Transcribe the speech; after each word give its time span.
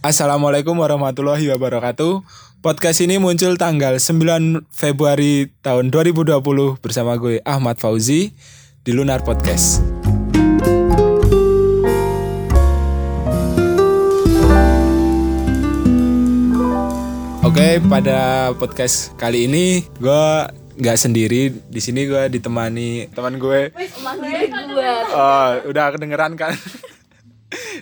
Assalamualaikum 0.00 0.80
warahmatullahi 0.80 1.44
wabarakatuh. 1.52 2.24
Podcast 2.64 3.04
ini 3.04 3.20
muncul 3.20 3.60
tanggal 3.60 4.00
9 4.00 4.64
Februari 4.72 5.52
tahun 5.60 5.92
2020 5.92 6.40
bersama 6.80 7.20
gue 7.20 7.44
Ahmad 7.44 7.76
Fauzi 7.76 8.32
di 8.80 8.96
Lunar 8.96 9.20
Podcast. 9.20 9.84
Oke, 17.44 17.84
pada 17.84 18.56
podcast 18.56 19.12
kali 19.20 19.52
ini 19.52 19.84
gue 20.00 20.24
nggak 20.80 20.96
sendiri. 20.96 21.52
Di 21.68 21.80
sini 21.84 22.08
gue 22.08 22.24
ditemani 22.32 23.12
teman 23.12 23.36
gue. 23.36 23.68
Oh, 25.12 25.48
udah 25.68 25.92
kedengeran 25.92 26.40
kan? 26.40 26.56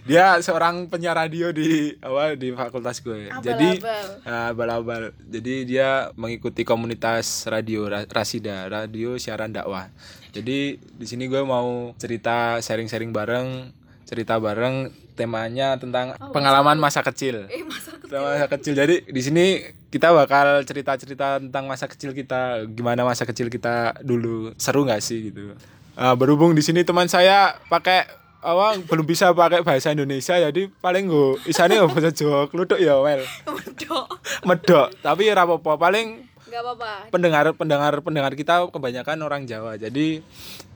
Dia 0.09 0.41
seorang 0.41 0.89
penyiar 0.89 1.21
radio 1.21 1.53
di 1.53 1.93
apa 2.01 2.33
di 2.33 2.49
fakultas 2.57 3.05
gue. 3.05 3.29
Jadi 3.45 3.85
ah, 4.25 4.57
abal-abal. 4.57 5.13
Jadi 5.29 5.69
dia 5.69 6.09
mengikuti 6.17 6.65
komunitas 6.65 7.45
radio 7.45 7.85
Ra- 7.85 8.09
Rasida, 8.09 8.73
radio 8.73 9.21
siaran 9.21 9.53
dakwah. 9.53 9.93
Jadi 10.33 10.81
di 10.81 11.07
sini 11.07 11.29
gue 11.29 11.45
mau 11.45 11.93
cerita 12.01 12.57
sharing-sharing 12.65 13.13
bareng, 13.13 13.69
cerita 14.09 14.41
bareng 14.41 14.89
temanya 15.13 15.77
tentang 15.77 16.17
pengalaman 16.33 16.81
masa 16.81 17.05
kecil. 17.05 17.45
Eh 17.53 17.61
masa 17.69 17.93
kecil. 18.01 18.17
Masa 18.17 18.47
kecil. 18.49 18.73
Jadi 18.73 18.95
di 19.13 19.21
sini 19.21 19.45
kita 19.93 20.09
bakal 20.17 20.65
cerita-cerita 20.65 21.37
tentang 21.37 21.69
masa 21.69 21.85
kecil 21.85 22.17
kita, 22.17 22.65
gimana 22.73 23.05
masa 23.05 23.29
kecil 23.29 23.53
kita 23.53 24.01
dulu. 24.01 24.57
Seru 24.57 24.89
nggak 24.89 25.05
sih 25.05 25.29
gitu. 25.29 25.53
Ah, 25.99 26.15
berhubung 26.17 26.55
di 26.55 26.63
sini 26.65 26.81
teman 26.87 27.11
saya 27.11 27.59
pakai 27.67 28.07
apa 28.41 28.79
belum 28.81 29.03
bisa 29.03 29.31
pakai 29.31 29.61
bahasa 29.61 29.91
Indonesia 29.91 30.39
jadi 30.41 30.71
paling 30.73 31.05
gue 31.05 31.29
isane 31.45 31.75
nggak 31.75 31.91
bahasa 31.91 32.11
Jawa 32.11 32.47
klutuk 32.47 32.77
ya 32.77 32.95
wel 32.97 33.27
Medok. 33.49 34.07
medok 34.43 34.89
tapi 34.99 35.27
ora 35.27 35.43
apa-apa 35.43 35.75
paling 35.77 36.23
Gak 36.45 36.63
apa-apa. 36.63 37.11
pendengar 37.11 37.45
pendengar 37.53 37.99
pendengar 37.99 38.33
kita 38.33 38.67
kebanyakan 38.67 39.19
orang 39.21 39.43
Jawa 39.43 39.75
jadi 39.75 40.23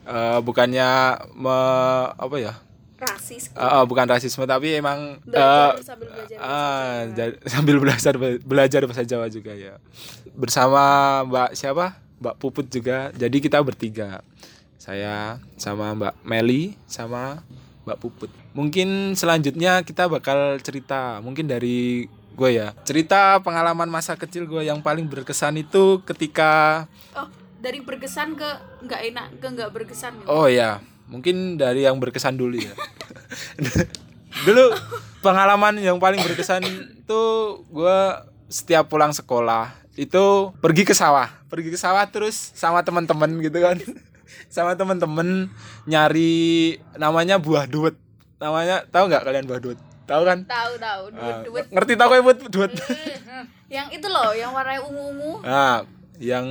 eh, 0.02 0.38
bukannya 0.38 0.90
me- 1.32 2.10
apa 2.12 2.36
ya 2.36 2.54
Rasis. 2.98 3.50
Eh, 3.50 3.84
bukan 3.84 4.06
rasisme 4.06 4.42
tapi 4.44 4.74
emang 4.74 5.18
Belajar 5.22 5.74
eh, 5.74 5.82
sambil 5.82 6.06
belajar 6.08 6.36
bahasa 6.36 6.46
ah, 6.46 6.94
ja- 7.10 7.38
sambil 7.46 7.76
belajar 7.78 8.12
belajar 8.40 8.80
bahasa 8.84 9.02
Jawa 9.02 9.26
juga 9.26 9.52
ya 9.52 9.78
bersama 10.32 10.82
Mbak 11.24 11.50
siapa 11.52 11.86
Mbak 12.18 12.34
Puput 12.36 12.66
juga 12.66 13.10
jadi 13.12 13.34
kita 13.34 13.58
bertiga 13.58 14.22
saya 14.76 15.38
sama 15.56 15.94
Mbak 15.94 16.14
Meli 16.22 16.74
sama 16.84 17.42
Mbak 17.82 17.98
Puput 17.98 18.30
mungkin 18.52 19.12
selanjutnya 19.12 19.82
kita 19.82 20.06
bakal 20.06 20.58
cerita 20.60 21.18
mungkin 21.18 21.46
dari 21.46 22.06
gue 22.32 22.50
ya 22.50 22.72
cerita 22.82 23.36
pengalaman 23.40 23.86
masa 23.86 24.16
kecil 24.16 24.46
gue 24.46 24.64
yang 24.64 24.80
paling 24.80 25.04
berkesan 25.04 25.60
itu 25.60 26.00
ketika 26.02 26.86
Oh, 27.12 27.28
dari 27.60 27.78
berkesan 27.78 28.34
ke 28.34 28.48
nggak 28.82 29.00
enak 29.12 29.26
ke 29.38 29.46
nggak 29.46 29.70
berkesan. 29.70 30.18
gitu. 30.18 30.26
Oh 30.26 30.48
ya, 30.48 30.80
mungkin 31.06 31.54
dari 31.54 31.84
yang 31.84 32.00
berkesan 32.00 32.34
dulu 32.34 32.58
ya. 32.58 32.72
dulu 34.48 34.74
pengalaman 35.20 35.78
yang 35.78 36.00
paling 36.00 36.18
berkesan 36.18 36.64
itu 36.64 37.22
gue 37.68 37.98
setiap 38.48 38.90
pulang 38.90 39.14
sekolah 39.14 39.70
itu 39.94 40.50
pergi 40.58 40.82
ke 40.82 40.96
sawah, 40.96 41.28
pergi 41.46 41.68
ke 41.68 41.78
sawah 41.78 42.02
terus 42.08 42.50
sama 42.56 42.80
teman-teman 42.80 43.28
gitu 43.38 43.60
kan, 43.60 43.76
sama 44.46 44.74
teman-teman 44.74 45.48
nyari 45.84 46.34
namanya 46.94 47.36
buah 47.36 47.64
duet, 47.64 47.96
namanya 48.36 48.84
tahu 48.86 49.06
nggak 49.06 49.22
kalian 49.22 49.44
buah 49.44 49.60
duet? 49.60 49.78
Tahu 50.02 50.22
kan? 50.22 50.38
Tahu 50.44 50.72
tahu 50.76 51.02
duit 51.10 51.22
Ah, 51.30 51.40
duit. 51.42 51.64
ngerti 51.68 51.92
tahu 51.94 52.10
ya 52.12 52.20
buat 52.20 52.38
duet? 52.44 52.72
Yang 53.72 53.88
itu 53.96 54.06
loh, 54.06 54.30
yang 54.30 54.52
warnanya 54.52 54.84
ungu-ungu. 54.84 55.40
Nah, 55.40 55.88
yang 56.20 56.44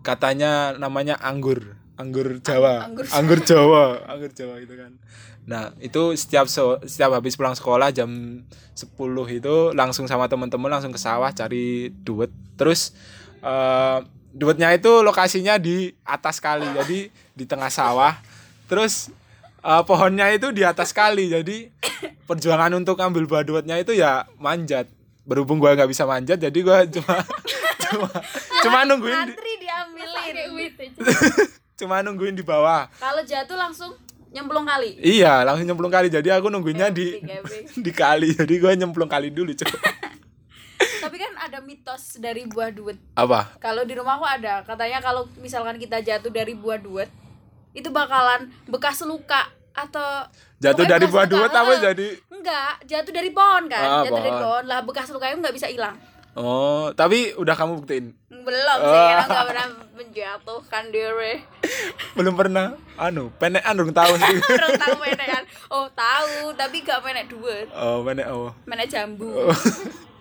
katanya 0.00 0.70
namanya 0.72 1.18
anggur, 1.18 1.74
anggur 1.96 2.38
Jawa, 2.38 2.86
anggur 2.86 3.02
anggur 3.10 3.42
Jawa, 3.42 4.06
anggur 4.06 4.30
Jawa 4.30 4.62
itu 4.62 4.78
kan. 4.78 4.94
Nah, 5.42 5.74
itu 5.78 6.14
setiap 6.14 6.46
so- 6.46 6.78
setiap 6.80 7.10
habis 7.12 7.34
pulang 7.34 7.52
sekolah 7.52 7.90
jam 7.90 8.06
10 8.72 8.94
itu 9.32 9.74
langsung 9.74 10.06
sama 10.06 10.30
teman-teman 10.30 10.70
langsung 10.70 10.94
ke 10.94 11.02
sawah 11.02 11.34
cari 11.34 11.90
duet. 11.98 12.30
Terus 12.54 12.94
eh 13.42 13.98
duetnya 14.32 14.72
itu 14.72 15.04
lokasinya 15.04 15.60
di 15.60 15.92
atas 16.02 16.40
kali, 16.40 16.64
jadi 16.64 16.98
di 17.36 17.44
tengah 17.44 17.68
sawah. 17.68 18.16
Terus 18.66 19.12
eh, 19.60 19.82
pohonnya 19.84 20.32
itu 20.32 20.50
di 20.50 20.64
atas 20.64 20.90
kali, 20.90 21.28
jadi 21.28 21.68
perjuangan 22.28 22.72
untuk 22.74 22.96
ambil 22.98 23.28
buah 23.28 23.44
duetnya 23.44 23.76
itu 23.78 23.92
ya 23.92 24.24
manjat. 24.40 24.88
Berhubung 25.22 25.62
gua 25.62 25.76
nggak 25.76 25.90
bisa 25.92 26.08
manjat, 26.08 26.40
jadi 26.40 26.58
gua 26.64 26.82
cuma 26.88 27.16
cuma 27.78 28.08
cuma 28.64 28.78
nungguin 28.88 29.36
di, 29.36 29.52
diambilin. 29.62 30.92
cuma 31.80 32.02
nungguin 32.02 32.34
di 32.34 32.42
bawah. 32.42 32.88
Kalau 32.98 33.22
jatuh 33.22 33.54
langsung 33.54 33.92
nyemplung 34.32 34.64
kali. 34.64 34.96
Iya, 34.98 35.44
langsung 35.44 35.68
nyemplung 35.68 35.92
kali. 35.92 36.08
Jadi 36.08 36.32
aku 36.32 36.48
nungguinnya 36.48 36.88
di 36.88 37.20
Kevin. 37.20 37.62
di 37.86 37.92
kali. 37.92 38.28
Jadi 38.32 38.54
gue 38.56 38.72
nyemplung 38.72 39.10
kali 39.12 39.28
dulu, 39.28 39.52
coba. 39.52 39.78
Ada 41.52 41.60
mitos 41.60 42.16
dari 42.16 42.48
buah 42.48 42.72
duet. 42.72 42.96
Apa? 43.12 43.60
Kalau 43.60 43.84
di 43.84 43.92
rumahku 43.92 44.24
ada, 44.24 44.64
katanya 44.64 45.04
kalau 45.04 45.28
misalkan 45.36 45.76
kita 45.76 46.00
jatuh 46.00 46.32
dari 46.32 46.56
buah 46.56 46.80
duet, 46.80 47.12
itu 47.76 47.92
bakalan 47.92 48.48
bekas 48.64 49.04
luka 49.04 49.52
atau 49.76 50.24
Jatuh 50.56 50.88
dari 50.88 51.04
buah 51.04 51.28
luka, 51.28 51.36
duet 51.36 51.52
apa 51.52 51.72
eh. 51.76 51.80
jadi? 51.92 52.08
Enggak, 52.32 52.72
jatuh 52.88 53.12
dari 53.12 53.28
pohon 53.36 53.68
kan, 53.68 53.84
Ah, 53.84 54.00
jatuh 54.00 54.16
dari 54.16 54.32
pohon. 54.32 54.44
pohon 54.48 54.64
lah 54.64 54.80
bekas 54.80 55.12
lukanya 55.12 55.44
nggak 55.44 55.52
bisa 55.60 55.68
hilang. 55.68 55.92
Oh, 56.32 56.88
tapi 56.96 57.36
udah 57.36 57.52
kamu 57.52 57.84
buktiin. 57.84 58.16
Belum 58.32 58.78
sih, 58.80 58.96
Oh. 58.96 59.08
karena 59.12 59.26
nggak 59.28 59.46
pernah 59.52 59.66
menjatuhkan 59.92 60.84
diri. 60.88 61.34
Belum 62.16 62.32
pernah. 62.32 62.80
Anu, 62.96 63.28
penekan 63.36 63.76
dong 63.76 63.92
tahu 63.92 64.16
sih. 64.16 64.36
Tahu? 64.80 64.96
Oh 65.68 65.84
tahu, 65.92 66.56
tapi 66.56 66.80
gak 66.80 67.04
menek 67.04 67.28
duet, 67.28 67.68
Oh, 67.76 68.00
penek 68.00 68.24
oh. 68.32 68.56
menek 68.64 68.88
jambu. 68.96 69.52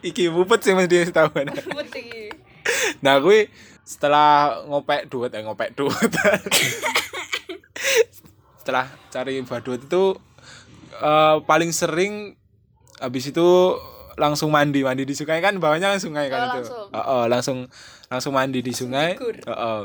Iki 0.01 0.33
puput 0.33 0.59
sih 0.65 0.73
mesti. 0.73 1.09
Duet 1.13 1.89
iki. 2.01 2.33
Nah, 3.05 3.21
gue 3.21 3.49
setelah 3.85 4.61
ngopek 4.65 5.09
duet 5.09 5.31
eh 5.33 5.41
ngopek 5.45 5.77
duet. 5.77 6.11
setelah 8.61 8.85
cari 9.09 9.41
buah 9.41 9.61
duet 9.65 9.81
itu 9.89 10.13
eh, 11.01 11.35
paling 11.49 11.73
sering 11.73 12.37
habis 13.01 13.33
itu 13.33 13.73
langsung 14.21 14.53
mandi 14.53 14.85
mandi 14.85 15.01
di 15.01 15.17
sungai 15.17 15.41
kan 15.41 15.57
bawahnya 15.57 15.97
kan 15.97 15.99
sungai 15.99 16.29
kan 16.29 16.39
Oh, 16.39 16.45
itu 16.45 16.53
langsung. 16.61 16.85
Oh, 16.93 17.01
oh, 17.01 17.23
langsung 17.25 17.57
langsung 18.05 18.33
mandi 18.37 18.61
di 18.61 18.69
sungai. 18.69 19.17
Oh, 19.17 19.49
oh. 19.49 19.81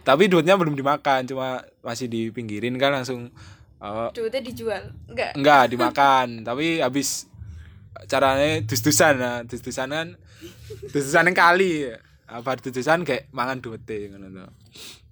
tapi 0.00 0.32
duitnya 0.32 0.56
belum 0.56 0.72
dimakan 0.72 1.28
cuma 1.28 1.60
masih 1.84 2.08
dipinggirin 2.08 2.80
kan 2.80 2.94
langsung 2.94 3.28
oh, 3.84 4.08
Duetnya 4.16 4.40
dijual, 4.40 4.96
enggak? 5.10 5.36
enggak 5.36 5.62
dimakan 5.68 6.46
tapi 6.46 6.80
habis 6.80 7.28
caranya 8.04 8.60
dus-dusan 8.68 9.14
nah 9.16 9.36
dus-dusan 9.48 9.88
kan 9.88 10.08
dus-dusan 10.92 11.32
yang 11.32 11.36
kali 11.36 11.88
apa 12.26 12.58
dus-dusan 12.58 13.06
kayak 13.06 13.30
mangan 13.30 13.62
duwete 13.62 14.10
ngono 14.10 14.26
to. 14.34 14.46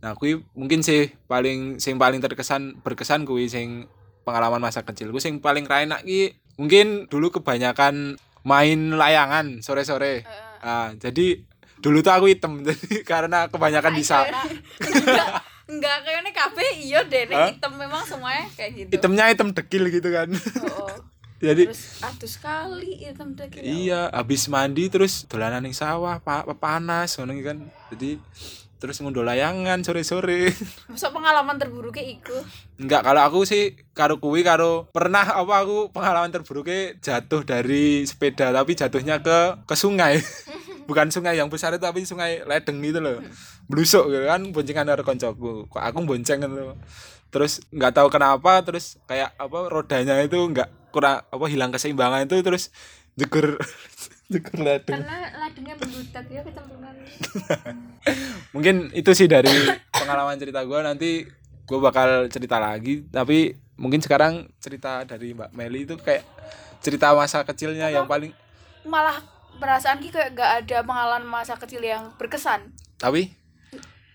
Nah, 0.02 0.12
kuwi 0.18 0.42
mungkin 0.58 0.82
sih 0.82 1.14
paling 1.30 1.78
sing 1.78 1.96
paling 1.96 2.18
terkesan 2.18 2.82
berkesan 2.82 3.22
kuwi 3.24 3.46
sing 3.46 3.86
pengalaman 4.26 4.58
masa 4.58 4.82
kecil. 4.82 5.14
Kuwi 5.14 5.22
sing 5.22 5.34
paling 5.38 5.64
enak 5.64 6.02
ki 6.02 6.34
mungkin 6.58 7.06
dulu 7.06 7.30
kebanyakan 7.40 8.18
main 8.42 8.80
layangan 8.98 9.62
sore-sore. 9.62 10.26
Ah, 10.60 10.92
jadi 10.98 11.46
dulu 11.78 12.02
tuh 12.02 12.12
aku 12.12 12.26
hitam 12.28 12.60
jadi 12.66 13.06
karena 13.06 13.46
kebanyakan 13.46 13.94
di 13.94 14.04
sa- 14.04 14.26
enggak, 14.82 15.28
enggak 15.70 15.96
kayaknya 16.02 16.32
kafe 16.34 16.64
iya 16.82 17.00
deh, 17.06 17.30
nek 17.30 17.56
hitam 17.56 17.72
memang 17.78 18.02
semuanya 18.04 18.48
kayak 18.58 18.72
gitu. 18.74 18.90
hitamnya 18.90 19.30
hitam 19.30 19.54
dekil 19.54 19.86
gitu 19.88 20.08
kan. 20.10 20.28
Oh, 20.66 20.88
oh. 20.90 21.13
Jadi 21.42 21.66
Terus 21.66 22.00
sekali 22.30 23.02
hitam 23.02 23.34
daging. 23.34 23.62
Iya, 23.62 24.08
habis 24.14 24.46
mandi 24.46 24.86
terus 24.86 25.26
dolanan 25.26 25.66
ning 25.66 25.74
sawah, 25.74 26.22
pa 26.22 26.46
panas 26.56 27.18
ngono 27.18 27.34
kan. 27.42 27.58
Jadi 27.90 28.22
terus 28.78 29.00
ngunduh 29.00 29.24
layangan 29.24 29.80
sore-sore. 29.80 30.52
Masa 30.92 31.08
pengalaman 31.08 31.56
terburuknya 31.56 32.04
iku? 32.04 32.36
Enggak, 32.76 33.00
kalau 33.00 33.24
aku 33.24 33.48
sih 33.48 33.80
karo 33.96 34.20
kuwi 34.20 34.44
karo 34.44 34.92
pernah 34.92 35.24
apa 35.24 35.64
aku 35.64 35.88
pengalaman 35.88 36.28
terburuknya 36.28 36.92
jatuh 37.00 37.48
dari 37.48 38.04
sepeda 38.04 38.52
tapi 38.52 38.76
jatuhnya 38.76 39.24
ke 39.24 39.64
ke 39.64 39.74
sungai. 39.74 40.20
Bukan 40.88 41.08
sungai 41.08 41.40
yang 41.40 41.48
besar 41.48 41.72
itu 41.72 41.80
tapi 41.80 42.04
sungai 42.04 42.44
ledeng 42.44 42.84
gitu 42.84 43.00
loh. 43.00 43.24
Blusuk 43.72 44.12
gitu 44.12 44.28
kan 44.28 44.44
boncengan 44.52 44.84
karo 44.84 45.00
koncoku. 45.00 45.64
Kok 45.72 45.80
aku 45.80 46.04
bonceng 46.04 46.44
gitu. 46.44 46.76
Terus 47.32 47.64
nggak 47.72 47.96
tahu 47.96 48.12
kenapa 48.12 48.60
terus 48.62 49.00
kayak 49.08 49.32
apa 49.40 49.58
rodanya 49.72 50.20
itu 50.20 50.36
nggak 50.36 50.83
kurang 50.94 51.26
apa 51.26 51.46
hilang 51.50 51.74
keseimbangan 51.74 52.30
itu 52.30 52.38
terus 52.46 52.70
jegur 53.18 53.58
jegur 54.32 54.58
ledeng. 54.62 55.02
Karena 55.02 55.34
ladengnya 55.34 55.74
meludak 55.74 56.26
ya 56.30 56.40
kecemplungan. 56.46 56.94
mungkin 58.54 58.94
itu 58.94 59.10
sih 59.10 59.26
dari 59.26 59.50
pengalaman 59.90 60.38
cerita 60.38 60.62
gue 60.62 60.80
nanti 60.86 61.10
gue 61.64 61.78
bakal 61.80 62.28
cerita 62.30 62.60
lagi 62.60 63.02
tapi 63.08 63.56
mungkin 63.80 63.98
sekarang 63.98 64.46
cerita 64.62 65.02
dari 65.02 65.34
Mbak 65.34 65.50
Meli 65.56 65.88
itu 65.88 65.96
kayak 65.98 66.22
cerita 66.84 67.16
masa 67.16 67.42
kecilnya 67.42 67.88
yang 67.88 68.04
paling 68.04 68.30
malah 68.84 69.16
perasaan 69.56 69.98
ki 69.98 70.12
kayak 70.12 70.36
gak 70.36 70.50
ada 70.64 70.78
pengalaman 70.84 71.24
masa 71.24 71.56
kecil 71.56 71.80
yang 71.80 72.12
berkesan 72.20 72.74
Tapi 73.00 73.32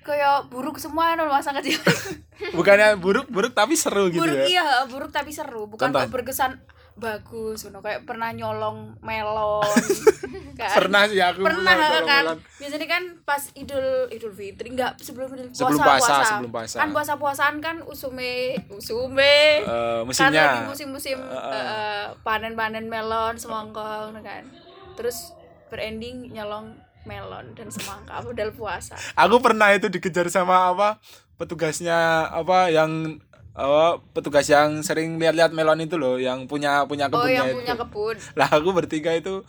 kayak 0.10 0.50
buruk 0.50 0.76
semua 0.76 1.14
no 1.14 1.26
masa 1.26 1.54
kecil 1.54 1.78
bukannya 2.58 2.98
buruk 2.98 3.28
buruk 3.28 3.54
tapi 3.54 3.74
seru 3.74 4.10
gitu 4.10 4.20
buruk 4.20 4.42
ya. 4.42 4.46
iya 4.50 4.66
buruk 4.86 5.10
tapi 5.10 5.30
seru 5.30 5.66
bukan 5.66 5.90
Contoh. 5.90 6.10
berkesan 6.10 6.58
bagus 6.96 7.64
no. 7.66 7.80
kayak 7.80 8.04
pernah 8.04 8.28
nyolong 8.30 9.00
melon 9.00 9.64
kan 10.60 10.68
Pernah 10.76 11.08
sih 11.08 11.16
aku 11.18 11.40
pernah 11.42 11.72
kan 11.72 12.04
melon. 12.04 12.38
biasanya 12.58 12.88
kan 12.90 13.04
pas 13.24 13.40
idul 13.54 13.80
idul 14.10 14.34
fitri 14.34 14.68
enggak 14.70 15.00
sebelum 15.00 15.32
idul 15.32 15.48
puasa, 15.48 15.56
Sebelum 15.62 15.80
puasa, 15.80 16.14
sebelum 16.26 16.52
puasa. 16.52 16.76
kan 16.76 16.90
puasa 16.92 17.14
puasaan 17.16 17.56
kan 17.60 17.76
usume 17.84 18.60
usume 18.68 19.36
Eh, 19.62 19.64
kan 19.64 20.04
musimnya. 20.04 20.44
lagi 20.50 20.62
musim-musim 20.68 21.18
eh, 21.24 22.06
panen-panen 22.20 22.84
melon 22.86 23.36
semangka 23.36 24.10
no 24.10 24.20
kan 24.20 24.44
terus 24.94 25.32
berending 25.68 26.34
nyolong 26.34 26.76
melon 27.10 27.58
dan 27.58 27.74
semangka 27.74 28.22
padahal 28.22 28.54
puasa 28.54 28.94
Aku 29.18 29.42
pernah 29.42 29.74
itu 29.74 29.90
dikejar 29.90 30.30
sama 30.30 30.70
apa 30.70 31.02
petugasnya 31.42 32.30
apa 32.30 32.70
yang 32.70 33.18
apa 33.58 33.98
petugas 34.14 34.46
yang 34.48 34.86
sering 34.86 35.18
lihat-lihat 35.18 35.52
melon 35.52 35.82
itu 35.82 35.98
loh 35.98 36.22
yang 36.22 36.46
punya 36.46 36.86
punya 36.86 37.10
oh 37.10 37.18
kebunnya 37.18 37.34
yang 37.34 37.48
itu. 37.50 37.58
punya 37.60 37.74
kebun 37.76 38.16
Lah 38.38 38.48
aku 38.54 38.70
bertiga 38.72 39.12
itu 39.18 39.42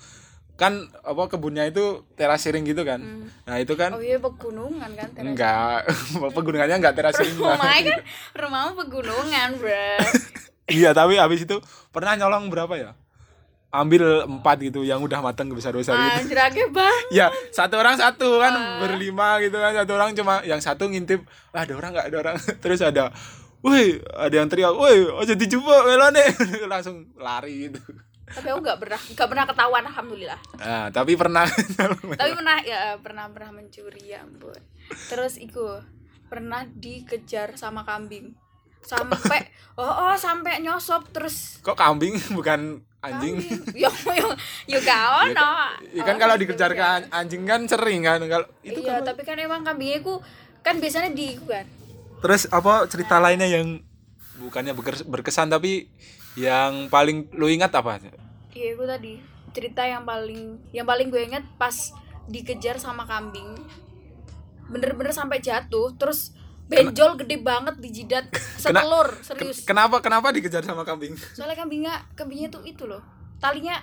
kan 0.59 0.93
apa 1.01 1.23
kebunnya 1.33 1.65
itu 1.73 2.05
terasering 2.21 2.69
gitu 2.69 2.85
kan. 2.85 3.01
Nah, 3.49 3.57
itu 3.57 3.73
kan 3.81 3.97
oh 3.97 4.03
iya 4.05 4.21
pegunungan 4.21 4.93
kan 4.93 5.09
teras. 5.17 5.25
enggak 5.33 5.89
pegunungannya 6.37 6.77
enggak 6.85 6.97
terasering. 7.01 7.33
rumahnya 7.33 7.97
kan 7.97 8.01
rumahmu 8.37 8.73
pegunungan 8.85 9.49
bro 9.57 9.89
iya, 10.77 10.93
tapi 10.93 11.17
habis 11.17 11.49
itu 11.49 11.57
pernah 11.91 12.13
nyolong 12.15 12.53
berapa 12.53 12.77
ya? 12.77 12.91
Ambil 13.71 14.03
empat 14.27 14.59
gitu 14.61 14.83
yang 14.83 14.99
udah 14.99 15.19
matang 15.19 15.47
besar-besar 15.49 15.95
gitu. 15.95 16.27
anjir 16.27 16.39
bang 16.69 16.99
Ya, 17.15 17.31
satu 17.49 17.79
orang 17.79 17.95
satu 17.95 18.37
kan 18.37 18.51
Ah. 18.51 18.79
berlima 18.83 19.39
gitu 19.39 19.55
kan. 19.55 19.71
Satu 19.73 19.95
orang 19.95 20.11
cuma 20.13 20.43
yang 20.43 20.59
satu 20.59 20.87
ngintip, 20.87 21.23
"Ah, 21.51 21.63
ada 21.63 21.75
orang 21.75 21.95
nggak 21.95 22.07
ada 22.11 22.17
orang. 22.19 22.37
Terus 22.63 22.81
ada 22.81 23.15
Woi, 23.61 23.95
ada 24.11 24.33
yang 24.33 24.49
teriak, 24.49 24.73
"Woi, 24.73 25.05
aja 25.15 25.37
dicoba 25.37 25.85
melone." 25.85 26.25
Langsung 26.67 27.13
lari 27.15 27.69
gitu. 27.69 27.79
tapi 28.27 28.47
aku 28.47 28.63
nggak 28.63 28.79
pernah 28.79 29.01
nggak 29.11 29.29
pernah 29.29 29.45
ketahuan 29.45 29.85
alhamdulillah 29.85 30.41
Nah, 30.57 30.87
tapi 30.89 31.19
pernah 31.19 31.43
tapi 32.15 32.31
pernah 32.33 32.57
ya 32.63 32.95
pernah 32.97 33.27
pernah 33.27 33.51
mencuri 33.51 34.07
ya 34.09 34.23
ampun 34.23 34.55
terus 35.11 35.35
iku 35.35 35.83
pernah 36.27 36.63
dikejar 36.65 37.59
sama 37.59 37.83
kambing 37.83 38.31
sampai 38.81 39.51
oh, 39.75 39.83
oh 39.83 40.15
sampai 40.15 40.63
nyosop 40.63 41.11
terus 41.11 41.59
kok 41.59 41.75
kambing 41.75 42.15
bukan 42.31 42.87
anjing? 43.01 43.41
yo 43.75 43.89
yo 44.07 44.29
yo 44.67 44.79
gak 44.79 45.03
ono 45.23 45.51
Ya 45.91 46.03
kan 46.03 46.17
kalau 46.17 46.37
dikejar 46.37 46.71
ke 46.71 46.81
an- 46.81 47.09
anjing 47.11 47.43
kan 47.43 47.65
sering 47.65 48.03
kan 48.03 48.21
kalau 48.23 48.47
itu 48.61 48.77
iya 48.79 48.99
kan. 48.99 49.09
tapi 49.09 49.23
kan 49.23 49.37
emang 49.37 49.63
kambingnya 49.63 50.01
ku 50.01 50.21
kan 50.61 50.77
biasanya 50.77 51.11
di 51.11 51.37
kan 51.41 51.65
Terus 52.21 52.45
apa 52.47 52.85
cerita 52.85 53.17
lainnya 53.17 53.49
yang 53.49 53.81
bukannya 54.37 54.73
berkes- 54.73 55.05
berkesan 55.05 55.49
tapi 55.49 55.89
yang 56.33 56.87
paling 56.87 57.33
lu 57.33 57.49
ingat 57.49 57.73
apa? 57.73 57.99
iya 58.51 58.73
itu 58.73 58.85
tadi 58.85 59.13
cerita 59.51 59.83
yang 59.83 60.05
paling 60.05 60.61
yang 60.71 60.85
paling 60.85 61.09
gue 61.09 61.23
inget 61.23 61.43
pas 61.57 61.75
dikejar 62.27 62.77
sama 62.77 63.03
kambing 63.03 63.57
bener-bener 64.67 65.11
sampai 65.11 65.41
jatuh 65.41 65.91
terus 65.95 66.31
benjol 66.71 67.19
gede 67.19 67.37
banget 67.37 67.75
di 67.77 67.89
jidat 67.93 68.31
setelur 68.57 69.11
serius 69.21 69.63
Kenapa 69.63 69.99
kenapa 69.99 70.31
dikejar 70.31 70.63
sama 70.63 70.83
kambing? 70.83 71.19
soalnya 71.35 71.59
kambingnya 71.59 71.95
kambingnya 72.15 72.49
tuh 72.49 72.63
itu 72.63 72.87
loh 72.87 73.03
talinya 73.37 73.75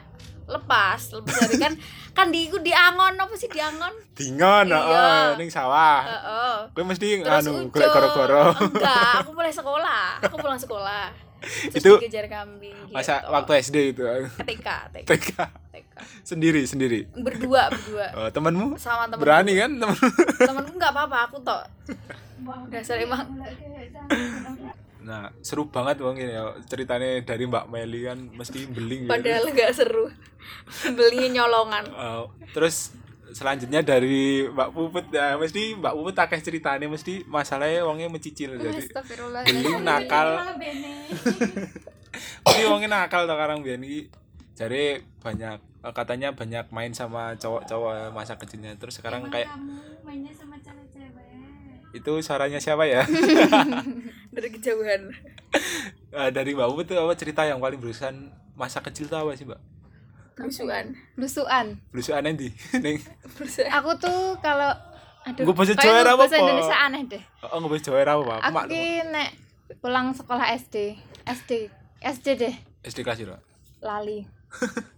lepas 0.46 1.12
lepas 1.12 1.36
dari 1.44 1.60
kan 1.60 1.74
kan 2.18 2.28
di 2.30 2.48
iku 2.48 2.58
diangon 2.58 3.14
apa 3.14 3.36
sih 3.36 3.46
diangon 3.48 3.92
Dingon, 4.14 4.66
Iya. 4.66 4.80
heeh, 4.80 5.26
ning 5.38 5.46
sawah. 5.48 6.02
Heeh. 6.02 6.56
Gue 6.72 6.82
mesti 6.84 7.22
terus 7.22 7.46
anu 7.46 7.68
golek 7.68 7.86
goro-goro. 7.88 8.50
enggak 8.58 9.22
aku 9.22 9.30
mulai 9.32 9.52
sekolah 9.52 10.18
aku 10.20 10.36
pulang 10.36 10.58
sekolah 10.58 11.12
terus 11.38 11.78
Itu 11.78 12.00
dikejar 12.00 12.26
kambing 12.26 12.74
gitu. 12.74 12.96
Masa 12.96 13.22
waktu 13.28 13.62
SD 13.62 13.76
itu. 13.92 14.02
TK 14.40 14.68
TK 14.96 15.06
TK 15.06 15.30
sendiri 16.22 16.62
sendiri. 16.68 17.00
berdua 17.16 17.70
berdua. 17.72 18.06
Oh, 18.18 18.30
temanmu? 18.34 18.76
Sama 18.82 19.10
temen 19.10 19.24
berani 19.24 19.54
kan 19.58 19.72
teman? 19.78 19.98
temenku 20.50 20.74
nggak 20.78 20.92
apa-apa 20.94 21.18
aku 21.30 21.38
tok 21.44 21.64
dasar 22.72 22.98
emang. 23.02 23.26
Nah, 25.08 25.32
seru 25.40 25.72
banget 25.72 26.04
bang 26.04 26.18
ini 26.20 26.34
ya. 26.36 26.44
Ceritanya 26.68 27.10
dari 27.24 27.44
Mbak 27.48 27.66
Meli 27.72 28.00
kan 28.12 28.20
mesti 28.36 28.68
beling 28.68 29.08
ya. 29.08 29.10
padahal 29.16 29.46
nggak 29.56 29.72
seru. 29.72 30.12
Belinya 30.92 31.44
nyolongan. 31.44 31.84
Eh, 31.88 32.24
terus 32.52 32.92
selanjutnya 33.32 33.84
dari 33.84 34.48
Mbak 34.52 34.70
Puput. 34.76 35.06
Ya 35.16 35.40
mesti 35.40 35.80
Mbak 35.80 35.94
Puput 35.96 36.16
akeh 36.20 36.40
ceritanya 36.44 36.88
mesti 36.92 37.24
masalahnya 37.24 37.88
wongnya 37.88 38.12
mencicil 38.12 38.60
jadi 38.60 38.84
beling 39.48 39.84
nakal. 39.84 40.28
Mesti 42.18 42.64
wongnya 42.66 42.90
nakal 42.90 43.30
tuh 43.30 43.38
sekarang 43.38 43.62
biar 43.62 43.78
ini 43.78 44.10
jadi 44.58 45.06
banyak 45.22 45.77
katanya 45.92 46.32
banyak 46.32 46.68
main 46.70 46.92
sama 46.92 47.36
cowok-cowok 47.36 48.12
masa 48.12 48.36
kecilnya. 48.36 48.76
Terus 48.76 49.00
sekarang 49.00 49.28
kayak 49.28 49.48
kamu 49.48 49.76
mainnya 50.02 50.34
sama 50.34 50.56
cewek-cewek? 50.60 51.94
Itu 51.94 52.20
suaranya 52.20 52.60
siapa 52.60 52.84
ya? 52.84 53.04
Dari 54.36 54.50
kejauhan. 54.52 55.02
Eh, 56.08 56.32
dari 56.32 56.56
Mbak 56.56 56.68
Puput 56.72 56.86
tuh 56.88 56.98
apa 56.98 57.14
cerita 57.14 57.44
yang 57.44 57.60
paling 57.60 57.78
berusan 57.78 58.32
masa 58.56 58.80
kecil 58.80 59.12
tuh 59.12 59.20
apa 59.20 59.36
sih 59.36 59.44
Mbak? 59.44 59.60
Lusuan 60.40 60.96
lusuan 61.20 61.66
berusan 61.92 62.24
nanti 62.24 62.48
ning. 62.84 62.96
Aku 63.68 63.92
tuh 64.00 64.40
kalau 64.40 64.72
aduh 65.28 65.44
Gue 65.44 65.52
bahasa 65.52 65.76
kayak 65.76 65.84
Jawa 65.84 66.16
apa, 66.16 66.24
bahasa? 66.24 66.36
Indonesia 66.40 66.78
aneh 66.80 67.02
deh. 67.12 67.24
Oh 67.44 67.60
nggak 67.60 67.72
bisa 67.76 67.92
Jawa 67.92 68.02
apa 68.08 68.60
aku 68.64 68.80
nek 69.12 69.30
pulang 69.84 70.16
sekolah 70.16 70.48
SD 70.56 70.96
SD 71.28 71.52
SD 72.00 72.28
deh. 72.40 72.54
SD 72.88 73.04
kelas 73.04 73.20
berapa? 73.20 73.42
lali 73.78 74.26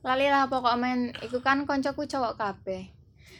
lali 0.06 0.27
lah 0.27 0.47
pokok 0.47 0.75
main 0.79 1.11
iku 1.23 1.44
kan 1.44 1.63
koncoku 1.63 2.06
cowok 2.06 2.38
kabeh. 2.39 2.89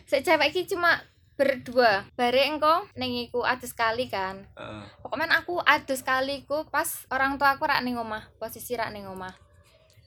Sik 0.10 0.26
cewek 0.26 0.52
iki 0.54 0.70
cuma 0.70 1.00
berdua. 1.40 2.04
Bare 2.20 2.52
engko 2.52 2.84
ning 3.00 3.16
iku 3.24 3.48
adus 3.48 3.72
sekali 3.72 4.12
kan. 4.12 4.44
Heeh. 4.60 4.84
pokoknya 5.00 5.40
aku 5.40 5.64
adus 5.64 6.04
sekali 6.04 6.44
ku 6.44 6.68
pas 6.68 7.08
orang 7.10 7.40
tua 7.40 7.56
aku 7.56 7.64
rak 7.64 7.80
ning 7.82 7.96
omah 7.96 8.28
posisi 8.36 8.76
rak 8.76 8.92
ning 8.92 9.08
omah. 9.08 9.32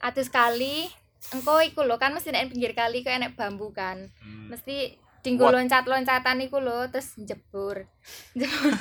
Adus 0.03 0.29
sekali 0.29 0.85
engko 1.33 1.63
iku 1.65 1.81
lho 1.87 1.97
kan 1.97 2.13
mesti 2.13 2.29
nek 2.29 2.53
pinggir 2.53 2.77
kali 2.77 3.01
kok 3.01 3.15
enek 3.15 3.33
bambu 3.33 3.73
kan. 3.73 4.13
Hmm. 4.21 4.53
mesti 4.53 5.02
dinggo 5.23 5.47
loncat-loncatan 5.47 6.43
iku 6.43 6.59
lho 6.59 6.91
terus 6.91 7.15
jebur. 7.15 7.87
Jebur. 8.39 8.75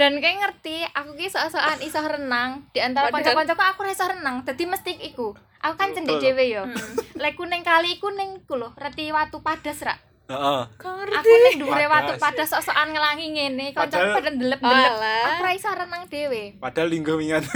dan 0.00 0.16
kayak 0.24 0.40
ngerti 0.40 0.88
aku 0.96 1.12
ki 1.20 1.28
sok-sokan 1.28 1.84
iso 1.84 2.00
renang. 2.00 2.64
Di 2.72 2.80
antara 2.80 3.12
kanca-kancaku 3.12 3.60
aku 3.60 3.78
ora 3.84 3.92
iso 3.92 4.08
renang 4.08 4.40
dadi 4.48 4.64
mesti 4.64 4.96
iku. 5.12 5.36
Aku 5.60 5.76
kan 5.76 5.92
cendek 5.92 6.16
dhewe 6.18 6.44
yo. 6.48 6.64
Lek 7.22 7.36
ku 7.36 7.44
ning 7.44 7.60
kali 7.60 8.00
iku 8.00 8.08
ning 8.08 8.40
iku 8.42 8.56
lho 8.56 8.72
reti 8.80 9.12
watu 9.12 9.44
padas 9.44 9.84
rak 9.84 10.00
Heeh. 10.26 10.62
aku 10.82 11.30
ning 11.46 11.62
dhuwure 11.62 11.86
watu 11.86 12.18
Padas. 12.18 12.50
sok-sokan 12.50 12.90
ngelangi 12.90 13.30
ngene 13.36 13.70
kancaku 13.70 14.16
pada 14.16 14.30
ndelep-ndelep. 14.32 14.92
Aku 14.98 15.42
ora 15.44 15.52
iso 15.54 15.70
renang 15.70 16.02
dhewe. 16.08 16.56
Padahal 16.58 16.88
linggo 16.90 17.14
wingan. 17.20 17.44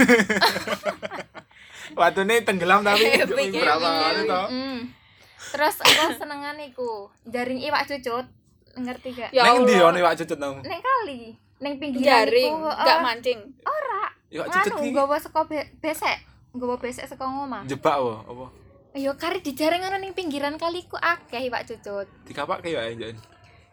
Waktu 1.91 2.23
ini 2.23 2.39
tenggelam 2.47 2.87
tapi 2.87 3.03
berapa 3.27 3.83
kali 3.83 4.23
toh? 4.23 4.47
Terus 5.49 5.75
aku 5.81 6.13
senengan 6.15 6.57
iku 6.61 7.09
jaring 7.25 7.57
iwak 7.59 7.89
cucut 7.89 8.25
ngerti 8.77 9.09
gak? 9.17 9.29
Ya 9.33 9.43
Neng 9.49 9.65
Allah. 9.67 9.89
ono 9.91 9.97
iwak 9.97 10.15
cucut 10.21 10.37
nang? 10.37 10.61
ning 10.61 10.79
kali 10.79 11.21
ning 11.61 11.73
pinggiran 11.77 12.25
jaring 12.25 12.53
iku, 12.55 12.69
nggak 12.69 12.97
eh, 12.97 13.03
mancing. 13.03 13.39
ora. 13.65 14.03
Iwak 14.31 14.47
cucut 14.47 14.71
iki? 14.79 14.89
nggawa 14.93 15.15
saka 15.19 15.41
be- 15.49 15.69
besek 15.81 16.17
nggawa 16.53 16.75
besek 16.79 17.05
saka 17.09 17.25
ngomah 17.25 17.65
jebak 17.67 17.95
apa? 17.97 18.15
Apa? 18.27 18.45
yo 18.91 19.15
kari 19.15 19.39
dijaring 19.39 19.87
ana 19.87 19.97
ning 19.99 20.11
pinggiran 20.11 20.55
kali 20.59 20.83
ku 20.85 20.95
akeh 20.95 21.41
iwak 21.47 21.65
cucut. 21.67 22.07
Dikapak 22.23 22.63
kayak 22.63 22.95
ya. 22.95 23.09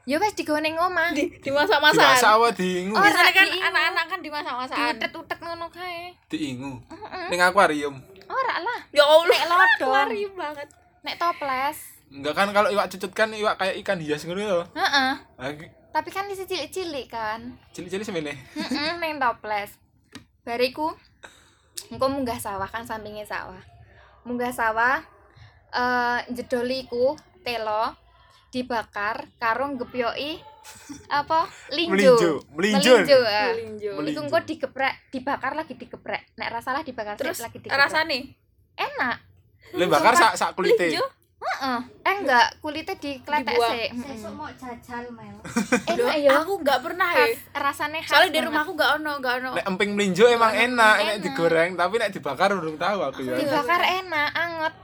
yo 0.09 0.17
wis 0.19 0.33
digawa 0.33 0.65
ning 0.65 0.75
omah 0.81 1.13
di 1.13 1.29
di 1.29 1.53
Dimasak 1.53 1.85
apa? 1.85 2.49
Diingu? 2.57 2.97
Oh, 2.97 3.03
biasanya 3.05 3.33
kan 3.37 3.45
anak-anak 3.45 4.05
kan 4.09 4.19
di 4.25 4.31
masa-masaan 4.33 4.97
utet-utet 4.97 5.39
ngono 5.45 5.69
kae. 5.69 6.17
Diingu. 6.33 6.81
Ning 7.29 7.41
akuarium. 7.45 8.01
ora 8.29 8.57
lah. 8.61 8.81
Ya 8.93 9.05
Allah 9.05 9.25
nek 9.29 9.43
lodong 9.49 9.93
lari 9.97 10.23
banget 10.33 10.69
nek 11.03 11.17
toples 11.17 11.79
Enggak 12.09 12.35
kan 12.41 12.49
kalau 12.57 12.73
iwak 12.73 12.89
cucut 12.89 13.13
kan 13.13 13.29
iwak 13.37 13.61
kayak 13.61 13.77
ikan 13.85 14.01
hias 14.01 14.25
ngono 14.25 14.41
lho. 14.41 14.63
heeh 14.73 15.13
tapi 15.89 16.09
kan 16.09 16.29
isi 16.29 16.45
cilik-cilik 16.45 17.07
kan 17.09 17.59
cilik-cilik 17.73 18.05
semene. 18.05 18.33
Heeh, 18.55 19.01
neng 19.01 19.19
toples. 19.19 19.73
Bariku 20.45 20.93
engko 21.89 22.07
munggah 22.07 22.39
sawah 22.39 22.69
kan 22.69 22.85
sampingnya 22.85 23.25
sawah. 23.25 23.61
Munggah 24.23 24.53
sawah 24.53 25.01
eh 25.69 26.21
jedoliku 26.33 27.17
telo 27.45 27.93
dibakar 28.49 29.29
karo 29.37 29.69
ngepyoki 29.75 30.41
apa 31.09 31.49
linjo. 31.73 31.93
Melinjo, 31.93 32.33
melinjo. 32.53 32.93
Melinjo. 32.95 33.19
eh. 33.25 33.51
Melinjo. 33.57 33.91
Melinjo. 33.99 34.13
Iku 34.13 34.21
engko 34.29 34.39
digeprek, 34.45 34.95
dibakar 35.09 35.53
lagi 35.57 35.75
digeprek. 35.77 36.23
Nek 36.37 36.49
rasalah 36.53 36.85
dibakar 36.85 37.17
terus 37.17 37.41
lagi 37.41 37.61
digeprek. 37.61 37.81
rasanya 37.81 38.17
enak. 38.77 39.17
Lu 39.71 39.85
bakar 39.87 40.15
sak 40.15 40.33
sak 40.35 40.51
kulite. 40.53 40.91
Heeh. 41.39 41.81
Eh 42.03 42.15
enggak, 42.19 42.51
kulitnya 42.59 42.95
dikletek 42.95 43.55
sih. 43.55 43.87
Sesuk 43.95 44.33
mau 44.33 44.51
jajal 44.51 45.07
Mel. 45.09 45.39
Enak 45.93 46.17
ya. 46.19 46.31
aku 46.37 46.53
nggak 46.59 46.79
pernah 46.81 47.09
ya 47.09 47.25
Khas, 47.25 47.39
rasanya 47.55 48.01
khas. 48.01 48.11
soalnya 48.11 48.31
di 48.33 48.41
rumahku 48.43 48.71
nggak 48.75 48.91
ono 48.97 49.11
nggak 49.17 49.35
ono 49.39 49.51
Nek 49.55 49.65
emping 49.67 49.91
melinjo 49.95 50.27
emang 50.27 50.51
enak, 50.51 50.95
nek 50.97 51.07
enak. 51.09 51.23
digoreng, 51.23 51.71
tapi 51.75 51.95
nek 51.97 52.11
dibakar 52.11 52.51
urung 52.53 52.75
tahu 52.75 52.99
aku 53.01 53.21
ya. 53.23 53.35
dibakar 53.35 53.81
enak, 53.81 54.29
anget. 54.35 54.75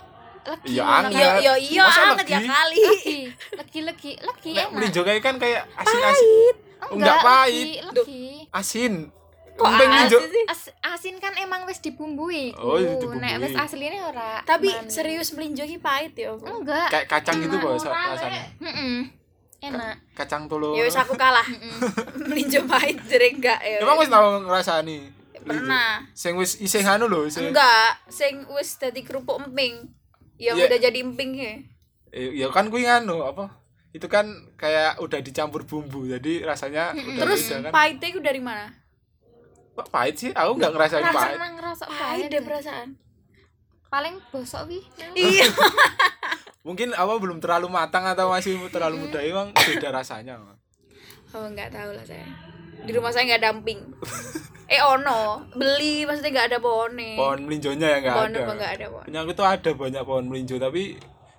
Legi. 0.45 0.69
Iya, 0.71 0.85
anget. 0.85 1.33
iya 1.59 1.83
Masa 1.83 2.01
anget 2.07 2.27
ya 2.29 2.41
kali 2.45 2.77
Legi, 2.77 3.19
legi, 3.51 3.81
legi, 3.83 4.13
legi 4.15 4.51
Nek 4.53 4.61
enak. 4.61 4.71
melinjo 4.71 5.01
kayak 5.03 5.23
kan 5.23 5.35
kayak 5.37 5.63
asin-asin. 5.75 6.55
Enggak 6.87 7.17
pahit. 7.19 7.67
legi, 7.67 7.77
legi. 7.83 8.25
Asin. 8.53 8.93
Kok 9.55 9.65
Emping 9.65 9.87
melinjo. 9.89 10.19
asin 10.19 10.29
sih? 10.29 10.45
As- 10.47 10.75
asin 10.85 11.17
kan 11.17 11.31
emang 11.37 11.63
wis 11.65 11.79
dibumbui. 11.79 12.51
Oh, 12.55 12.75
ku. 12.75 12.83
dibumbui. 12.99 13.19
Nek 13.19 13.39
wis 13.39 13.55
asline 13.55 13.99
ora. 14.01 14.43
tapi 14.43 14.67
manis. 14.69 14.91
serius 14.91 15.31
melinjo 15.31 15.63
ki 15.63 15.79
pahit 15.79 16.13
ya 16.13 16.35
enggak. 16.35 16.89
Kayak 16.89 17.07
kacang 17.09 17.39
gitu 17.39 17.55
kok 17.57 17.79
rasanya. 17.81 18.43
Heeh. 18.61 18.99
Enak. 19.63 19.95
Kacang 20.13 20.45
tolo. 20.45 20.75
ya 20.75 20.83
wis 20.83 20.95
aku 20.95 21.15
kalah 21.15 21.47
melinjo 22.29 22.67
pahit 22.67 22.99
jadi 23.05 23.31
enggak 23.31 23.61
ya 23.61 23.79
Emang 23.79 23.97
wis 23.97 24.09
tau 24.09 24.43
ngrasani? 24.43 24.99
Pernah. 25.41 26.03
Sing 26.13 26.35
wis 26.35 26.57
isih 26.57 26.83
anu 26.83 27.05
lho, 27.05 27.29
sing 27.29 27.49
enggak 27.49 27.95
sing 28.07 28.43
wis 28.51 28.75
dadi 28.75 29.01
kerupuk 29.01 29.39
emping 29.41 29.87
yang 30.35 30.57
Iya. 30.57 30.67
udah 30.67 30.79
jadi 30.81 30.99
emping 31.01 31.31
ya 31.33 31.55
Eh, 32.11 32.31
ya 32.37 32.47
kan 32.49 32.67
kuwi 32.67 32.83
nganu 32.83 33.23
apa? 33.23 33.51
Itu 33.91 34.07
kan 34.07 34.27
kayak 34.55 34.99
udah 34.99 35.19
dicampur 35.19 35.63
bumbu, 35.63 36.07
jadi 36.09 36.43
rasanya 36.43 36.91
udah 36.91 37.19
terus 37.21 37.43
beda 37.45 37.59
kan. 37.61 37.73
pahitnya 37.73 38.09
itu 38.09 38.21
dari 38.21 38.39
mana 38.39 38.67
Kok 39.75 39.89
pahit 39.91 40.15
sih? 40.15 40.31
Aku 40.31 40.55
nggak 40.55 40.71
ngerasain 40.71 41.03
Rasa 41.03 41.15
pahit. 41.19 41.35
emang 41.35 41.53
ngerasa 41.59 41.85
pahit 41.91 41.99
pahit 41.99 42.27
deh 42.31 42.43
perasaan. 42.43 42.89
Paling 43.91 44.15
bosok 44.31 44.63
wi. 44.71 44.79
iya. 45.15 45.47
Mungkin 46.67 46.97
apa 46.97 47.13
belum 47.21 47.39
terlalu 47.43 47.69
matang 47.69 48.07
atau 48.07 48.31
masih 48.31 48.57
terlalu 48.71 49.07
muda. 49.07 49.19
Emang 49.21 49.51
beda 49.53 49.91
rasanya. 49.91 50.39
oh 51.35 51.47
nggak 51.51 51.75
tahu 51.75 51.91
lah 51.93 52.07
saya. 52.07 52.25
Di 52.87 52.91
rumah 52.95 53.11
saya 53.11 53.27
nggak 53.27 53.41
ada 53.43 53.51
emping. 53.53 53.81
Eh 54.65 54.81
ono. 54.81 55.45
Beli 55.53 56.09
maksudnya 56.09 56.33
nggak 56.33 56.49
ada 56.49 56.59
pohonnya. 56.59 57.21
Pohon 57.21 57.45
melinjonya 57.45 57.85
ya 57.85 57.99
nggak 58.01 58.17
pohon 58.17 58.33
ada. 58.33 58.41
apa 58.41 58.53
nggak 58.57 58.73
ada 58.81 58.87
pohon? 58.89 59.05
Punya 59.05 59.21
aku 59.21 59.33
tuh 59.37 59.47
ada 59.47 59.71
banyak 59.77 60.03
pohon 60.09 60.25
melinjo 60.25 60.57
tapi 60.57 60.83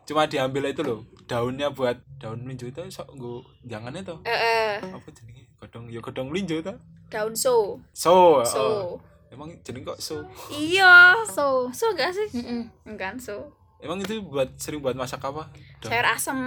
cuma 0.05 0.29
diambil 0.29 0.69
itu 0.69 0.85
loh 0.85 1.01
daunnya 1.25 1.73
buat 1.73 1.97
daun 2.21 2.45
melinjo 2.45 2.69
itu 2.69 2.85
sok 2.93 3.09
nggo 3.17 3.41
jangan 3.65 3.97
itu. 3.97 4.13
Eh, 4.21 4.29
eh, 4.29 4.71
apa 4.77 5.09
jenenge 5.09 5.44
godong 5.65 5.85
ya 5.87 5.99
godong 5.99 6.27
melinjo 6.29 6.61
ta 6.61 6.77
daun 7.07 7.33
so 7.33 7.81
so, 7.89 8.41
so 8.43 8.61
oh. 8.61 8.89
emang 9.27 9.57
jeneng 9.61 9.81
kok 9.83 9.97
so 9.97 10.21
iya 10.47 11.17
So. 11.27 11.67
so 11.71 11.89
gak 11.91 12.11
sih 12.11 12.29
Heeh. 12.31 12.69
enggak 12.85 13.17
so 13.17 13.49
emang 13.77 13.97
itu 13.99 14.21
buat 14.21 14.53
sering 14.55 14.79
buat 14.79 14.93
masak 14.93 15.19
apa 15.19 15.49
Daun- 15.79 15.89
sayur 15.89 16.07
asem 16.07 16.39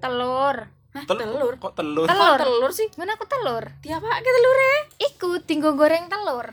Telur. 0.00 0.56
Hah, 0.90 1.04
Tel- 1.04 1.20
telur 1.20 1.54
kok 1.54 1.72
telur 1.72 2.02
kok 2.02 2.10
Telur. 2.10 2.38
telur 2.40 2.70
sih 2.72 2.88
Mana 2.96 3.14
aku 3.14 3.22
telur? 3.24 3.62
tiap 3.78 4.00
apa 4.00 4.18
ke 4.18 4.26
telurnya 4.28 4.76
Iku 5.04 5.28
tinggo 5.40 5.70
goreng 5.72 6.08
telur. 6.08 6.50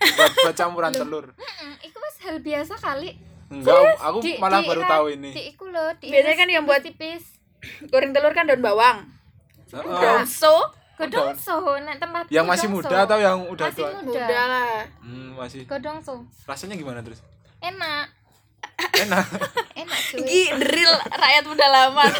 buat, 0.00 0.32
buat 0.38 0.54
campuran 0.54 0.94
telur 0.94 1.34
Heeh, 1.34 1.72
iku 1.84 1.98
wis 1.98 2.16
hal 2.20 2.38
biasa 2.38 2.74
kali. 2.76 3.18
enggak 3.50 3.98
aku 3.98 4.22
Di- 4.22 4.38
malah 4.38 4.62
di- 4.62 4.68
baru 4.70 4.80
ra- 4.80 4.90
tahu 4.92 5.06
ini 5.10 5.30
Di 5.30 5.42
iku 5.50 5.66
loh, 5.66 5.90
di 5.94 6.08
Biasanya 6.08 6.36
kan 6.36 6.48
yang 6.48 6.64
buat- 6.64 6.80
tipis. 6.80 7.36
goreng 7.84 8.14
telur 8.14 8.32
kan 8.32 8.46
daun 8.46 8.62
bawang 8.62 9.10
Heeh. 9.68 9.98
daun 9.98 10.24
so 10.24 10.54
Godong 11.02 11.28
so, 11.34 11.56
nek 11.78 11.96
tempat 11.96 12.24
yang 12.28 12.44
masih 12.44 12.66
muda 12.66 12.96
atau 13.02 13.16
yang 13.16 13.38
udah 13.42 13.66
masih 13.66 13.80
tua 13.80 13.90
muda. 13.98 14.20
udah 14.20 14.42
lah 14.46 14.80
hmm, 15.00 15.28
masih 15.34 15.60
Godong 15.64 15.98
so. 15.98 16.14
rasanya 16.44 16.74
gimana 16.74 17.00
terus 17.00 17.24
Enak. 17.58 18.06
enak 18.98 19.24
Enak 19.80 19.98
cuy. 20.10 20.20
Gi 20.22 20.42
drill 20.54 20.94
rakyat 21.10 21.44
muda 21.44 21.66
lama 21.66 22.04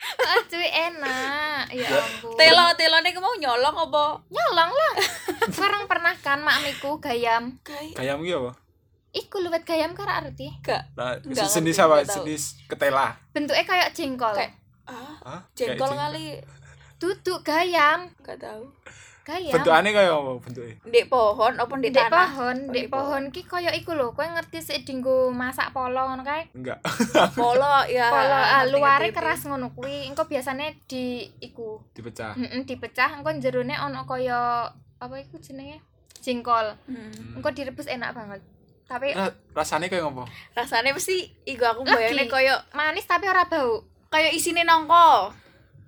Ah, 0.00 0.40
cuy 0.42 0.64
enak. 0.64 1.68
Ya 1.70 1.86
ampun. 1.92 2.32
telo 2.34 2.72
telone 2.74 3.10
mau 3.14 3.36
nyolong 3.36 3.76
apa 3.80 4.04
Nyolong 4.26 4.70
lah. 4.72 4.92
Sekarang 5.46 5.84
pernah 5.84 6.16
kan 6.16 6.40
makmiku 6.40 6.96
gayam. 6.98 7.52
kayak 7.60 7.94
gitu 8.16 8.38
apa 8.40 8.52
Iku 9.12 9.36
luwet 9.40 9.62
gayam 9.62 9.92
kara 9.92 10.24
arti. 10.24 10.48
gak 10.60 10.94
nah, 10.94 11.18
jenis 11.20 11.76
apa 11.76 12.00
jenis 12.02 12.42
ketela 12.64 13.12
Bentuknya 13.30 13.62
kayak 13.62 13.88
jengkol. 13.90 14.32
Kayak- 14.32 14.56
ah 15.20 15.38
jengkol 15.52 15.86
jeng- 15.86 16.00
kali 16.00 16.24
Duduk 17.00 17.40
gayam. 17.40 18.12
gak 18.20 18.36
tahu 18.38 18.68
Gayam. 19.20 19.52
bentukannya 19.52 19.90
kayak 19.90 20.12
apa 20.12 20.32
bentuknya 20.38 20.74
di 20.82 21.02
pohon 21.06 21.52
apa 21.54 21.72
di 21.76 21.88
Dek 21.88 21.96
tanah 22.02 22.10
pohon, 22.10 22.56
Oh, 22.58 22.72
dek 22.72 22.82
di 22.82 22.90
pohon. 22.90 23.22
ki 23.28 23.42
koyo 23.44 23.70
iku 23.70 23.92
lho, 23.92 24.10
kowe 24.10 24.24
ngerti 24.24 24.58
sik 24.58 24.82
dinggo 24.82 25.28
masak 25.30 25.70
polo 25.70 26.02
ngono 26.02 26.20
kae. 26.20 26.48
enggak 26.52 26.80
polo 27.32 27.84
ya 27.86 28.08
Polo 28.08 28.32
ah, 28.32 28.64
ngerti, 28.64 28.72
luare 28.72 29.08
keras 29.10 29.44
ngono 29.44 29.70
kuwi. 29.70 30.08
Engko 30.08 30.24
biasane 30.24 30.80
di 30.84 31.04
iku, 31.38 31.78
dipecah 31.90 32.32
heeh, 32.32 32.64
dipecah 32.64 33.16
engko 33.16 33.30
jerone 33.38 33.76
ono 33.78 34.02
koyo 34.04 34.66
apa 34.98 35.14
iku 35.16 35.36
jenenge? 35.36 35.78
Jengkol. 36.18 36.76
Hmm. 36.84 37.36
Engko 37.36 37.48
direbus 37.50 37.86
enak 37.86 38.12
banget. 38.12 38.40
Tapi 38.84 39.14
Ra- 39.14 39.36
rasanya 39.54 39.86
kayak 39.86 40.10
apa 40.10 40.26
rasanya 40.54 40.90
mesti 40.90 41.30
iku 41.44 41.62
aku 41.62 41.86
bayangin 41.86 42.26
koyo 42.26 42.56
manis 42.72 43.04
tapi 43.04 43.24
ora 43.24 43.46
bau. 43.46 43.84
koyo 44.06 44.28
isine 44.28 44.64
nongko 44.64 45.30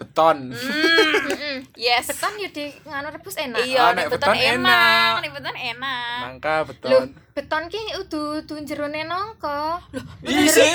beton. 0.02 0.38
Heeh. 0.52 1.56
yes 1.74 2.06
Beton 2.06 2.32
yo 2.36 2.48
di 2.48 2.66
nganu 2.82 3.08
rebus 3.08 3.36
enak. 3.36 3.62
iya 3.62 3.80
Ah, 3.80 3.90
nek 3.92 4.06
beton 4.06 4.18
beton 4.28 4.36
enak 4.36 4.52
enak. 4.52 5.14
nek 5.20 5.32
beton 5.32 5.56
enak 5.56 6.18
nangka 6.20 6.52
Loh, 6.52 6.64
beton 6.66 7.06
beton 7.32 7.62
ki 7.66 7.80
udu 7.96 8.20
udu 8.40 8.54
jerone 8.62 9.02
nongko. 9.04 9.80
isi 10.24 10.66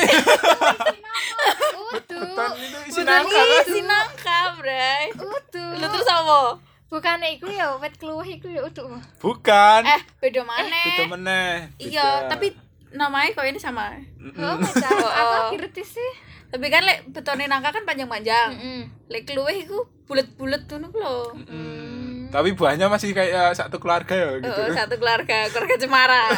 Udu. 1.89 2.19
beton 2.19 2.51
itu 2.57 2.77
isi 2.85 2.99
beton 2.99 3.07
nangka 3.07 3.39
kan? 3.39 3.63
isi 3.63 3.79
nangka 3.81 4.39
bray 4.55 5.03
Udu. 5.13 5.65
lu 5.75 5.85
terus 5.87 6.09
apa 6.09 6.39
Bukane 6.87 7.35
iku 7.35 7.51
ya 7.51 7.75
wet 7.75 7.99
kluwih 7.99 8.39
iku 8.39 8.47
ya 8.47 8.63
udu. 8.63 8.87
bukan 9.19 9.81
eh 9.83 10.01
beda 10.17 10.39
mana 10.41 10.81
beda 10.87 11.03
meneh 11.09 11.51
iya 11.77 12.25
tapi 12.25 12.55
namanya 12.89 13.35
kok 13.35 13.43
ini 13.45 13.59
sama 13.59 13.91
Mm-mm. 14.15 14.39
Oh, 14.39 14.55
beda. 14.55 14.87
Aku 14.87 15.59
ngerti 15.59 15.83
sih. 15.83 16.11
Tapi 16.47 16.65
kan 16.67 16.81
lek 16.81 17.07
betonnya 17.07 17.45
nangka 17.45 17.69
kan 17.71 17.83
panjang-panjang 17.83 18.49
Heeh. 18.53 18.81
lek 19.07 19.27
luweh 19.29 19.57
iku 19.59 19.79
bulet-bulet 20.03 20.63
ngono 20.65 20.87
lho 20.89 21.17
Mm-mm. 21.35 22.29
tapi 22.29 22.51
buahnya 22.51 22.87
masih 22.87 23.11
kayak 23.11 23.51
satu 23.51 23.77
keluarga 23.77 24.13
ya 24.13 24.29
gitu 24.37 24.51
Oh, 24.57 24.71
satu 24.71 24.95
keluarga 24.95 25.47
keluarga 25.47 25.75
cemara 25.75 26.23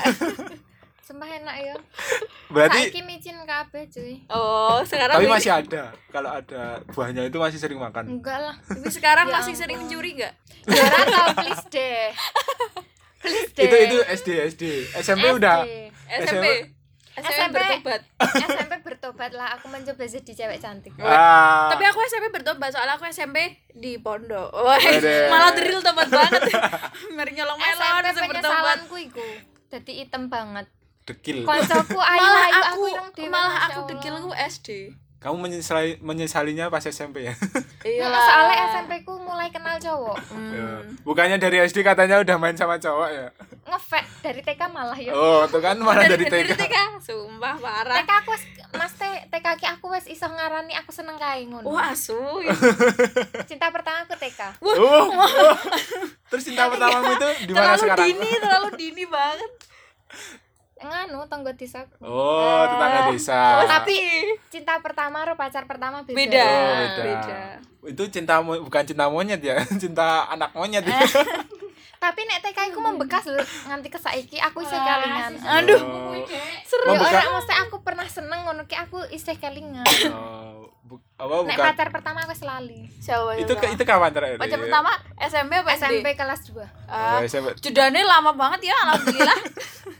Sumpah 1.01 1.25
enak 1.25 1.55
ya. 1.59 1.73
berarti 2.47 2.85
Saiki 2.85 3.01
micin 3.01 3.33
kabeh, 3.41 3.81
cuy. 3.87 4.21
oh 4.29 4.77
sekarang 4.83 5.17
tapi 5.17 5.25
masih 5.25 5.49
ada 5.51 5.89
kalau 6.07 6.29
ada 6.31 6.85
buahnya 6.87 7.25
itu 7.25 7.33
masih 7.35 7.57
sering 7.57 7.77
makan 7.77 8.05
Enggak 8.11 8.37
lah. 8.39 8.53
tapi 8.61 8.89
sekarang 8.89 9.25
Ya 9.25 9.33
masih 9.33 9.53
ampun. 9.53 9.61
sering 9.65 9.77
mencuri 9.79 10.11
nggak 10.15 10.33
Jarang 10.65 11.05
tau 11.07 11.27
please 11.35 11.65
deh. 11.67 12.05
Please 13.19 13.51
deh. 13.51 13.65
itu 13.65 13.75
itu 13.83 13.97
SD 14.07 14.27
SD 14.49 14.63
SMP 14.95 15.25
udah 15.29 15.65
SMP 16.07 16.29
SMP 16.29 16.45
SMP. 17.21 17.53
bertobat 17.53 18.01
SMP 18.19 18.73
bertobat 18.79 19.31
lah. 19.31 19.47
Aku 19.55 19.67
mencoba 19.67 20.03
jadi 20.03 20.31
cewek 20.31 20.57
cantik. 20.57 20.93
ah, 20.99 21.67
tapi 21.67 21.83
aku 21.83 21.99
SMP 22.03 22.29
bertobat 22.29 22.69
soalnya 22.69 22.93
aku 22.93 23.05
SMP 23.05 23.37
di 23.71 23.97
pondok 23.97 24.49
Wah, 24.49 24.75
Wede. 24.75 25.27
malah 25.33 25.51
drill 25.51 25.79
tobat 25.79 26.07
banget 26.07 26.41
mari 27.15 27.31
nyolong 27.33 27.57
melon 27.57 28.03
SMP 28.05 28.31
penyesalanku 28.31 28.95
iku. 29.01 29.25
Jadi 29.69 29.91
item 30.01 30.27
banget. 30.27 30.65
dekil 31.05 31.41
Koncoku 31.41 31.97
ayu 32.13 32.21
malah 32.21 32.43
ayu 32.43 32.61
aku 32.63 32.83
dewa, 33.17 33.29
malah 33.29 33.55
aku 33.65 33.79
Allah. 33.81 33.89
dekil 33.89 34.13
aku 34.13 34.29
SD 34.35 34.69
kamu 35.19 35.35
menyesali 35.35 35.99
menyesalinya 35.99 36.71
pas 36.71 36.79
SMP 36.79 37.27
ya 37.27 37.35
Ya, 37.81 38.07
soalnya 38.07 38.55
SMP 38.71 39.03
ku 39.03 39.17
mulai 39.17 39.49
kenal 39.49 39.75
cowok. 39.75 40.15
Ya. 40.15 40.79
hmm. 40.79 41.03
bukannya 41.03 41.35
dari 41.35 41.59
SD 41.59 41.81
katanya 41.81 42.21
udah 42.21 42.35
main 42.37 42.53
sama 42.53 42.77
cowok 42.77 43.09
ya 43.09 43.27
Ngefek 43.69 44.05
dari 44.19 44.41
TK 44.41 44.61
malah 44.67 44.97
ya. 44.97 45.11
oh 45.11 45.45
tuh 45.45 45.57
kan 45.57 45.77
malah 45.77 46.03
dari 46.03 46.25
dari 46.25 46.49
TK 46.49 46.57
TK 46.59 46.75
sumpah 46.99 47.55
parah 47.55 47.97
TK 47.99 48.11
aku 48.19 48.31
Mas 48.71 48.93
T, 48.93 49.01
TK 49.29 49.47
ki 49.55 49.65
aku 49.67 49.85
wis 49.89 50.05
iso 50.05 50.25
ngarani 50.25 50.73
aku 50.75 50.89
seneng 50.89 51.15
kae 51.15 51.45
ngono. 51.45 51.65
wah 51.65 51.89
asu 51.89 52.17
Cinta 53.49 53.69
pertama 53.69 54.03
aku 54.03 54.13
TK. 54.15 54.41
oh, 54.59 54.73
oh. 55.07 55.55
terus 56.27 56.43
cinta 56.43 56.65
pertamamu 56.65 57.09
itu 57.11 57.29
di 57.45 57.53
mana 57.53 57.73
terlalu 57.73 57.81
sekarang 57.83 58.05
dini 58.07 58.29
terlalu 58.35 58.69
dini 58.75 59.05
banget 59.05 59.51
Nganu 60.79 61.27
tonggo 61.27 61.51
desaku. 61.51 61.91
oh 61.99 62.63
tetangga 62.65 63.11
desa 63.11 63.67
Tapi 63.67 63.99
cinta 64.47 64.79
pertama 64.79 65.21
karo 65.21 65.35
pacar 65.35 65.63
pertama 65.65 66.01
beda. 66.01 66.15
beda 66.15 66.45
Oh, 66.47 66.73
beda. 66.73 67.01
beda 67.03 67.41
itu 67.89 68.03
cinta 68.09 68.39
bukan 68.39 68.83
cinta 68.83 69.07
monyet 69.07 69.39
ya 69.39 69.55
cinta 69.81 70.27
anak 70.27 70.51
monyet 70.51 70.83
ya. 70.83 70.99
Tapi 71.99 72.19
nek 72.23 72.39
TK 72.41 72.71
iku 72.71 72.79
membekas 72.79 73.27
lho 73.27 73.37
nganti 73.65 73.87
ke 73.87 73.97
saiki 73.97 74.39
aku 74.39 74.59
isih 74.61 74.75
kelingan. 74.77 75.35
aduh. 75.37 75.79
Seru 76.63 76.83
Membekas- 76.87 77.11
ora 77.11 77.35
mesti 77.35 77.53
aku 77.59 77.75
pernah 77.79 78.07
seneng 78.07 78.39
ngono 78.41 78.63
ki 78.63 78.75
aku 78.77 79.03
isih 79.09 79.35
kelingan. 79.35 79.83
Oh, 80.07 80.71
bu- 80.81 81.03
apa 81.13 81.43
Nek 81.43 81.53
bukan 81.53 81.65
pacar 81.65 81.87
pertama 81.89 82.23
aku 82.23 82.31
selali. 82.31 82.87
itu 83.37 83.51
ke- 83.53 83.69
itu 83.69 83.83
kapan 83.83 84.09
terakhir 84.09 84.37
pacar 84.37 84.57
pertama 84.57 84.89
SMP 85.19 85.51
apa 85.57 85.69
SD 85.71 85.83
SMP 85.99 86.07
kelas 86.15 86.41
2. 86.47 86.63
Ah, 86.87 87.19
Oh, 87.19 87.21
lama 88.01 88.31
banget 88.33 88.59
ya 88.65 88.75
alhamdulillah 88.81 89.39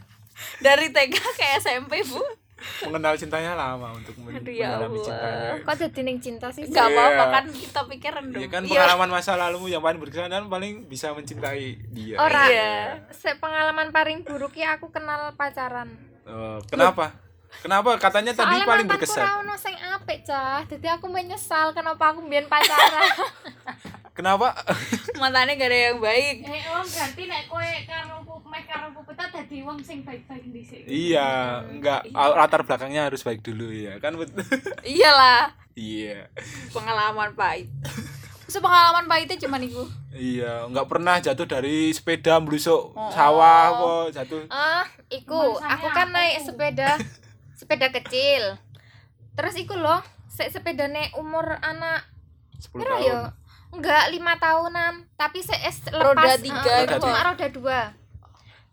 dari 0.65 0.87
TK 0.89 1.13
ke 1.13 1.45
SMP 1.59 1.99
bu 2.03 2.23
mengenal 2.81 3.13
cintanya 3.13 3.53
lama 3.53 3.91
untuk 3.91 4.13
men- 4.17 4.35
Aduh, 4.35 4.49
ya 4.49 4.67
mendalami 4.73 4.95
Allah. 4.95 5.05
cintanya 5.05 5.51
kok 5.61 5.75
jadi 5.79 5.99
ning 6.01 6.17
cinta 6.19 6.47
sih 6.49 6.63
Gak 6.65 6.87
apa-apa 6.87 7.13
Iya. 7.21 7.31
kan 7.31 7.45
kita 7.49 7.81
pikir 7.87 8.11
rendam. 8.11 8.37
ya 8.37 8.47
kan 8.47 8.61
Iya. 8.61 8.71
pengalaman 8.73 9.09
masa 9.11 9.31
lalumu 9.33 9.65
yang 9.65 9.79
paling 9.79 9.97
berkesan 9.97 10.27
dan 10.27 10.45
paling 10.45 10.85
bisa 10.85 11.11
mencintai 11.11 11.65
dia 11.89 12.15
ora 12.15 12.43
Iya. 12.45 12.71
se 13.09 13.31
pengalaman 13.35 13.89
paling 13.89 14.21
buruk 14.21 14.53
ya 14.53 14.75
aku 14.75 14.89
kenal 14.89 15.31
pacaran 15.33 15.87
Oh, 16.23 16.59
kenapa 16.63 17.15
kenapa 17.57 17.97
katanya 17.97 18.31
tadi 18.31 18.45
soalnya 18.53 18.67
paling 18.67 18.85
mantanku 18.85 19.01
berkesan 19.01 19.23
ra 19.23 19.31
ono 19.39 19.53
sing 19.55 19.73
apik 19.73 20.19
cah 20.21 20.61
jadi 20.63 20.87
aku 20.95 21.07
menyesal 21.07 21.71
kenapa 21.71 22.11
aku 22.11 22.21
mbiyen 22.21 22.45
pacaran 22.45 23.09
kenapa 24.19 24.51
Mantannya 25.15 25.55
gak 25.55 25.65
ada 25.65 25.79
yang 25.85 25.99
baik. 25.99 26.35
eh 26.43 26.63
wong 26.67 26.83
ganti 26.85 27.23
nek 27.23 27.47
kowe 27.47 27.63
karo 27.85 28.15
meh 28.45 28.63
karo 28.65 28.87
pupeta 28.91 29.23
dadi 29.29 29.61
wong 29.61 29.79
sing 29.79 30.01
baik-baik 30.01 30.43
dhisik 30.45 30.83
iya 30.83 31.61
enggak 31.63 32.03
latar 32.11 32.61
belakangnya 32.61 33.05
harus 33.05 33.21
baik 33.21 33.39
dulu 33.39 33.69
ya 33.69 33.95
kan 33.97 34.17
Iyalah, 34.85 35.53
iya 35.71 36.27
pengalaman 36.69 37.31
pahit. 37.31 37.69
Terus 38.43 38.59
pengalaman 38.59 39.05
pahitnya 39.05 39.37
cuma 39.37 39.55
iku. 39.59 39.85
iya 40.11 40.65
enggak 40.65 40.89
pernah 40.89 41.15
jatuh 41.17 41.45
dari 41.45 41.89
sepeda 41.89 42.37
melusuk 42.37 42.91
Oh. 42.91 43.07
sawah 43.09 43.63
kok 43.71 44.17
jatuh 44.17 44.43
ah 44.49 44.81
iku 45.07 45.55
Masanya 45.55 45.77
aku 45.77 45.87
kan 45.89 46.07
aku. 46.07 46.15
naik 46.17 46.35
sepeda 46.41 46.89
sepeda 47.53 47.87
kecil 47.91 48.43
terus 49.33 49.53
iku 49.53 49.73
loh 49.73 50.01
se 50.27 50.49
sepedane 50.49 51.13
umur 51.13 51.61
anak 51.61 52.09
10 52.57 52.73
Piro 52.73 52.89
tahun 52.89 53.05
yo? 53.05 53.19
Enggak, 53.69 54.03
lima 54.09 54.33
tahunan. 54.35 54.93
Tapi 55.13 55.39
se 55.39 55.55
es 55.59 55.77
Roda 55.87 56.17
lepas 56.17 56.39
tiga 56.39 56.73
eh, 56.75 56.85
itu. 56.85 56.95
cuma 56.97 57.19
roda 57.23 57.47
dua. 57.47 57.79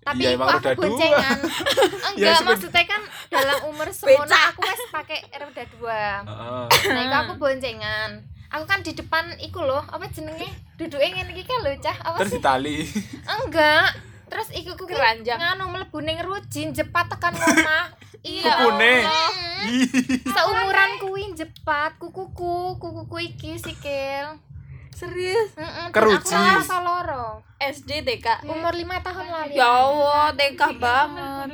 Tapi 0.00 0.22
Iya, 0.22 0.30
aku 0.34 0.46
roda 0.48 0.70
dua. 0.70 0.80
boncengan. 0.80 1.38
Ya, 1.86 2.06
Enggak, 2.08 2.34
sepeda- 2.34 2.46
maksudnya 2.48 2.84
kan 2.86 3.02
dalam 3.28 3.58
umur 3.66 3.88
semono 3.96 4.24
aku 4.30 4.60
wes 4.62 4.82
pakai 4.88 5.18
roda 5.34 5.64
dua. 5.70 6.02
Heeh. 6.22 6.64
Nah, 6.88 7.00
iku 7.02 7.16
aku 7.18 7.32
boncengan. 7.36 8.10
Aku 8.48 8.64
kan 8.64 8.80
di 8.80 8.92
depan 8.92 9.24
iku 9.38 9.60
loh, 9.60 9.82
apa 9.82 10.06
jenenge? 10.08 10.46
Duduke 10.76 11.02
ngene 11.02 11.28
iki 11.30 11.44
kan 11.44 11.60
lho, 11.60 11.74
Cah. 11.76 11.96
Apa 12.00 12.16
terus 12.18 12.30
sih? 12.30 12.38
ditali 12.38 12.78
Enggak. 13.26 13.90
Terus 14.26 14.48
iku 14.52 14.74
ku 14.74 14.86
Keranjang. 14.86 15.36
nganu 15.36 15.68
mlebu 15.68 15.98
ning 16.00 16.18
rujin 16.18 16.70
jepat 16.70 17.06
tekan 17.08 17.34
omah. 17.34 17.86
Iya. 18.22 18.58
Kukune. 18.58 19.06
Seumuran 20.26 20.90
kuwi 20.98 21.30
jepat 21.32 21.94
kukuku, 21.96 22.74
kukuku 22.74 23.16
iki 23.24 23.54
sikil. 23.54 24.34
Serius? 24.96 25.52
Heeh. 25.54 25.86
Keruci. 25.92 26.32
Aku 26.32 26.56
rasa 26.56 26.80
loro. 26.80 27.44
SD 27.56 28.00
TK. 28.00 28.48
Umur 28.48 28.72
lima 28.72 29.04
tahun 29.04 29.28
lalu. 29.28 29.52
Ya 29.52 29.68
Allah, 29.68 30.32
TK 30.32 30.60
banget. 30.76 31.48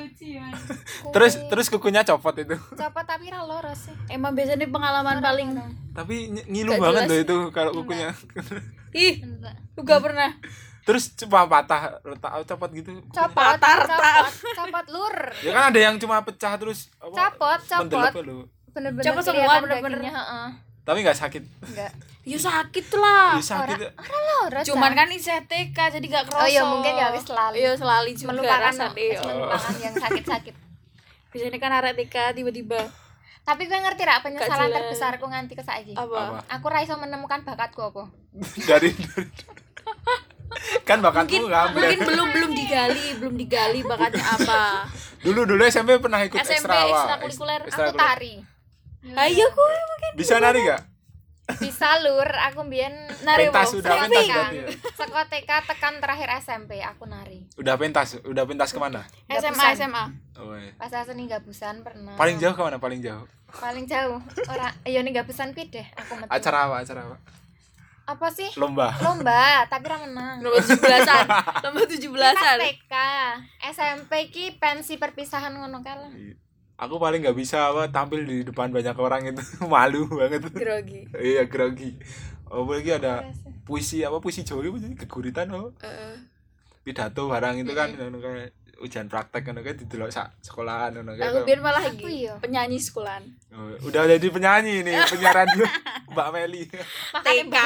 terus 1.14 1.34
terus 1.50 1.66
kukunya 1.68 2.02
copot 2.02 2.32
itu 2.34 2.54
Copot 2.54 3.04
tapi 3.04 3.28
ra 3.28 3.42
loro 3.42 3.74
sih. 3.74 3.90
Emang 4.08 4.32
biasanya 4.32 4.70
pengalaman 4.70 5.18
paling 5.18 5.48
tapi 5.92 6.32
ngilu 6.48 6.72
Gak 6.72 6.80
banget 6.80 7.02
loh 7.04 7.18
itu 7.20 7.36
kalau 7.52 7.70
kukunya 7.74 8.08
ih, 8.96 9.20
lu 9.76 9.80
gak 9.84 10.00
pernah. 10.00 10.32
terus 10.82 11.12
cuma 11.14 11.44
patah 11.46 12.00
retak 12.02 12.32
copot 12.48 12.70
gitu 12.72 12.90
Copot, 13.12 13.54
Patah, 13.54 13.76
copot, 13.86 14.32
copot 14.56 14.86
lur. 14.90 15.14
ya 15.44 15.52
kan 15.54 15.64
ada 15.70 15.78
yang 15.78 15.94
cuma 16.00 16.24
pecah 16.24 16.56
terus 16.58 16.88
apa, 16.98 17.12
Copot, 17.12 17.60
copot. 17.62 18.12
Bener-bener 18.72 19.04
Copot 19.04 19.22
semua, 19.22 19.60
bener-bener. 19.60 20.00
Tapi 20.82 20.98
nggak 21.00 21.14
sakit 21.16 21.42
Enggak. 21.62 21.92
Ya 22.22 22.38
sakit 22.38 22.86
lah. 22.94 23.34
ya 23.34 23.42
sakit 23.42 23.78
ya. 23.82 23.90
Ora 23.98 24.18
loro. 24.22 24.60
Cuman 24.62 24.94
Cah. 24.94 24.98
kan 25.02 25.08
isih 25.10 25.42
TK 25.42 25.74
jadi 25.90 26.06
gak 26.08 26.30
kerasa. 26.30 26.38
Oh 26.38 26.46
iya, 26.46 26.62
mungkin 26.62 26.94
ya 26.94 27.10
wis 27.10 27.26
lali. 27.26 27.58
Iya, 27.58 27.74
selali 27.74 28.14
juga 28.14 28.30
melupakan 28.30 28.62
rasanya. 28.70 29.18
melupakan 29.26 29.74
yang 29.82 29.94
sakit-sakit. 29.96 30.54
Biasanya 31.34 31.58
kan 31.58 31.72
arek 31.74 31.98
TK 31.98 32.16
tiba-tiba 32.32 32.78
Tapi 33.42 33.66
gue 33.66 33.74
ngerti 33.74 34.02
ra 34.06 34.22
penyesalan 34.22 34.70
terbesarku 34.70 35.26
nganti 35.26 35.58
ke 35.58 35.66
saiki. 35.66 35.98
apa? 35.98 36.46
Aku 36.46 36.70
ra 36.70 36.78
iso 36.78 36.94
menemukan 36.94 37.42
bakatku 37.42 37.82
apa. 37.82 38.06
dari, 38.62 38.94
dari 39.02 39.26
kan 40.84 40.98
bakatmu 41.00 41.26
Mungkin 41.26 41.42
ngambil 41.48 41.80
mungkin 41.80 42.00
belum 42.06 42.28
belum 42.30 42.50
digali, 42.54 43.04
belum 43.18 43.34
digali 43.34 43.80
bakatnya 43.82 44.22
apa. 44.22 44.62
dulu 45.18 45.42
dulu 45.42 45.62
SMP 45.64 45.98
pernah 45.98 46.22
ikut 46.22 46.38
SMP 46.38 46.70
ekstra 46.70 46.76
Wak. 46.76 46.90
ekstrakurikuler. 46.92 47.60
Eks- 47.66 47.78
Aku 47.80 47.92
tari. 47.94 48.34
Ayo 49.04 49.44
gue 49.44 49.68
mungkin 49.84 50.10
bisa 50.14 50.38
nari 50.38 50.62
gak 50.62 50.82
Bisa 51.52 51.98
lur, 52.00 52.24
aku 52.24 52.62
mbiyen 52.62 52.94
nari 53.26 53.50
pentas 53.50 53.74
udah 53.74 53.92
pentas 53.98 54.24
Tekan. 54.24 54.30
berarti 54.32 54.56
ya? 54.56 54.66
Seko 54.94 55.20
TK 55.26 55.50
tekan 55.66 55.94
terakhir 55.98 56.28
SMP 56.38 56.78
aku 56.80 57.04
nari. 57.04 57.44
udah 57.54 57.74
pentas 57.74 58.14
udah 58.22 58.44
pentas 58.44 58.70
ke 58.70 58.78
mana 58.78 59.02
SMA 59.28 59.50
Gabusan. 59.50 59.74
SMA. 59.76 60.04
oh, 60.38 60.54
iya. 60.54 60.72
Pas 60.76 60.94
seni 61.02 61.26
gabusan 61.26 61.82
pernah. 61.82 62.14
paling 62.14 62.38
jauh 62.38 62.52
ke 62.52 62.62
mana 62.62 62.78
paling 62.78 62.98
jauh 62.98 63.26
Paling 63.52 63.84
jauh. 63.84 64.16
Ora, 64.46 64.72
iya 64.82 65.02
nih 65.02 65.12
gabusan 65.14 65.50
kuwi 65.50 65.68
deh 65.68 65.84
aku 65.92 66.16
metu. 66.16 66.30
acara 66.30 66.58
apa 66.64 66.76
acara 66.80 67.00
apa 67.04 67.16
Apa 68.04 68.26
sih? 68.28 68.48
lomba 68.56 68.94
Lomba, 68.98 69.62
tapi 69.66 69.86
ra 69.86 69.98
menang. 69.98 70.40
Nomor 70.40 70.58
17-an. 70.58 71.26
Nomor 71.60 71.84
17-an. 71.84 72.34
Pas 72.34 72.58
TK, 72.60 72.94
SMP 73.70 74.12
ki 74.28 74.56
pensi 74.56 74.94
perpisahan 74.94 75.52
ngono 75.52 75.78
kala. 75.80 76.10
Aku 76.82 76.98
paling 76.98 77.22
nggak 77.22 77.38
bisa 77.38 77.70
apa 77.70 77.86
tampil 77.94 78.26
di 78.26 78.42
depan 78.42 78.74
banyak 78.74 78.96
orang 78.98 79.30
itu 79.30 79.42
malu 79.72 80.10
banget 80.10 80.42
Grogi. 80.50 81.06
iya 81.22 81.46
grogi 81.46 81.94
oh 82.50 82.66
lagi 82.66 82.90
ada 82.90 83.30
puisi 83.62 84.02
apa 84.02 84.18
puisi 84.18 84.42
Jawa 84.42 84.66
sih 84.76 84.98
keguritan 84.98 85.54
apa 85.54 85.70
Heeh. 85.86 86.14
pidato 86.82 87.30
barang 87.30 87.62
itu 87.62 87.72
kan 87.72 87.94
ngono 87.94 88.18
kayak 88.18 88.50
ujian 88.82 89.06
praktek 89.06 89.46
ngono 89.46 89.62
kayak 89.62 89.78
didelok 89.78 90.10
sak 90.10 90.34
sekolahan 90.42 90.98
ngono 90.98 91.14
kayak 91.14 91.30
Aku 91.30 91.46
biar 91.46 91.60
malah 91.62 91.86
lagi 91.86 92.26
iya. 92.26 92.34
penyanyi 92.42 92.82
sekolahan. 92.82 93.22
Oh, 93.54 93.70
udah 93.86 94.10
jadi 94.10 94.26
penyanyi 94.26 94.82
nih 94.82 94.98
penyiar 95.14 95.46
radio 95.46 95.64
Mbak 96.10 96.28
Meli 96.34 96.66
TK. 97.22 97.56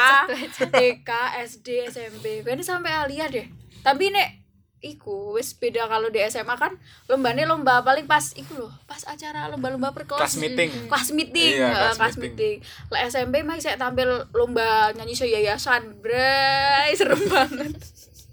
TK, 0.68 1.11
SD, 1.48 1.68
SMP. 1.88 2.44
Kayaknya 2.44 2.64
sampai 2.68 2.92
alia 2.92 3.33
deh. 3.33 3.48
Tapi 3.81 4.12
nek 4.12 4.46
iku 4.79 5.33
wis 5.33 5.53
beda 5.53 5.85
kalau 5.85 6.07
di 6.07 6.21
SMA 6.23 6.53
kan 6.53 6.77
lombanya 7.07 7.45
lomba 7.45 7.81
paling 7.81 8.05
pas 8.05 8.23
iku 8.33 8.61
loh, 8.61 8.73
pas 8.85 9.01
acara 9.03 9.49
lomba-lomba 9.49 9.91
per 9.91 10.05
kelas. 10.05 10.37
Meeting. 10.37 10.87
Kelas 10.87 11.09
meeting, 11.11 11.53
Iya, 11.55 11.67
eh, 11.67 11.75
kelas 11.75 11.97
kelas 11.97 12.17
meeting. 12.17 12.57
Lah 12.87 13.01
SMP 13.05 13.35
mah 13.41 13.57
saya 13.57 13.75
tampil 13.75 14.05
lomba 14.31 14.67
nyanyi 14.93 15.12
seyayasan, 15.12 15.97
bray, 15.97 16.93
serem 16.99 17.19
banget. 17.25 17.73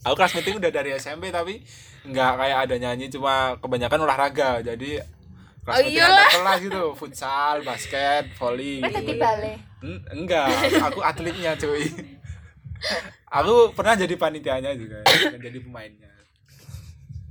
aku 0.01 0.13
kelas 0.13 0.33
meeting 0.33 0.55
udah 0.57 0.69
dari 0.69 0.91
SMP 0.93 1.29
tapi 1.29 1.63
nggak 2.03 2.31
kayak 2.35 2.57
ada 2.61 2.75
nyanyi 2.77 3.07
cuma 3.07 3.55
kebanyakan 3.57 4.03
olahraga 4.03 4.59
jadi 4.61 4.99
kelas 5.63 5.73
Oh, 5.73 5.79
meeting 5.79 5.95
iyalah. 5.95 6.19
antar 6.21 6.35
kelas 6.35 6.57
gitu 6.61 6.83
futsal 6.93 7.55
basket 7.61 8.23
volley 8.35 8.77
Kowe 8.77 8.91
tadi 8.91 9.07
gitu. 9.09 9.15
bale. 9.17 9.53
Hmm, 9.79 9.99
enggak 10.11 10.51
aku 10.81 10.99
atletnya 11.01 11.55
cuy 11.55 11.87
aku 13.25 13.71
pernah 13.71 13.95
jadi 13.95 14.11
panitianya 14.13 14.75
juga 14.75 14.99
jadi 15.33 15.57
pemainnya 15.57 16.11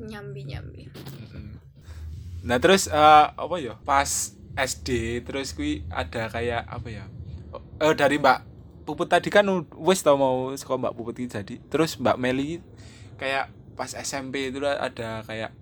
Nyambi-nyambi. 0.02 0.90
Mm-mm. 0.90 1.54
nah 2.42 2.58
terus 2.58 2.90
eh, 2.90 3.26
apa 3.30 3.54
ya 3.62 3.78
pas 3.86 4.34
SD 4.58 5.22
terus 5.22 5.54
kui 5.54 5.86
ada 5.88 6.28
kayak 6.28 6.66
apa 6.66 6.88
ya 6.90 7.04
eh 7.80 7.94
dari 7.94 8.18
Mbak 8.18 8.38
Puput 8.82 9.06
tadi 9.06 9.30
kan 9.30 9.46
wis 9.78 10.02
tau 10.02 10.18
mau 10.18 10.50
sekolah 10.50 10.90
Mbak 10.90 10.94
Puput 10.98 11.14
ini 11.22 11.30
jadi 11.30 11.54
terus 11.70 11.94
Mbak 12.02 12.18
Meli 12.18 12.58
kayak 13.16 13.54
pas 13.78 13.94
SMP 13.94 14.50
itu 14.50 14.58
ada 14.66 15.22
kayak 15.22 15.54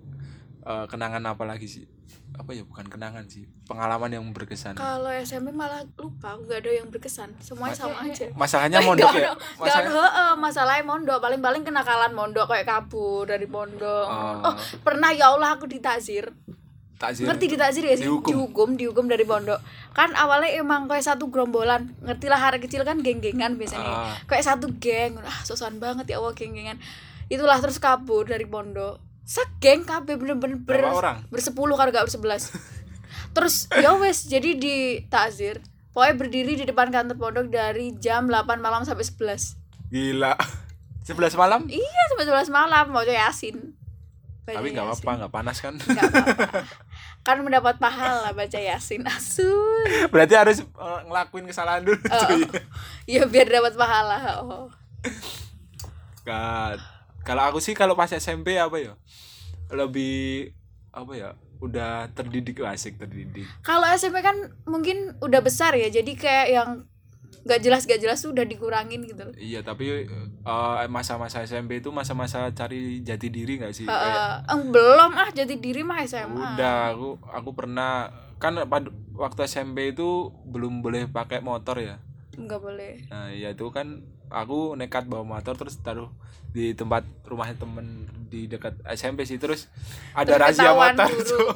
eh, 0.65 0.85
kenangan 0.89 1.21
apa 1.29 1.45
lagi 1.45 1.69
sih 1.69 1.85
apa 2.31 2.51
ya 2.51 2.63
bukan 2.63 2.87
kenangan 2.87 3.27
sih 3.27 3.43
pengalaman 3.63 4.07
yang 4.09 4.23
berkesan 4.29 4.73
Kalau 4.73 5.11
SMP 5.11 5.51
malah 5.51 5.83
lupa, 5.93 6.39
gak 6.41 6.63
ada 6.63 6.71
yang 6.73 6.87
berkesan. 6.87 7.31
Semuanya 7.37 7.75
sama 7.75 8.01
aja. 8.01 8.31
masalahnya 8.33 8.79
mondok 8.87 9.11
ya 9.13 9.31
Gak 9.31 9.57
Masalah- 9.57 9.83
ada, 9.83 9.91
heeh, 9.91 10.31
masalahnya 10.35 10.83
mondok 10.83 11.19
paling-paling 11.19 11.61
kenakalan 11.61 12.11
mondok 12.11 12.47
kayak 12.47 12.65
kabur 12.65 13.23
dari 13.23 13.45
pondok. 13.45 14.07
Oh. 14.07 14.41
Oh, 14.43 14.53
pernah 14.79 15.11
ya 15.11 15.29
Allah 15.29 15.53
aku 15.53 15.67
ditazir. 15.67 16.31
takzir 16.95 17.25
Ngerti 17.25 17.45
ditazir 17.49 17.83
ya 17.83 17.95
sih? 17.95 18.05
Dihukum. 18.05 18.29
dihukum, 18.29 18.69
dihukum 18.75 19.05
dari 19.05 19.23
pondok. 19.23 19.57
Kan 19.91 20.13
awalnya 20.13 20.53
emang 20.53 20.85
kayak 20.85 21.01
satu 21.03 21.27
gerombolan. 21.27 21.97
Ngerti 21.99 22.25
lah 22.25 22.39
hari 22.39 22.57
kecil 22.57 22.81
kan 22.81 23.01
geng-gengan 23.01 23.57
biasanya. 23.57 23.89
Ah. 24.07 24.13
Kayak 24.25 24.45
satu 24.47 24.69
geng. 24.77 25.17
Ah, 25.19 25.41
sosokan 25.41 25.77
banget 25.77 26.05
ya 26.07 26.17
Allah 26.17 26.31
geng-gengan. 26.31 26.77
Itulah 27.25 27.57
terus 27.57 27.77
kabur 27.77 28.23
dari 28.23 28.45
pondok. 28.45 29.01
Segeng 29.31 29.81
kabeh 29.83 30.15
bener-bener 30.15 30.59
ber, 30.59 30.83
orang? 30.83 31.23
bersepuluh 31.27 31.73
kalau 31.73 31.87
gak 31.89 32.03
bersebelas. 32.03 32.51
terus 33.31 33.71
ya 33.71 33.95
wes 33.95 34.25
jadi 34.25 34.53
di 34.53 34.75
takzir. 35.07 35.63
Pokoknya 35.89 36.15
berdiri 36.17 36.53
di 36.53 36.65
depan 36.65 36.87
kantor 36.87 37.15
pondok 37.15 37.47
dari 37.47 37.95
jam 37.95 38.25
8 38.25 38.43
malam 38.57 38.81
sampai 38.81 39.03
11 39.03 39.59
gila 39.87 40.39
11 41.03 41.35
malam 41.35 41.67
Iya 41.67 42.01
sampai 42.07 42.25
11 42.25 42.47
malam 42.49 42.85
mau 42.87 43.03
yasin. 43.03 43.75
Baca 44.41 44.55
tapi 44.55 44.71
nggak 44.71 44.81
Yasin. 44.81 44.95
apa-apa 44.97 45.11
nggak 45.17 45.33
panas 45.33 45.57
kan 45.59 45.75
Nggak 45.77 46.03
apa-apa. 46.05 46.59
kan 47.21 47.37
mendapat 47.39 47.75
pahala 47.77 48.31
baca 48.31 48.55
yasin 48.57 49.03
asun. 49.05 49.85
berarti 50.09 50.33
harus 50.33 50.57
eh, 50.59 50.99
ngelakuin 51.05 51.45
kesalahan 51.45 51.83
dulu 51.83 51.99
Oh, 52.05 52.19
cuy 52.25 52.43
ya 53.13 53.23
biar 53.25 53.47
dapat 53.47 53.75
pahala. 53.75 54.17
Oh. 54.41 54.71
Kan, 56.21 56.77
kalau 57.21 57.43
aku 57.47 57.59
sih 57.61 57.77
kalau 57.77 57.93
pas 57.93 58.09
SMP 58.09 58.57
apa 58.57 58.77
ya? 58.81 58.93
Lebih 59.71 60.51
apa 60.91 61.13
ya? 61.15 61.29
Udah 61.61 62.09
terdidik 62.17 62.59
asik 62.65 62.97
terdidik. 62.97 63.45
Kalau 63.61 63.85
SMP 63.93 64.25
kan 64.25 64.35
mungkin 64.65 65.13
udah 65.21 65.41
besar 65.45 65.77
ya 65.77 65.87
jadi 65.93 66.11
kayak 66.17 66.47
yang 66.49 66.69
nggak 67.41 67.61
jelas 67.65 67.89
gak 67.89 67.97
jelas 67.97 68.21
tuh 68.21 68.37
udah 68.37 68.45
dikurangin 68.45 69.01
gitu. 69.01 69.25
Loh. 69.25 69.33
iya 69.33 69.65
tapi 69.65 70.05
eh, 70.05 70.87
masa-masa 70.89 71.41
SMP 71.41 71.81
itu 71.81 71.89
masa-masa 71.89 72.53
cari 72.53 73.01
jati 73.01 73.33
diri 73.33 73.57
nggak 73.57 73.73
sih? 73.73 73.85
Kayak 73.89 74.45
Eh, 74.45 74.53
eh, 74.53 74.61
belum 74.69 75.11
ah 75.17 75.29
jadi 75.33 75.53
diri 75.57 75.81
mah 75.81 76.05
SMA 76.05 76.37
udah 76.57 76.93
aku 76.93 77.17
aku 77.25 77.49
pernah 77.57 78.13
kan 78.37 78.57
pada 78.69 78.89
waktu 79.17 79.45
SMP 79.49 79.93
itu 79.93 80.29
belum 80.49 80.81
boleh 80.85 81.09
pakai 81.09 81.41
motor 81.41 81.81
ya 81.81 81.97
nggak 82.37 82.59
boleh. 82.61 82.93
Nah 83.11 83.31
ya 83.31 83.51
itu 83.51 83.67
kan 83.71 84.03
aku 84.31 84.75
nekat 84.79 85.07
bawa 85.07 85.23
motor 85.27 85.55
terus 85.59 85.79
taruh 85.83 86.11
di 86.51 86.75
tempat 86.75 87.07
rumahnya 87.27 87.59
temen 87.59 88.07
di 88.27 88.47
dekat 88.47 88.79
SMP 88.91 89.27
sih. 89.27 89.39
Terus 89.39 89.67
ada 90.15 90.35
Terus 90.35 90.41
razia 90.59 90.71
motor 90.71 91.09
tuh. 91.23 91.49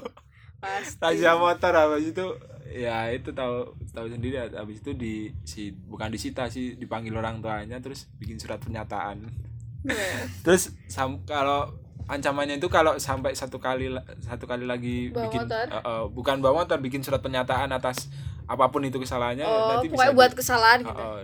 Razia 0.99 1.33
motor 1.37 1.71
habis 1.71 2.11
itu 2.11 2.25
ya 2.75 3.07
itu 3.13 3.31
tahu 3.31 3.77
tahu 3.93 4.07
sendiri. 4.09 4.39
Habis 4.51 4.81
itu 4.81 4.91
di 4.97 5.13
si 5.45 5.71
bukan 5.71 6.09
disita 6.09 6.49
sih 6.49 6.75
dipanggil 6.75 7.13
orang 7.15 7.39
tuanya 7.39 7.77
terus 7.79 8.09
bikin 8.17 8.41
surat 8.41 8.59
pernyataan. 8.59 9.23
Iya. 9.85 10.25
terus 10.41 10.73
sam- 10.89 11.21
kalau 11.29 11.69
ancamannya 12.05 12.57
itu 12.57 12.69
kalau 12.69 12.97
sampai 12.97 13.33
satu 13.33 13.57
kali 13.57 13.89
satu 14.21 14.45
kali 14.45 14.63
lagi 14.63 15.09
Bawa 15.09 15.25
bikin 15.25 15.41
motor? 15.43 15.65
eh, 15.65 15.77
eh, 15.77 16.03
bukan 16.09 16.35
bawa 16.37 16.53
motor 16.61 16.77
bikin 16.77 17.01
surat 17.01 17.19
pernyataan 17.19 17.69
atas 17.71 18.13
apa 18.45 18.69
pun 18.69 18.85
itu 18.85 19.01
kesalahannya 19.01 19.41
oh 19.41 19.73
nanti 19.73 19.89
pokoknya 19.89 20.13
di- 20.13 20.17
buat 20.17 20.31
kesalahan 20.33 20.79
eh, 20.79 20.87
gitu 20.87 21.01
eh, 21.01 21.21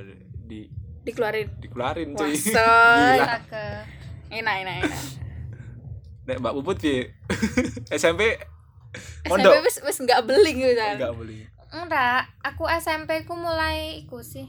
di 0.49 0.59
dikeluarin 1.01 1.47
dikeluarin 1.57 2.09
cuy. 2.13 2.33
Gila. 2.37 3.25
Enak 4.31 4.53
enak 4.55 4.55
enak 4.85 5.01
Nek 6.21 6.37
Mbak 6.37 6.53
Puput 6.55 6.77
piye? 6.77 7.13
SMP 7.93 8.37
SMP 9.21 9.29
mondok 9.29 9.65
wis 9.65 9.81
wis 9.81 9.97
nggak 9.97 10.25
beling 10.25 10.57
gitu 10.57 10.75
kan 10.75 10.97
enggak 10.97 11.15
beli. 11.15 11.39
Enggak, 11.71 12.27
aku 12.43 12.67
SMP 12.67 13.23
ku 13.23 13.31
mulai 13.31 14.03
iku 14.03 14.19
sih. 14.19 14.43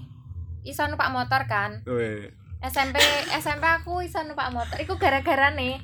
Iso 0.63 0.83
numpak 0.85 1.15
motor 1.15 1.47
kan. 1.47 1.79
Weh. 1.87 2.27
SMP 2.61 2.99
SMP 3.33 3.63
aku 3.63 4.03
iso 4.03 4.19
numpak 4.23 4.51
motor. 4.51 4.75
Iku 4.77 4.99
gara-gara 4.99 5.55
nih 5.55 5.79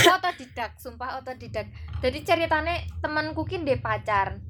aku 0.00 0.16
otodidak, 0.16 0.70
sumpah 0.80 1.20
otodidak. 1.20 1.68
Jadi 2.00 2.18
ceritane 2.24 2.88
temanku 3.04 3.44
ki 3.44 3.60
ndek 3.60 3.84
pacar. 3.84 4.40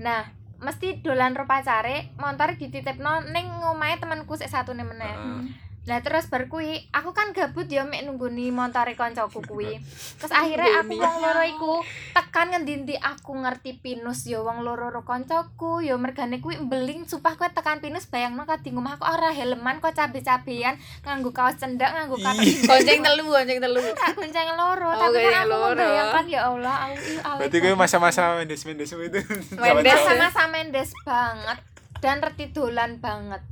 Nah, 0.00 0.28
mesti 0.60 1.00
dolan 1.00 1.32
ro 1.32 1.48
pacare, 1.48 2.12
motor 2.20 2.56
dititipno 2.60 3.24
ning 3.32 3.48
ngomahe 3.48 3.96
temanku 3.96 4.36
sik 4.36 4.52
satune 4.52 4.84
meneh. 4.84 5.14
Heeh. 5.16 5.63
Lah 5.84 6.00
terus 6.00 6.32
bar 6.32 6.48
kuwi, 6.48 6.80
aku 6.96 7.12
kan 7.12 7.36
gabut 7.36 7.68
ya 7.68 7.84
mek 7.84 8.08
nungguni 8.08 8.48
montore 8.48 8.96
koncoku 8.96 9.44
kuwi. 9.44 9.76
Terus 10.20 10.32
akhirnya 10.32 10.80
aku 10.80 10.96
wong 10.96 11.16
loro 11.20 11.42
iku 11.44 11.72
tekan 12.16 12.56
ngendi 12.56 12.96
aku 12.96 13.36
ngerti 13.36 13.84
pinus 13.84 14.24
ya 14.24 14.40
wong 14.40 14.64
loro 14.64 14.88
ro 14.88 15.04
koncoku 15.04 15.84
ya 15.84 16.00
mergane 16.00 16.40
kuwi 16.40 16.56
beling 16.56 17.04
sumpah 17.04 17.36
kowe 17.36 17.52
tekan 17.52 17.84
pinus 17.84 18.08
bayangno 18.08 18.48
di 18.64 18.72
omah 18.72 18.96
aku 18.96 19.04
ora 19.04 19.28
helman 19.36 19.82
kok 19.84 19.92
cabe-cabean 19.92 20.80
nganggo 21.04 21.36
kaos 21.36 21.60
cendak 21.60 21.92
nganggo 21.92 22.16
kaos 22.16 22.40
Ih. 22.40 22.64
gonceng 22.64 23.04
telu 23.04 23.28
gonceng 23.28 23.60
telu 23.60 23.80
tak 23.98 24.16
gonceng 24.16 24.56
loro 24.56 24.88
Oh, 24.94 25.10
tapi 25.10 25.26
kan 25.26 25.44
aku 25.44 25.50
loro. 25.52 25.74
membayangkan 25.74 26.24
ya 26.30 26.40
Allah 26.48 26.74
aku 26.88 26.96
Berarti 27.44 27.56
gue 27.60 27.72
masa-masa 27.74 28.38
mendes-mendes 28.40 28.94
itu. 28.94 29.20
Mendes 29.58 30.00
sama-sama 30.00 30.54
mendes 30.54 30.90
banget 31.02 31.58
dan 31.98 32.22
reti 32.22 32.46
dolan 32.54 33.00
banget 33.02 33.42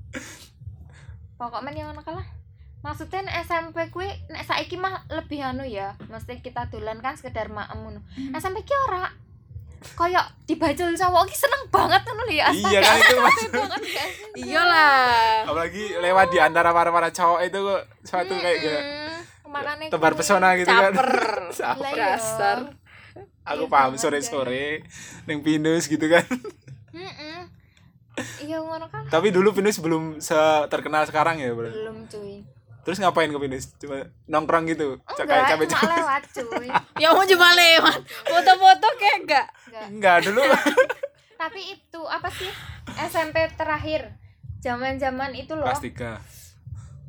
pokoknya 1.42 1.74
yang 1.74 1.90
ngono 1.90 2.06
kalah 2.06 2.26
maksudnya 2.82 3.26
nek 3.26 3.36
SMP 3.42 3.90
kuwi 3.90 4.06
nek 4.30 4.46
saiki 4.46 4.78
mah 4.78 5.06
lebih 5.10 5.42
anu 5.42 5.66
ya 5.66 5.94
mesti 6.06 6.38
kita 6.38 6.70
dolan 6.70 7.02
kan 7.02 7.18
sekedar 7.18 7.50
maem 7.50 7.78
ngono 7.78 8.00
SMP 8.34 8.62
ki 8.62 8.74
ora 8.86 9.10
koyo 9.98 10.22
dibajul 10.46 10.94
cowok 10.94 11.26
ki 11.26 11.34
seneng 11.34 11.66
banget 11.66 12.02
ngono 12.06 12.22
lho 12.26 12.34
ya 12.38 12.46
Iya 12.54 12.78
kan 12.78 12.96
itu 12.98 13.16
banget 13.66 13.82
sih? 13.82 14.06
iyalah 14.46 15.42
Apalagi 15.42 15.84
lewat 15.98 16.26
di 16.30 16.38
antara 16.38 16.70
para-para 16.70 17.10
cowok 17.10 17.40
itu 17.42 17.58
kok 17.58 17.82
suatu 18.06 18.34
kayak 18.38 18.58
gitu. 18.62 18.78
Mm, 18.78 19.14
makanya 19.50 19.86
Tebar 19.90 20.12
pesona 20.14 20.54
gitu 20.54 20.70
kan. 20.70 20.94
caper 20.94 21.10
Caper. 21.58 21.82
Lah 21.82 21.90
iya. 21.92 22.06
dasar 22.14 22.58
Aku 23.42 23.66
Iya 23.66 23.70
paham 23.70 23.98
sore-sore 23.98 24.86
neng 25.26 25.42
pinus 25.42 25.90
gitu 25.90 26.06
kan. 26.06 26.22
Iya 28.38 28.58
ngono 28.58 28.86
kan 28.86 29.02
Tapi 29.06 29.28
dulu 29.28 29.52
pinus 29.52 29.76
belum 29.76 30.18
se 30.18 30.36
terkenal 30.66 31.02
sekarang 31.02 31.36
ya, 31.36 31.48
Bro. 31.50 31.66
belum 31.66 32.04
cuy 32.06 32.44
Terus 32.82 32.98
ngapain 32.98 33.26
ke 33.26 33.38
pinus? 33.38 33.72
Cuma 33.76 33.94
nongkrong 34.26 34.66
gitu. 34.66 34.98
Cak- 35.08 35.22
enggak 35.22 35.26
Kayak 35.26 35.46
cuma 35.46 35.54
capek-capek. 35.70 35.90
lewat 35.94 36.22
cuy 36.30 36.68
ya 37.02 37.08
mau 37.10 37.24
cuma 37.24 37.48
lewat 37.52 37.98
foto-foto 38.22 38.88
kayak 38.94 39.16
enggak 39.20 39.46
enggak 39.66 39.86
Enggak 39.88 40.16
dulu. 40.22 40.42
tapi 41.40 41.60
itu 41.70 42.00
apa 42.04 42.28
sih 42.28 42.50
SMP 43.02 43.34
terakhir 43.52 44.14
zaman-zaman 44.58 45.32
itu 45.32 45.52
loh 45.52 45.66
Kelas 45.66 45.80
3. 45.80 45.94
apa 46.14 46.20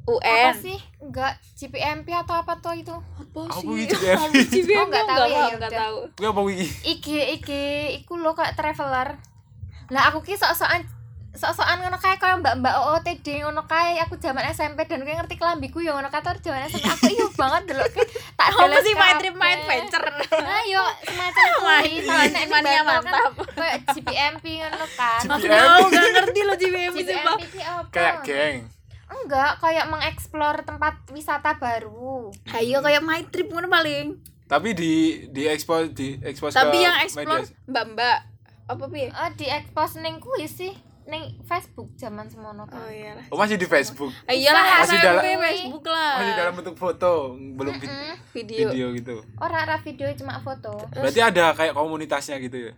UN 0.05 0.51
sih 0.57 0.75
enggak 0.99 1.31
GPMP 1.55 2.11
atau 2.11 2.35
apa 2.35 2.57
tuh 2.57 2.73
itu 2.73 2.91
apa 2.91 3.39
Aku 3.47 3.71
sih 3.71 3.85
gitu 3.85 4.03
ya. 4.03 4.17
Oh, 4.17 4.27
nggak 4.85 5.05
tahu 5.05 5.23
ya, 5.23 5.37
ya 5.39 5.45
nggak 5.53 5.63
udah. 5.63 5.79
tahu 5.79 5.97
Gue 6.13 6.27
apa 6.27 6.41
wiki? 6.43 6.67
iki 6.83 7.17
iki 7.35 7.63
iku 7.97 8.13
lo 8.15 8.31
kayak 8.31 8.53
traveler 8.53 9.15
lah 9.89 10.03
aku 10.05 10.19
ki 10.21 10.33
sok-sokan 10.33 10.83
sok-sokan 11.33 11.81
ngono 11.81 11.97
kae 11.97 12.21
koyo 12.21 12.37
mbak-mbak 12.45 12.77
OOTD 12.77 13.41
ngono 13.41 13.65
kae 13.65 13.97
aku 14.05 14.21
zaman 14.21 14.45
SMP 14.53 14.85
dan 14.85 15.01
gue 15.01 15.17
ngerti 15.17 15.33
kelambiku 15.41 15.81
ya 15.81 15.97
ngono 15.97 16.13
kae 16.13 16.21
zaman 16.45 16.69
SMP 16.69 16.85
aku 16.85 17.09
iyo 17.09 17.25
banget 17.33 17.73
delok 17.73 17.89
tak 18.37 18.49
deles 18.53 18.85
sih 18.85 18.93
main 18.93 19.17
trip 19.17 19.33
main 19.33 19.59
venture 19.65 20.05
nah 20.29 20.61
yo 20.69 20.85
semacam 21.01 21.45
kuwi 21.57 21.93
nek 22.05 22.45
mania 22.53 22.81
kan 22.81 22.85
mantap. 22.85 23.31
kayak 23.57 23.77
GPMP 23.97 24.45
ngono 24.61 24.85
kan. 24.93 25.21
Aku 25.25 25.45
tahu 25.49 25.83
nggak 25.89 26.09
ngerti 26.13 26.39
lo 26.45 26.53
GPMP 26.53 26.97
apa? 27.17 27.33
Kayak 27.89 28.15
geng. 28.25 28.57
enggak 29.13 29.61
kayak 29.61 29.85
mengeksplor 29.93 30.65
tempat 30.65 30.97
wisata 31.13 31.61
baru. 31.61 32.33
Ayo 32.49 32.81
kayak 32.81 33.01
main 33.05 33.25
trip 33.29 33.49
ngono 33.49 33.69
paling. 33.69 34.21
Tapi 34.49 34.77
di 34.77 34.93
di 35.33 35.49
expose 35.49 35.93
di 35.97 36.17
expose 36.21 36.53
tapi 36.53 36.81
yang 36.81 36.97
explore 37.01 37.45
mbak-mbak 37.65 38.17
apa 38.69 38.83
piye? 38.89 39.09
Oh 39.13 39.29
di 39.33 39.49
expose 39.49 39.97
ning 40.01 40.21
kuwi 40.21 40.45
sih 40.45 40.73
ning 41.05 41.23
Facebook 41.41 41.91
zaman 41.93 42.25
semono 42.25 42.63
kan 42.63 42.77
oh 42.77 42.87
iya 42.87 43.13
Oh 43.27 43.35
masih 43.35 43.55
di 43.55 43.65
Facebook. 43.65 44.09
Ah, 44.23 44.31
iyalah 44.31 44.63
Masih 44.79 44.95
SMP 44.95 45.03
dalam- 45.03 45.23
Facebook 45.41 45.85
lah 45.85 46.11
Masih 46.15 46.33
dalam 46.33 46.53
bentuk 46.53 46.75
foto, 46.75 47.11
belum 47.35 47.73
vid- 47.75 47.89
Mm-mm. 47.89 48.15
video, 48.31 48.57
video 48.67 48.87
gitu. 48.93 49.15
ora 49.37 49.57
ora 49.61 49.77
video 49.77 50.07
cuma 50.13 50.37
foto 50.37 50.71
Berarti 50.89 51.19
ada 51.19 51.51
kayak 51.51 51.73
komunitasnya 51.73 52.39
gitu 52.39 52.57
ya. 52.61 52.73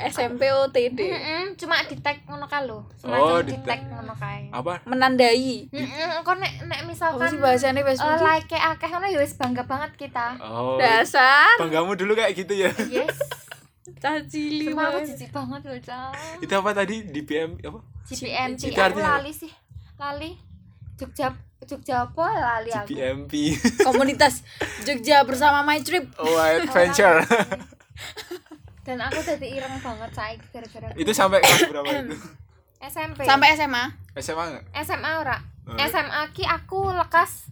SMP 0.00 0.46
OTD 0.46 0.98
Mm-mm, 1.00 1.44
cuma 1.56 1.82
di 1.82 1.98
tag 1.98 2.22
ngono 2.24 2.46
kae 2.46 2.62
lho 2.62 2.78
Oh, 2.78 2.86
semacam 2.96 3.38
di 3.40 3.50
di-tag. 3.52 3.66
tag 3.66 3.80
ngono 3.88 4.14
kae 4.14 4.42
Apa? 4.48 4.74
menandai 4.84 5.66
Heeh, 5.68 6.10
kok 6.20 6.36
nek 6.36 6.52
nek 6.64 6.78
apa 6.78 6.86
misalkan 6.86 7.26
sih 7.28 7.38
bahasanya 7.38 7.74
eh, 7.76 7.84
Facebook 7.84 8.14
sih? 8.14 8.22
like 8.24 8.54
akeh 8.56 8.86
ngono 8.88 9.06
ya 9.06 9.18
wis 9.18 9.34
bangga 9.34 9.62
banget 9.62 9.90
kita 9.96 10.38
Oh. 10.38 10.74
dasar 10.76 11.54
Banggamu 11.56 11.94
dulu 11.94 12.14
kayak 12.14 12.34
gitu 12.36 12.54
ya. 12.56 12.70
yes 12.88 13.18
caci 13.94 14.44
cuma 14.64 14.86
aku 14.86 14.98
lima 14.98 15.08
jijik 15.08 15.30
banget 15.30 15.60
loh 15.64 15.80
Cang. 15.80 16.12
Itu 16.38 16.52
apa 16.52 16.70
tadi 16.72 17.02
di 17.04 17.20
PM 17.20 17.58
apa? 17.58 17.80
GPMP 18.04 18.62
Itu 18.66 18.78
artinya- 18.78 19.16
lali 19.16 19.30
sih 19.30 19.50
lali 19.96 20.30
Jogja 20.94 21.32
Jogja 21.60 22.04
apa 22.04 22.26
lali 22.30 22.70
aku 22.70 22.88
GPMP. 22.88 23.32
komunitas 23.86 24.42
Jogja 24.80 25.22
bersama 25.22 25.60
My 25.60 25.78
Trip 25.78 26.06
Oh, 26.16 26.36
adventure. 26.36 27.20
dan 28.80 28.96
aku 28.98 29.20
jadi 29.20 29.46
ireng 29.52 29.76
banget 29.78 30.10
saiki 30.10 30.46
gara-gara 30.50 30.88
itu 31.02 31.12
sampai 31.12 31.38
kelas 31.38 31.62
berapa 31.66 31.86
itu? 32.00 32.16
SMP 32.80 33.18
sampai 33.22 33.52
SMA 33.54 33.84
SMA 34.16 34.44
enggak? 34.46 34.64
SMA 34.80 35.12
ora 35.16 35.38
Oh. 35.62 35.76
SMA 35.78 36.22
ki 36.32 36.42
aku 36.42 36.90
lekas 36.90 37.46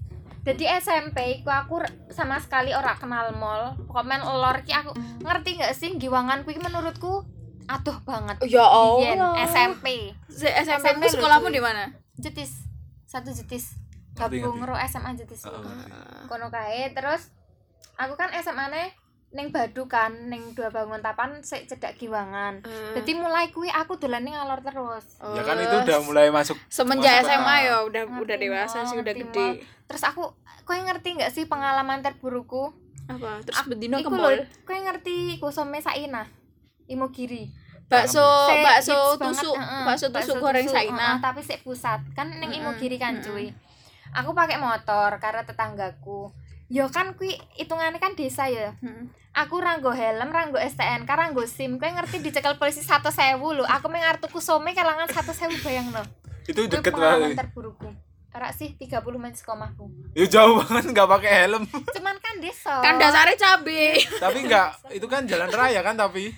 jadi 0.49 0.81
SMP 0.81 1.45
ku 1.45 1.51
aku 1.51 1.79
sama 2.09 2.41
sekali 2.41 2.73
ora 2.73 2.97
kenal 2.97 3.37
mall. 3.37 3.77
Pokoknya 3.85 4.25
lor 4.25 4.65
ki 4.65 4.73
aku 4.73 4.91
ngerti 5.21 5.61
nggak 5.61 5.75
sih 5.77 5.93
giwangan 5.95 6.41
kuwi 6.43 6.57
menurutku? 6.57 7.21
Aduh 7.69 8.01
banget. 8.03 8.41
Ya 8.49 8.65
Allah. 8.65 9.37
SMP 9.45 10.17
Se- 10.33 10.49
SMP, 10.49 10.89
SMP 10.97 11.03
sekolahmu 11.13 11.53
di 11.53 11.61
mana? 11.61 11.93
Jetis. 12.17 12.65
Satu 13.05 13.29
jetis. 13.29 13.77
Gabung 14.17 14.59
ngerti. 14.59 14.67
ro 14.67 14.75
SMA 14.83 15.11
jetis 15.15 15.41
ngerti. 15.45 16.27
kono 16.27 16.51
kae 16.51 16.91
terus 16.91 17.31
aku 17.95 18.19
kan 18.19 18.35
SMA 18.35 18.67
ne 18.67 18.85
ning 19.29 19.53
Badu 19.53 19.85
kan 19.85 20.09
ning 20.33 20.57
dua 20.57 20.73
bangun 20.73 21.05
tapan 21.05 21.45
sik 21.45 21.69
cedak 21.69 22.01
giwangan. 22.01 22.65
Jadi 22.97 23.13
mulai 23.13 23.53
kuwi 23.53 23.69
aku 23.69 24.01
dolan 24.01 24.25
ning 24.25 24.33
alor 24.33 24.65
terus. 24.65 25.05
Ya 25.21 25.45
kan 25.45 25.61
itu 25.61 25.77
udah 25.85 25.99
mulai 26.01 26.33
masuk 26.33 26.57
semenjak 26.73 27.21
masuk 27.21 27.29
SMA 27.37 27.57
ya 27.69 27.77
udah 27.85 28.03
Ngerti 28.09 28.23
udah 28.25 28.37
dewasa 28.41 28.79
sih 28.89 28.97
udah 28.97 29.13
ngerti 29.13 29.29
gede. 29.29 29.49
Mall. 29.61 29.87
terus 29.89 30.05
aku 30.05 30.25
kowe 30.65 30.77
ngerti 30.77 31.09
nggak 31.17 31.33
sih 31.33 31.45
pengalaman 31.45 32.01
terburukku 32.01 32.73
apa? 33.09 33.41
Terus 33.45 33.61
bedino 33.69 34.01
ke 34.01 34.09
mall 34.09 34.49
kowe 34.65 34.79
ngerti 34.81 35.37
Kusome 35.37 35.85
Saina 35.85 36.25
Imogiri. 36.89 37.53
Bakso 37.89 38.21
Sik 38.49 38.61
bakso 38.65 38.97
banget, 39.17 39.45
tusuk 39.45 39.57
heeh. 39.57 39.85
bakso 39.89 40.07
tusuk 40.13 40.37
goreng 40.45 40.69
Saina 40.69 41.17
heeh, 41.17 41.25
tapi 41.25 41.41
sik 41.41 41.65
pusat. 41.65 42.01
Kan 42.17 42.33
ning 42.37 42.53
Mm-mm, 42.53 42.61
Imogiri 42.65 42.97
kan 42.97 43.21
cuy. 43.21 43.53
Aku 44.13 44.33
pakai 44.33 44.57
motor 44.57 45.21
karena 45.21 45.45
tetanggaku 45.45 46.33
yo 46.69 46.85
kan 46.89 47.13
kui 47.13 47.29
hitungannya 47.55 47.97
kan 47.97 48.13
desa 48.13 48.45
ya 48.47 48.77
Hmm. 48.79 49.09
aku 49.35 49.57
ranggo 49.57 49.89
helm 49.91 50.29
ranggo 50.29 50.57
STNK 50.57 51.09
ranggo 51.09 51.43
SIM 51.43 51.77
kowe 51.77 51.89
ngerti 51.89 52.21
dicekel 52.21 52.57
polisi 52.57 52.81
satu 52.81 53.09
sewu 53.09 53.53
lho 53.53 53.65
aku 53.65 53.89
mengar 53.89 54.17
tuku 54.17 54.37
some 54.39 54.69
kelangan 54.71 55.07
satu 55.07 55.33
sewu 55.33 55.53
bayang 55.59 55.89
no 55.89 56.05
Itu 56.45 56.65
Itu 56.65 56.69
deket 56.75 56.93
pengalaman 56.93 57.23
banget. 57.27 57.39
terburukku 57.43 57.89
Ora 58.31 58.49
sih 58.51 58.73
30 58.73 59.01
menit 59.15 59.37
sekomahku 59.37 59.89
Ya 60.13 60.25
jauh 60.27 60.61
banget 60.63 60.93
nggak 60.93 61.09
pakai 61.11 61.33
helm. 61.43 61.65
cuman 61.97 62.17
kan 62.19 62.35
desa 62.39 62.81
Kan 62.81 62.97
dasarnya 62.97 63.37
cabe. 63.37 64.01
tapi 64.15 64.39
nggak 64.45 64.69
itu 64.93 65.07
kan 65.07 65.25
jalan 65.25 65.49
raya 65.49 65.81
kan 65.81 65.93
tapi 65.95 66.33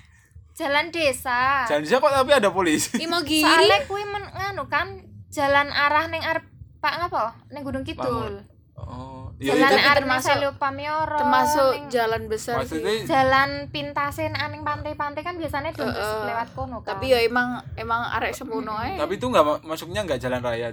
jalan 0.53 0.90
desa 0.90 1.64
jalan 1.66 1.83
desa 1.83 1.97
kok 1.97 2.12
tapi 2.12 2.31
ada 2.33 2.51
polisi. 2.51 2.99
Imo 2.99 3.19
giri. 3.21 3.43
soalnya 3.43 3.79
kui 3.85 4.05
men 4.05 4.23
nganu 4.29 4.66
kan 4.66 4.87
jalan 5.29 5.69
arah 5.69 6.07
neng 6.07 6.23
arep 6.23 6.45
pak 6.79 6.95
ngapa 6.97 7.23
neng 7.49 7.62
gunung 7.62 7.83
kidul 7.83 8.45
Oh, 8.83 9.29
iya 9.37 9.53
jalan 9.55 9.81
arep 9.81 10.03
termasuk- 10.03 10.57
Pamioro 10.57 11.16
termasuk 11.16 11.73
neng- 11.75 11.88
jalan 11.88 12.23
besar 12.27 12.55
sih. 12.61 12.79
maksudnya 12.79 12.93
jalan 13.05 13.51
pintasin 13.69 14.33
aning 14.33 14.61
pantai-pantai 14.61 15.21
kan 15.21 15.35
biasanya 15.35 15.71
dong 15.71 15.88
Heeh. 15.88 16.21
lewat 16.27 16.49
kono 16.53 16.79
kan 16.79 16.95
Tapi 16.95 17.07
ya 17.09 17.19
emang 17.21 17.49
emang 17.75 18.05
arek 18.12 18.33
semono 18.33 18.75
ae. 18.75 18.95
tapi 18.95 19.16
itu 19.16 19.25
nggak 19.25 19.43
ma- 19.43 19.62
masuknya 19.64 20.01
nggak 20.03 20.19
jalan 20.19 20.40
raya 20.40 20.69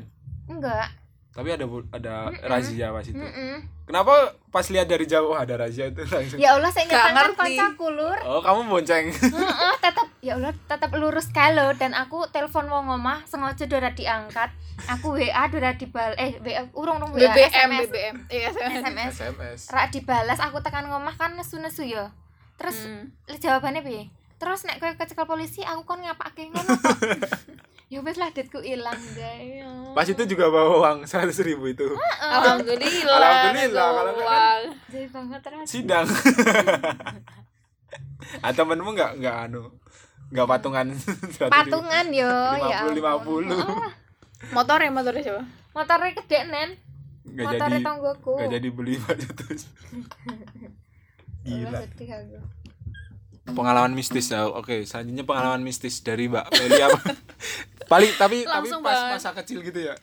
enggak 0.46 0.88
tapi 1.38 1.54
ada 1.54 1.66
ada 1.94 2.14
Mm-mm. 2.28 2.44
razia 2.44 2.90
pas 2.90 3.06
itu. 3.06 3.14
Mm-mm. 3.14 3.62
Kenapa 3.86 4.14
pas 4.50 4.66
lihat 4.66 4.84
dari 4.84 5.06
jauh 5.06 5.32
ada 5.32 5.54
razia 5.56 5.88
itu 5.88 6.02
langsung? 6.04 6.36
ya 6.36 6.58
Allah 6.58 6.68
saya 6.68 6.90
ngerti. 6.90 7.38
koncoku 7.38 7.88
lur 7.88 8.18
Oh, 8.20 8.42
kamu 8.42 8.66
bonceng. 8.66 9.06
Heeh, 9.08 9.74
tetap 9.80 10.10
ya 10.18 10.34
Allah 10.34 10.52
tetap 10.58 10.90
lurus 10.92 11.30
kalau 11.30 11.72
dan 11.72 11.94
aku 11.94 12.26
telepon 12.28 12.66
wong 12.66 12.90
omah 12.92 13.22
sengaja 13.24 13.64
dora 13.64 13.94
diangkat 13.94 14.50
aku 14.90 15.14
WA 15.16 15.46
dora 15.46 15.72
dibal 15.72 16.12
eh 16.16 16.36
WA 16.40 16.66
urung 16.74 17.00
urung 17.00 17.14
WA 17.14 17.30
BBM 17.30 17.48
SMS 17.48 17.86
BBM. 17.88 18.16
Iya, 18.28 18.50
SMS 18.52 19.14
SMS. 19.16 19.60
rak 19.70 19.88
dibalas 19.90 20.40
aku 20.40 20.58
tekan 20.60 20.86
ngomah 20.86 21.14
kan 21.14 21.34
nesu 21.34 21.58
nesu 21.58 21.82
ya 21.82 22.10
terus 22.58 22.84
Hmm. 22.84 23.14
jawabannya 23.30 23.82
piye 23.82 24.10
terus 24.36 24.66
nek 24.66 24.78
kowe 24.78 24.90
kecekel 24.92 25.26
polisi 25.26 25.62
aku 25.62 25.82
kon 25.84 26.02
ngapake 26.02 26.50
ngono 26.50 26.66
kok 26.74 26.98
ya 27.88 28.00
wis 28.00 28.16
lah 28.16 28.30
duitku 28.30 28.60
ilang 28.60 29.00
guys 29.12 29.64
Pas 29.94 30.04
itu 30.06 30.24
juga 30.26 30.48
bawa 30.48 30.72
uang 30.78 30.98
seratus 31.04 31.40
ribu 31.40 31.66
itu. 31.68 31.88
Alhamdulillah. 32.20 33.16
Alhamdulillah, 33.18 33.88
kalau 33.90 34.04
enggak 34.06 34.22
kan- 34.22 34.28
Uang. 34.28 34.62
jadi 34.86 35.08
banget 35.10 35.40
terus 35.42 35.66
Sidang. 35.66 36.06
ah 38.38 38.52
temenmu 38.52 38.90
nggak 38.92 39.12
nggak 39.18 39.36
anu 39.48 39.72
nggak 40.28 40.46
patungan 40.46 40.88
100.000? 40.92 41.48
patungan 41.48 42.06
yo 42.12 42.28
ya 42.60 42.84
50 42.86 43.00
ampun. 43.00 43.44
50 43.48 43.56
Ah, 43.56 43.92
Motornya 44.52 44.92
motornya 44.92 45.24
siapa? 45.24 45.44
motornya 45.72 46.12
gede 46.14 46.40
nen 46.46 46.70
motornya 47.26 47.60
jadi 47.64 47.78
tonggoku 47.82 48.34
nggak 48.36 48.52
jadi 48.52 48.68
beli 48.70 48.94
baju 49.00 49.28
terus 49.34 49.64
gila. 51.48 51.80
Pengalaman 53.50 53.92
mistis 53.92 54.28
ya 54.28 54.44
oke 54.46 54.84
selanjutnya 54.84 55.24
pengalaman 55.24 55.62
mistis 55.62 56.00
dari 56.00 56.28
mbak 56.28 56.48
Meli 56.52 56.80
apa 56.80 57.00
paling 57.92 58.12
tapi 58.14 58.44
tapi 58.44 58.68
Langsung 58.68 58.82
pas 58.82 58.96
banget. 58.98 59.14
masa 59.16 59.30
kecil 59.34 59.60
gitu 59.62 59.80
ya 59.82 59.96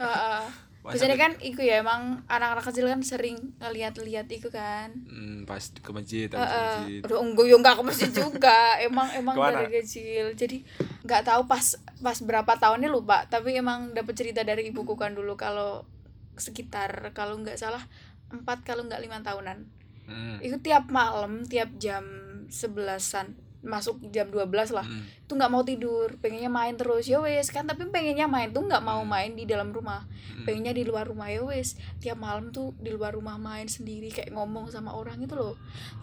Biasanya 0.85 1.17
ke- 1.17 1.23
kan 1.23 1.33
iku 1.41 1.61
ya 1.61 1.81
emang 1.81 2.21
anak-anak 2.27 2.61
kecil 2.63 2.85
kan 2.85 3.01
sering 3.01 3.57
ngeliat-liat 3.57 4.29
iku 4.29 4.53
kan. 4.53 4.93
Hmm, 5.09 5.49
pas 5.49 5.57
ke 5.65 5.91
masjid 5.91 6.29
Heeh. 6.29 6.45
masjid 6.77 7.01
Udah 7.01 7.25
enggak 7.25 7.47
yo 7.47 7.57
enggak 7.57 7.75
ke 7.75 7.83
masjid 7.83 8.11
juga. 8.13 8.59
Emang 8.85 9.09
emang 9.11 9.33
Ke 9.33 9.41
mana? 9.41 9.57
dari 9.59 9.81
kecil. 9.81 10.37
Jadi 10.37 10.61
nggak 11.01 11.25
tahu 11.25 11.49
pas 11.49 11.65
pas 11.99 12.19
berapa 12.21 12.53
tahunnya 12.55 12.93
lupa, 12.93 13.25
tapi 13.25 13.57
emang 13.57 13.97
dapat 13.97 14.13
cerita 14.13 14.45
dari 14.45 14.69
ibuku 14.69 14.93
kan 14.93 15.17
dulu 15.17 15.33
kalau 15.35 15.89
sekitar 16.35 16.91
kalau 17.13 17.41
nggak 17.41 17.57
salah 17.57 17.81
empat 18.29 18.61
kalau 18.63 18.85
nggak 18.85 19.01
lima 19.01 19.25
tahunan. 19.25 19.65
Hmm, 20.05 20.37
Itu 20.39 20.61
tiap 20.61 20.93
malam, 20.93 21.49
tiap 21.49 21.73
jam 21.79 22.05
sebelasan 22.51 23.37
masuk 23.65 23.97
jam 24.13 24.29
12 24.29 24.45
lah. 24.71 24.85
Hmm, 24.85 25.03
itu 25.03 25.33
nggak 25.33 25.51
mau 25.51 25.65
tidur 25.65 26.15
pengennya 26.21 26.47
main 26.47 26.77
terus. 26.77 27.09
Ya 27.09 27.19
wes 27.19 27.49
kan 27.49 27.65
tapi 27.65 27.89
pengennya 27.89 28.29
main 28.29 28.53
tuh 28.53 28.63
nggak 28.63 28.85
mau 28.85 29.01
main 29.03 29.33
di 29.33 29.45
dalam 29.45 29.73
rumah. 29.73 30.05
Hmm. 30.35 30.45
pengennya 30.45 30.75
di 30.75 30.83
luar 30.83 31.07
rumah. 31.07 31.31
Ya 31.31 31.41
wes 31.43 31.79
tiap 31.99 32.19
malam 32.19 32.51
tuh 32.51 32.75
di 32.77 32.91
luar 32.91 33.15
rumah 33.15 33.39
main 33.39 33.65
sendiri 33.65 34.11
kayak 34.11 34.35
ngomong 34.35 34.69
sama 34.69 34.93
orang 34.93 35.17
itu 35.19 35.33
loh. 35.33 35.55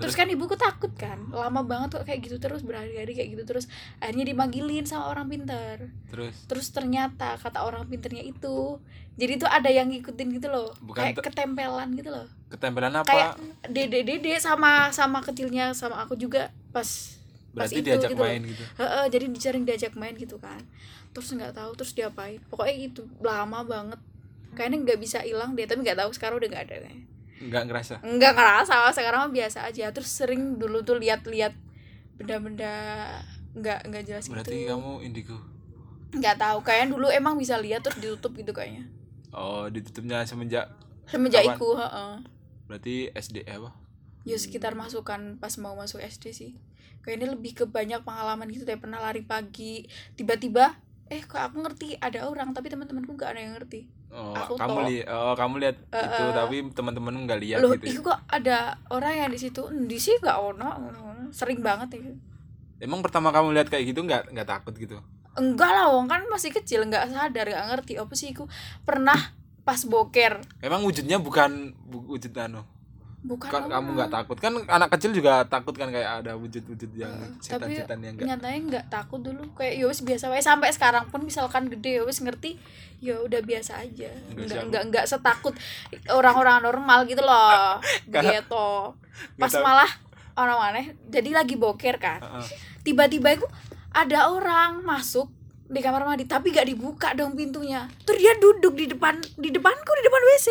Terus 0.01 0.15
kan 0.15 0.25
ibuku 0.25 0.55
takut 0.55 0.89
kan 0.95 1.29
lama 1.29 1.61
banget 1.61 1.99
kok 1.99 2.05
kayak 2.07 2.25
gitu 2.25 2.41
terus 2.41 2.65
berhari-hari 2.65 3.13
kayak 3.13 3.37
gitu 3.37 3.43
terus. 3.45 3.65
Akhirnya 3.99 4.25
dimanggilin 4.25 4.87
sama 4.87 5.11
orang 5.11 5.27
pintar. 5.27 5.91
Terus? 6.09 6.35
Terus 6.47 6.67
ternyata 6.71 7.37
kata 7.37 7.61
orang 7.61 7.85
pintarnya 7.85 8.23
itu 8.23 8.79
jadi 9.11 9.37
tuh 9.37 9.49
ada 9.51 9.67
yang 9.67 9.91
ngikutin 9.91 10.27
gitu 10.39 10.47
loh. 10.47 10.71
Bukan 10.79 10.97
kayak 11.11 11.15
te- 11.19 11.23
ketempelan 11.27 11.93
gitu 11.93 12.09
loh. 12.09 12.25
Ketempelan 12.47 12.95
apa? 12.95 13.05
Kayak 13.05 13.31
dede 13.67 13.99
dede 14.07 14.33
sama 14.39 14.89
sama 14.95 15.19
kecilnya 15.19 15.75
sama 15.75 16.01
aku 16.01 16.15
juga 16.15 16.49
pas 16.71 16.87
berarti 17.51 17.83
itu 17.83 17.87
diajak 17.87 18.11
gitu. 18.15 18.21
loh. 18.21 18.27
main 18.27 18.41
gitu. 18.43 18.63
Heeh, 18.79 19.05
jadi 19.11 19.25
sering 19.39 19.63
diajak 19.67 19.93
main 19.99 20.15
gitu 20.15 20.39
kan. 20.39 20.61
Terus 21.11 21.27
nggak 21.35 21.53
tahu 21.55 21.71
terus 21.75 21.91
diapain. 21.91 22.39
Pokoknya 22.47 22.75
itu 22.75 23.03
lama 23.19 23.63
banget. 23.67 23.99
Kayaknya 24.55 24.77
nggak 24.83 24.99
bisa 24.99 25.19
hilang 25.23 25.55
deh 25.55 25.63
tapi 25.63 25.83
nggak 25.83 25.99
tahu 25.99 26.11
sekarang 26.11 26.39
udah 26.43 26.49
nggak 26.51 26.65
ada 26.67 26.77
kayaknya 26.83 27.11
nggak 27.41 27.63
ngerasa? 27.67 27.93
Nggak 28.05 28.33
ngerasa 28.37 28.75
sekarang 28.93 29.19
mah 29.25 29.33
biasa 29.33 29.65
aja. 29.65 29.89
Terus 29.89 30.09
sering 30.13 30.61
dulu 30.61 30.85
tuh 30.85 31.01
lihat-lihat 31.01 31.57
benda-benda 32.21 32.73
nggak 33.57 33.79
nggak 33.89 34.03
jelas 34.05 34.29
berarti 34.29 34.69
gitu 34.69 34.77
kamu 34.77 34.91
indigo? 35.01 35.37
Nggak 36.13 36.37
tahu. 36.37 36.57
Kayaknya 36.61 36.87
dulu 36.93 37.07
emang 37.09 37.35
bisa 37.41 37.57
lihat 37.57 37.81
terus 37.81 37.97
ditutup 37.97 38.37
gitu 38.37 38.53
kayaknya. 38.53 38.85
Oh 39.33 39.65
ditutupnya 39.71 40.21
semenjak 40.27 40.69
semenjak 41.09 41.43
Kapan? 41.43 41.55
iku 41.57 41.69
berarti 42.69 43.09
SD 43.15 43.47
apa? 43.49 43.73
Ya 44.21 44.37
sekitar 44.37 44.77
masukan 44.77 45.41
pas 45.41 45.57
mau 45.57 45.73
masuk 45.73 45.97
SD 45.97 46.35
sih 46.35 46.51
kayaknya 47.01 47.33
lebih 47.33 47.51
ke 47.53 47.63
banyak 47.67 48.01
pengalaman 48.01 48.47
gitu 48.49 48.63
deh. 48.63 48.77
Pernah 48.77 49.01
lari 49.01 49.21
pagi 49.21 49.85
tiba-tiba 50.15 50.73
eh 51.11 51.19
kok 51.27 51.43
aku 51.43 51.59
ngerti 51.59 51.99
ada 51.99 52.23
orang 52.23 52.55
tapi 52.55 52.71
teman-temanku 52.71 53.19
nggak 53.19 53.31
ada 53.35 53.41
yang 53.43 53.53
ngerti. 53.59 53.83
Oh 54.11 54.35
Aku 54.35 54.55
kamu 54.59 54.79
lihat 54.91 55.07
oh 55.11 55.35
kamu 55.35 55.55
lihat 55.59 55.77
Eh, 55.91 56.03
itu 56.03 56.23
tapi 56.35 56.57
teman-teman 56.71 57.13
nggak 57.27 57.39
lihat 57.39 57.59
loh 57.59 57.71
gitu 57.75 57.83
ya? 57.83 57.91
itu 57.95 58.01
kok 58.03 58.19
ada 58.27 58.57
orang 58.91 59.13
yang 59.15 59.29
di 59.31 59.39
situ? 59.39 59.61
Di 59.87 59.97
sih 59.99 60.15
nggak 60.19 60.37
ono 60.39 60.69
sering 61.31 61.59
banget 61.63 61.99
ya. 61.99 62.11
Emang 62.81 62.99
pertama 62.99 63.31
kamu 63.31 63.53
lihat 63.55 63.67
kayak 63.71 63.91
gitu 63.91 64.03
nggak 64.03 64.31
nggak 64.35 64.47
takut 64.47 64.73
gitu? 64.75 64.99
Enggak 65.35 65.71
lah 65.71 65.87
wong 65.95 66.11
kan 66.11 66.27
masih 66.27 66.51
kecil 66.51 66.83
nggak 66.87 67.07
sadar 67.11 67.47
nggak 67.47 67.67
ngerti. 67.75 67.93
Apa 67.99 68.13
sih 68.15 68.35
aku 68.35 68.51
pernah 68.83 69.35
pas 69.63 69.79
boker. 69.87 70.43
Emang 70.59 70.83
wujudnya 70.83 71.21
bukan 71.21 71.71
bu- 71.87 72.07
wujud 72.07 72.33
anu 72.35 72.63
bukan 73.21 73.49
Ka- 73.53 73.61
orang. 73.61 73.69
kamu 73.69 73.89
nggak 73.93 74.11
takut. 74.11 74.37
Kan 74.41 74.53
anak 74.65 74.89
kecil 74.97 75.11
juga 75.13 75.45
takut 75.45 75.77
kan 75.77 75.93
kayak 75.93 76.25
ada 76.25 76.33
wujud-wujud 76.33 76.89
yang 76.97 77.13
tapi 77.37 77.77
setan-setan 77.77 77.99
yang 78.01 78.13
nggak 78.17 78.27
nyatanya 78.27 78.59
nggak 78.65 78.85
takut 78.89 79.21
dulu. 79.21 79.43
Kayak 79.53 79.73
ya 79.77 79.85
wis 79.85 80.01
biasa 80.01 80.25
wae. 80.27 80.41
Sampai 80.41 80.73
sekarang 80.73 81.05
pun 81.13 81.21
misalkan 81.21 81.69
gede 81.69 82.01
ya 82.01 82.03
wis 82.03 82.17
ngerti. 82.19 82.57
Ya 82.97 83.21
udah 83.21 83.41
biasa 83.41 83.81
aja. 83.81 84.09
Nggak 84.33 84.61
nggak 84.69 84.83
nggak 84.89 85.05
setakut. 85.05 85.53
Orang-orang 86.09 86.61
normal 86.61 87.05
gitu 87.05 87.21
loh. 87.21 87.77
Gitu. 88.09 88.69
pas 89.37 89.51
tahu. 89.51 89.61
malah 89.61 89.91
orang 90.33 90.57
aneh 90.73 90.85
jadi 91.05 91.29
lagi 91.35 91.53
boker 91.55 92.01
kan. 92.01 92.19
Heeh. 92.21 92.45
tiba-tiba 92.81 93.37
itu 93.37 93.45
ada 93.91 94.31
orang 94.31 94.81
masuk 94.81 95.29
di 95.67 95.79
kamar 95.79 96.03
mandi 96.03 96.25
tapi 96.25 96.51
gak 96.51 96.65
dibuka 96.65 97.13
dong 97.13 97.37
pintunya. 97.37 97.85
Terus 98.03 98.19
dia 98.19 98.33
duduk 98.35 98.73
di 98.73 98.89
depan 98.89 99.19
di 99.37 99.49
depanku 99.51 99.91
di 99.93 100.03
depan 100.03 100.21
WC 100.25 100.47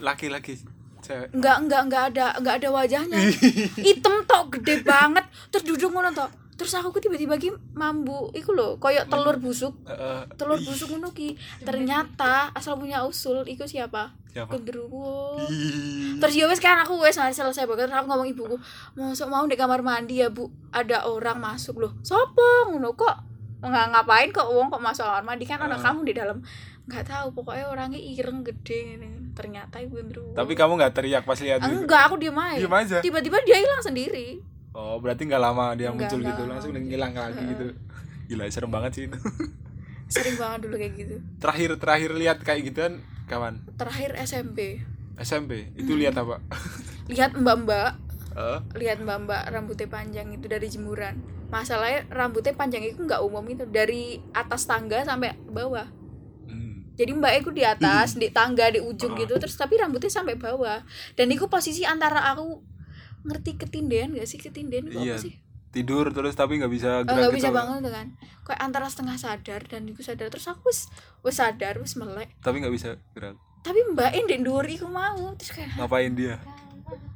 laki-laki 0.00 0.60
cewek. 1.08 1.28
Nggak 1.32 1.56
nggak 1.64 1.82
nggak 1.88 2.04
ada 2.12 2.26
nggak 2.36 2.54
ada 2.60 2.68
wajahnya. 2.70 3.18
Hitam 3.80 4.22
tok 4.22 4.52
gede 4.54 4.84
banget. 4.84 5.24
Terus 5.48 5.64
duduk 5.66 5.90
ngono 5.90 6.12
tok 6.12 6.28
terus 6.58 6.74
aku 6.74 6.90
ku 6.90 6.98
tiba-tiba 6.98 7.38
ki 7.38 7.54
mambu 7.72 8.34
iku 8.34 8.50
lho 8.50 8.76
koyok 8.76 9.06
telur 9.06 9.38
busuk. 9.38 9.78
Heeh. 9.86 10.26
telur 10.34 10.58
busuk 10.58 10.90
ngono 10.90 11.14
ki. 11.14 11.38
Ternyata 11.62 12.50
asal 12.50 12.74
punya 12.74 13.06
usul 13.06 13.46
iku 13.46 13.62
siapa? 13.62 14.10
Siapa? 14.28 14.58
Genderuwo 14.58 15.38
terus 16.18 16.34
ya 16.34 16.50
wes 16.50 16.58
kan 16.58 16.82
aku 16.82 16.98
wes 16.98 17.14
selesai 17.14 17.62
banget 17.62 17.86
terus 17.86 17.94
aku 17.94 18.10
ngomong 18.10 18.26
ibuku 18.26 18.56
masuk 18.92 19.30
mau 19.30 19.46
di 19.46 19.54
kamar 19.54 19.86
mandi 19.86 20.18
ya 20.18 20.34
bu? 20.34 20.50
Ada 20.74 21.06
orang 21.06 21.38
masuk. 21.38 21.78
Loh 21.78 21.94
sopo? 22.02 22.74
Ngono 22.74 22.90
kok? 22.92 23.14
Nggak 23.62 23.86
ngapain 23.94 24.28
kok 24.34 24.50
uang 24.50 24.66
kok 24.68 24.82
masuk 24.82 25.06
kamar 25.06 25.22
mandi? 25.24 25.46
Kan 25.46 25.62
anak 25.62 25.78
Ah. 25.78 25.94
kamu 25.94 26.10
di 26.10 26.14
dalam 26.18 26.42
nggak 26.88 27.04
tahu 27.04 27.28
pokoknya 27.32 27.68
orangnya 27.68 28.00
ireng 28.00 28.40
gede 28.40 28.96
ini. 28.96 29.10
ternyata 29.30 29.78
ibu 29.78 29.94
genderuwo 29.94 30.34
tapi 30.34 30.52
kamu 30.52 30.72
nggak 30.74 30.92
teriak 30.92 31.22
pas 31.22 31.38
lihat 31.38 31.62
gitu? 31.62 31.70
Enggak 31.78 32.10
aku 32.10 32.16
diem 32.16 32.34
aja. 32.34 32.58
Diem 32.58 32.74
aja? 32.74 32.96
Tiba-tiba 32.98 33.38
dia 33.44 33.56
hilang 33.56 33.78
sendiri. 33.80 34.42
Oh 34.72 34.98
berarti 34.98 35.22
nggak 35.24 35.38
lama 35.38 35.72
dia 35.72 35.88
Nggak, 35.88 35.94
muncul 35.94 36.18
nggak 36.18 36.28
gitu 36.28 36.42
lama. 36.42 36.50
langsung 36.50 36.70
ngilang 36.72 37.12
lagi 37.12 37.42
gitu. 37.46 37.66
Gila 38.26 38.44
serem 38.48 38.68
banget 38.68 38.90
sih 38.92 39.04
itu. 39.06 39.18
Sering 40.08 40.36
banget 40.36 40.58
dulu 40.64 40.74
kayak 40.74 40.94
gitu. 40.96 41.16
Terakhir 41.38 41.70
terakhir 41.76 42.10
lihat 42.14 42.38
kayak 42.40 42.60
gituan 42.64 42.92
kawan 43.26 43.60
terakhir 43.76 44.16
SMP 44.18 44.80
SMP 45.14 45.70
itu 45.74 45.92
Hmm. 45.92 46.00
lihat 46.00 46.14
apa? 46.16 46.40
Lihat 47.08 47.32
mbak-mbak. 47.34 47.90
Eh, 48.34 48.58
lihat 48.76 48.98
mbak-mbak 48.98 49.48
rambutnya 49.48 49.86
panjang 49.86 50.28
itu 50.30 50.44
dari 50.44 50.66
jemuran. 50.66 51.18
Masalahnya 51.48 52.04
rambutnya 52.08 52.52
panjang 52.52 52.82
itu 52.82 53.00
nggak 53.00 53.18
umum 53.20 53.42
itu 53.44 53.64
dari 53.64 54.20
atas 54.30 54.64
tangga 54.64 55.02
sampai 55.02 55.32
bawah. 55.44 55.88
Jadi 56.98 57.14
mbak 57.14 57.32
aku 57.46 57.54
di 57.54 57.62
atas 57.62 58.18
di 58.18 58.26
tangga 58.34 58.66
di 58.74 58.82
ujung 58.82 59.14
gitu 59.14 59.38
terus 59.38 59.54
tapi 59.54 59.78
rambutnya 59.78 60.10
sampai 60.10 60.34
bawah. 60.34 60.82
Dan 61.14 61.30
itu 61.30 61.46
posisi 61.46 61.86
antara 61.86 62.26
aku 62.34 62.58
ngerti 63.22 63.54
ketindian 63.54 64.18
gak 64.18 64.26
sih? 64.26 64.42
Ketindian 64.42 64.90
Iya, 64.90 65.14
apa 65.14 65.22
sih? 65.22 65.34
tidur 65.68 66.08
terus 66.16 66.32
tapi 66.32 66.56
nggak 66.56 66.72
bisa 66.72 67.04
Oh, 67.04 67.06
gerak 67.06 67.28
nggak 67.28 67.32
gitu 67.36 67.38
bisa 67.44 67.48
bangun 67.54 67.78
tuh 67.84 67.92
kan. 67.92 68.06
Kayak 68.42 68.60
antara 68.66 68.86
setengah 68.88 69.16
sadar 69.20 69.60
dan 69.68 69.86
aku 69.86 70.02
sadar. 70.02 70.26
Terus 70.32 70.46
aku 70.50 70.72
wis 70.72 70.90
wis 71.22 71.36
sadar 71.38 71.78
wis 71.78 71.94
melek. 71.94 72.34
Tapi 72.42 72.64
nggak 72.64 72.74
bisa 72.74 72.98
gerak. 73.14 73.36
Tapi 73.62 73.78
mbak 73.94 74.10
ini 74.16 74.42
dhuwur 74.42 74.66
iku 74.66 74.88
mau. 74.90 75.36
Terus 75.38 75.54
kayak 75.54 75.78
ngapain 75.78 76.18
dia? 76.18 76.40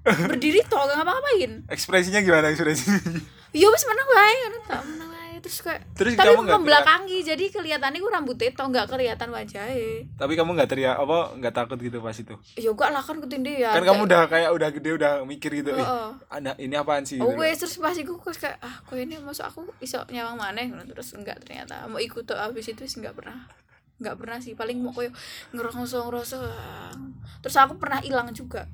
Berdiri 0.05 0.61
toh 0.69 0.79
gak 0.85 1.01
ngapa-ngapain. 1.01 1.65
Ekspresinya 1.67 2.21
gimana 2.21 2.53
ekspresinya? 2.53 2.99
Ya 3.53 3.67
wis 3.69 3.85
menang 3.89 4.09
wae 4.09 4.35
ngono 4.37 4.59
tak 4.69 4.83
menang 4.85 5.11
terus 5.43 5.59
kayak 5.61 5.83
terus 5.99 6.15
tapi 6.15 6.31
kamu 6.31 6.41
nggak 6.41 6.47
teriak 6.47 6.61
membelakangi 6.63 7.19
jadi 7.27 7.45
kelihatannya 7.51 7.99
gue 7.99 8.13
rambutnya 8.15 8.51
toh 8.55 8.67
nggak 8.71 8.87
kelihatan 8.87 9.29
wajahnya. 9.35 9.93
Tapi 10.15 10.33
kamu 10.39 10.51
nggak 10.55 10.71
teriak 10.71 10.97
apa 10.97 11.19
nggak 11.37 11.55
takut 11.55 11.79
gitu 11.83 11.99
pas 11.99 12.15
itu? 12.15 12.35
Ya 12.57 12.71
gak 12.71 12.91
lah 12.95 13.03
kan 13.03 13.17
ketindian 13.19 13.75
kan 13.75 13.83
kamu 13.83 14.01
udah 14.07 14.23
kayak 14.31 14.51
udah 14.55 14.69
gede 14.71 14.91
udah 14.95 15.13
mikir 15.27 15.51
gitu 15.59 15.75
Heeh. 15.75 16.09
anak 16.31 16.57
ini 16.63 16.75
apaan 16.79 17.03
sih? 17.03 17.19
Oh 17.19 17.35
gitu. 17.35 17.43
wes 17.43 17.59
terus 17.59 17.75
pas 17.83 17.97
iku 17.99 18.17
kok 18.23 18.39
kayak 18.39 18.63
ah 18.63 18.81
kok 18.87 18.95
ini 18.95 19.19
masuk 19.19 19.45
aku 19.45 19.61
iso 19.83 20.01
nyawang 20.09 20.39
ngono 20.39 20.87
terus 20.87 21.13
enggak 21.19 21.43
ternyata. 21.43 21.91
Mau 21.91 21.99
ikut 21.99 22.23
tuh 22.23 22.39
abis 22.39 22.71
itu 22.71 22.87
sih 22.87 23.03
enggak 23.03 23.19
pernah. 23.19 23.51
Enggak 23.99 24.17
pernah 24.23 24.39
sih 24.39 24.55
paling 24.55 24.79
mau 24.79 24.95
koyo 24.95 25.11
ngerosok 25.51 26.03
ngerosok 26.09 26.43
terus 27.43 27.57
aku 27.59 27.75
pernah 27.77 27.99
hilang 27.99 28.31
juga 28.31 28.71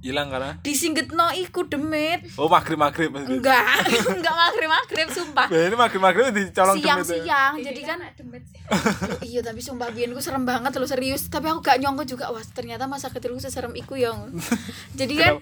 hilang 0.00 0.32
karena? 0.32 0.56
Disinggetno 0.64 1.28
iku 1.36 1.68
demit. 1.68 2.24
Oh 2.40 2.48
maghrib 2.48 2.80
maghrib 2.80 3.12
maksudnya 3.12 3.36
enggak 3.36 3.64
enggak 4.18 4.34
maghrib 4.34 4.70
maghrib 4.72 5.08
sumpah. 5.12 5.46
Nah, 5.52 5.64
ini 5.68 5.76
maghrib 5.76 6.02
maghrib 6.02 6.26
dicolong 6.32 6.76
siang 6.80 6.98
demit 7.04 7.12
ya. 7.12 7.24
siang 7.24 7.52
jadi 7.60 7.80
kan 7.84 7.98
Loh, 8.00 9.20
iya 9.30 9.40
tapi 9.42 9.60
sumpah 9.60 9.90
biyen 9.90 10.14
gue 10.14 10.22
serem 10.24 10.46
banget 10.48 10.72
lo 10.78 10.86
serius. 10.88 11.28
Tapi 11.28 11.50
aku 11.50 11.60
gak 11.60 11.78
nyongko 11.82 12.04
juga. 12.06 12.32
Wah 12.32 12.42
ternyata 12.42 12.88
masa 12.88 13.12
kecilku 13.12 13.42
seserem 13.42 13.76
iku 13.76 13.98
yang 13.98 14.32
jadi 15.00 15.14
kan 15.18 15.32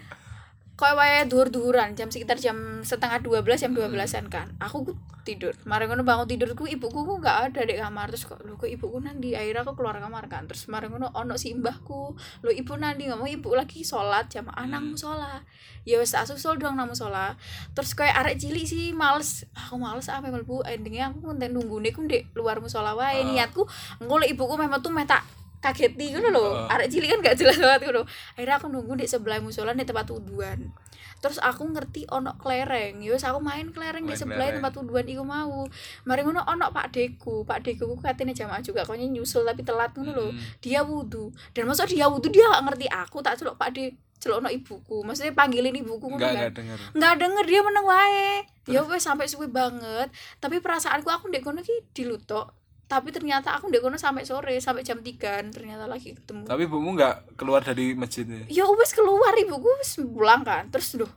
kayak 0.79 0.95
wae 0.95 1.19
duhur-duhuran 1.27 1.91
jam 1.99 2.07
sekitar 2.07 2.39
jam 2.39 2.79
setengah 2.87 3.19
dua 3.19 3.43
belas 3.43 3.59
jam 3.59 3.75
dua 3.75 3.91
belasan 3.91 4.31
kan. 4.31 4.55
Aku 4.63 4.87
ku 4.87 4.91
tidur. 5.27 5.51
Kemarin 5.59 5.91
ngono 5.91 6.07
bangun 6.07 6.23
tidurku 6.23 6.71
ibuku 6.71 7.03
ku 7.03 7.19
gak 7.19 7.51
ada 7.51 7.67
di 7.67 7.75
kamar. 7.75 8.07
Terus 8.07 8.23
kok 8.23 8.39
lu 8.47 8.55
kok 8.55 8.71
ibuku 8.71 9.03
nanti 9.03 9.35
akhirnya 9.35 9.67
aku 9.67 9.75
keluar 9.75 9.99
kamar 9.99 10.31
kan. 10.31 10.47
Terus 10.47 10.71
kemarin 10.71 10.95
ngono 10.95 11.11
ono 11.11 11.35
si 11.35 11.51
mbahku 11.51 12.15
lo 12.15 12.49
ibu 12.49 12.73
nanti 12.79 13.11
ngomong 13.11 13.27
ibu 13.27 13.51
lagi 13.59 13.83
sholat. 13.83 14.31
Jam 14.31 14.47
anang 14.55 14.95
sholat. 14.95 15.43
Ya 15.83 15.99
wes 15.99 16.15
tak 16.15 16.31
susul 16.31 16.55
dong 16.55 16.79
nang 16.79 16.95
sholat. 16.95 17.35
Terus 17.75 17.91
kayak 17.91 18.15
arek 18.23 18.39
cilik 18.39 18.63
sih 18.63 18.95
males. 18.95 19.43
Aku 19.67 19.75
males 19.75 20.07
apa 20.07 20.31
mlebu? 20.31 20.63
Endingnya 20.63 21.11
aku 21.11 21.35
nunggu 21.35 21.83
nih 21.83 21.91
di 22.07 22.17
luar 22.39 22.63
musola 22.63 22.95
wae. 22.95 23.19
Ah. 23.19 23.27
niatku 23.27 23.67
engko 23.99 24.15
lek 24.15 24.31
ibuku 24.31 24.55
memang 24.55 24.79
tuh 24.79 24.95
meh 24.95 25.03
tak 25.03 25.27
kageti 25.59 26.15
ngono 26.15 26.29
lho. 26.31 26.45
Ah. 26.67 26.75
arek 26.75 26.87
cilik 26.91 27.09
kan 27.13 27.19
gak 27.23 27.35
jelas 27.39 27.57
banget 27.59 27.81
ngono. 27.87 28.03
Akhirnya 28.35 28.55
aku 28.59 28.67
nunggu 28.71 28.93
di 28.99 29.05
sebelah 29.07 29.39
musola 29.43 29.75
di 29.75 29.83
tempat 29.83 30.07
wuduan 30.11 30.71
terus 31.19 31.37
aku 31.43 31.67
ngerti 31.67 32.07
ono 32.07 32.31
kelereng 32.39 33.03
ya 33.03 33.11
wis 33.11 33.27
aku 33.27 33.43
main 33.43 33.67
kelereng 33.75 34.07
di 34.07 34.15
Main 34.15 34.19
sebelah 34.19 34.47
kelereng. 34.49 34.63
tempat 34.63 34.73
wuduan 34.79 35.05
iku 35.05 35.23
mau. 35.27 35.67
Mari 36.07 36.21
ngono 36.23 36.41
ono 36.47 36.71
Pak 36.71 36.95
Deku. 36.95 37.43
Pak 37.43 37.59
Deku 37.67 37.91
ku 37.91 37.95
katanya 37.99 38.31
jamaah 38.31 38.63
juga 38.63 38.87
koknya 38.87 39.11
nyusul 39.11 39.43
tapi 39.43 39.61
telat 39.67 39.91
ngono 39.93 40.11
lho. 40.15 40.27
Hmm. 40.31 40.39
dia 40.63 40.81
wudhu 40.83 41.35
dan 41.51 41.67
masa 41.67 41.83
dia 41.83 42.07
wudhu 42.07 42.31
dia 42.31 42.47
gak 42.47 42.63
ngerti 42.71 42.87
aku 42.87 43.19
tak 43.19 43.35
celok 43.35 43.59
Pak 43.59 43.69
De 43.75 43.91
celok 44.19 44.51
ibuku. 44.51 45.03
Maksudnya 45.03 45.35
panggilin 45.35 45.75
ibuku 45.75 46.07
nggak 46.07 46.19
kan? 46.19 46.35
nggak 46.35 46.53
denger. 46.55 46.79
Nggak 46.95 47.13
denger 47.19 47.45
dia 47.47 47.61
meneng 47.63 47.85
wae. 47.87 48.31
Ya 48.67 48.79
wes 48.87 49.03
sampai 49.03 49.27
suwe 49.27 49.47
banget. 49.51 50.11
Tapi 50.39 50.63
perasaanku 50.63 51.07
aku 51.07 51.31
ndek 51.31 51.43
kono 51.43 51.59
ki 51.63 51.91
dilutok 51.91 52.58
tapi 52.89 53.13
ternyata 53.13 53.53
aku 53.53 53.69
ndek 53.69 53.85
kono 53.85 54.01
sampai 54.01 54.25
sore 54.25 54.57
sampai 54.57 54.81
jam 54.81 54.97
3 55.05 55.53
ternyata 55.53 55.85
lagi 55.85 56.17
ketemu. 56.17 56.49
Tapi 56.49 56.65
ibumu 56.65 56.97
nggak 56.97 57.37
keluar 57.37 57.61
dari 57.61 57.93
masjidnya 57.93 58.49
ya? 58.49 58.65
Wes 58.65 58.97
keluar 58.97 59.37
ibuku 59.37 59.69
wes 59.77 60.01
pulang 60.01 60.41
kan. 60.41 60.65
Terus 60.73 60.97
loh 60.97 61.13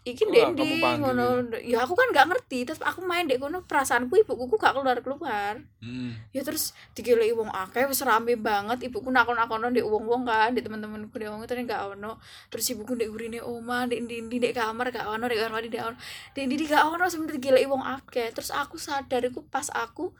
iki 0.00 0.24
ndek 0.24 0.56
ndi 0.56 0.80
ngono? 0.80 1.52
ya 1.60 1.84
aku 1.84 1.92
kan 1.92 2.08
nggak 2.08 2.32
ngerti 2.32 2.64
terus 2.64 2.80
aku 2.80 3.04
main 3.04 3.28
ndek 3.28 3.36
kono 3.36 3.60
perasaanku 3.68 4.16
ibuku 4.24 4.48
ku 4.48 4.56
gak 4.56 4.72
keluar 4.72 4.96
keluar 5.04 5.54
Hmm. 5.80 6.12
ya 6.32 6.40
terus 6.44 6.72
dikilai 6.96 7.32
wong 7.32 7.48
akeh 7.48 7.88
wis 7.88 8.00
rame 8.04 8.36
banget. 8.36 8.84
Ibuku 8.84 9.08
nakon-nakono 9.08 9.72
ndek 9.72 9.84
wong-wong 9.84 10.28
kan 10.28 10.52
ndek 10.52 10.68
teman-temanku 10.68 11.14
ndek 11.16 11.30
wong 11.30 11.40
terus 11.48 11.64
gak 11.68 11.84
ono. 11.96 12.18
Terus 12.52 12.66
ibuku 12.72 12.96
ndek 12.96 13.08
urine 13.12 13.38
oma 13.44 13.86
ndek 13.88 14.00
ndi 14.04 14.36
ndek 14.40 14.52
kamar 14.56 14.92
gak 14.92 15.06
ono 15.08 15.24
ndek 15.28 15.40
kamar 15.40 15.62
gak 15.68 15.84
ono. 15.94 15.96
Ndek 16.36 16.44
ndi 16.48 16.64
gak 16.68 16.84
ono 16.84 17.04
sebenernya 17.08 17.36
dikilai 17.38 17.64
wong 17.68 17.82
akeh. 17.84 18.28
Terus 18.32 18.50
aku 18.52 18.76
sadar 18.80 19.24
iku 19.24 19.44
pas 19.46 19.68
aku 19.72 20.12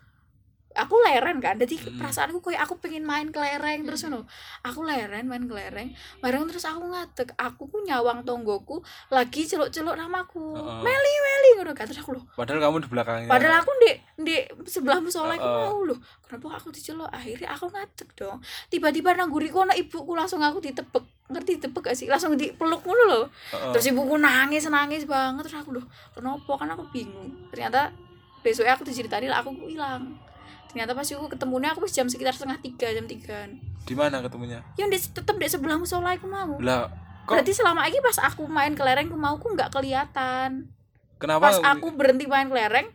aku 0.71 0.95
leren 1.03 1.43
kan 1.43 1.59
jadi 1.59 1.75
Hmm. 1.81 1.99
perasaanku 1.99 2.39
kayak 2.41 2.63
aku 2.63 2.79
pengen 2.79 3.03
main 3.03 3.29
kelereng 3.29 3.83
terus 3.83 4.07
ngono 4.07 4.23
aku 4.63 4.87
leren 4.87 5.27
main 5.27 5.43
kelereng 5.45 5.91
bareng 6.23 6.47
terus 6.47 6.63
aku 6.63 6.87
ngadeg 6.87 7.35
aku 7.35 7.67
ku 7.67 7.83
nyawang 7.83 8.23
tonggoku 8.23 8.79
lagi 9.09 9.43
celuk-celuk 9.43 9.99
namaku 9.99 10.55
Heeh. 10.55 10.81
meli 10.81 11.15
meli 11.19 11.51
ngono 11.59 11.73
kan 11.75 11.91
terus 11.91 11.99
aku 11.99 12.15
loh 12.15 12.25
padahal 12.39 12.63
kamu 12.63 12.77
di 12.83 12.89
belakangnya 12.89 13.29
Padahal 13.31 13.63
aku 13.63 13.71
di 13.79 13.91
di 14.21 14.37
sebelah 14.65 15.03
musola 15.03 15.35
aku 15.35 15.43
Heeh. 15.43 15.59
mau 15.65 15.81
loh. 15.83 15.99
Kenapa 16.23 16.61
aku 16.61 16.69
dicelok? 16.71 17.09
Akhirnya 17.09 17.49
aku 17.51 17.67
ngadeg 17.73 18.09
dong. 18.15 18.39
Tiba-tiba 18.69 19.17
nang 19.17 19.33
guriku 19.33 19.65
ana 19.65 19.75
ibuku 19.75 20.13
langsung 20.13 20.45
aku 20.45 20.61
ditepek. 20.61 21.03
Ngerti 21.27 21.57
ditepek 21.59 21.83
gak 21.91 21.97
sih? 21.97 22.07
Langsung 22.07 22.37
dipeluk 22.37 22.85
ngono 22.85 23.03
loh. 23.09 23.25
Heeh. 23.51 23.73
Terus 23.73 23.91
ibuku 23.91 24.15
nangis 24.15 24.69
nangis 24.69 25.09
banget 25.09 25.49
terus 25.49 25.59
aku 25.59 25.75
loh. 25.75 25.85
Kenapa? 26.13 26.53
Kan 26.55 26.69
aku 26.71 26.85
bingung. 26.93 27.33
Ternyata 27.49 27.91
besoknya 28.45 28.77
aku 28.77 28.85
diceritain 28.85 29.27
lah 29.27 29.41
aku 29.41 29.57
hilang. 29.67 30.15
Ternyata 30.71 30.95
pas 30.95 31.03
aku 31.05 31.27
ketemunya 31.29 31.69
aku 31.71 31.83
pas 31.83 31.91
jam 31.91 32.07
sekitar 32.07 32.31
setengah 32.31 32.59
tiga 32.59 32.89
jam 32.91 33.05
tiga. 33.05 33.51
di 33.81 33.95
mana 33.97 34.23
ketemunya 34.23 34.63
Yang 34.77 34.89
di, 34.89 34.99
tetep 35.19 35.35
di 35.35 35.45
sebelah 35.45 35.75
musola 35.75 36.15
aku 36.15 36.25
mau. 36.25 36.55
lah 36.59 36.87
kok 37.27 37.35
Berarti 37.35 37.53
selama 37.53 37.85
ini 37.85 37.99
pas 37.99 38.23
aku 38.23 38.47
main 38.47 38.71
kelereng 38.73 39.11
aku 39.11 39.19
mau 39.19 39.35
aku 39.35 39.51
nggak 39.51 39.71
kelihatan. 39.71 40.71
kenapa 41.19 41.51
Pas 41.51 41.59
aku 41.59 41.91
berhenti 41.91 42.25
main 42.25 42.47
kelereng, 42.47 42.87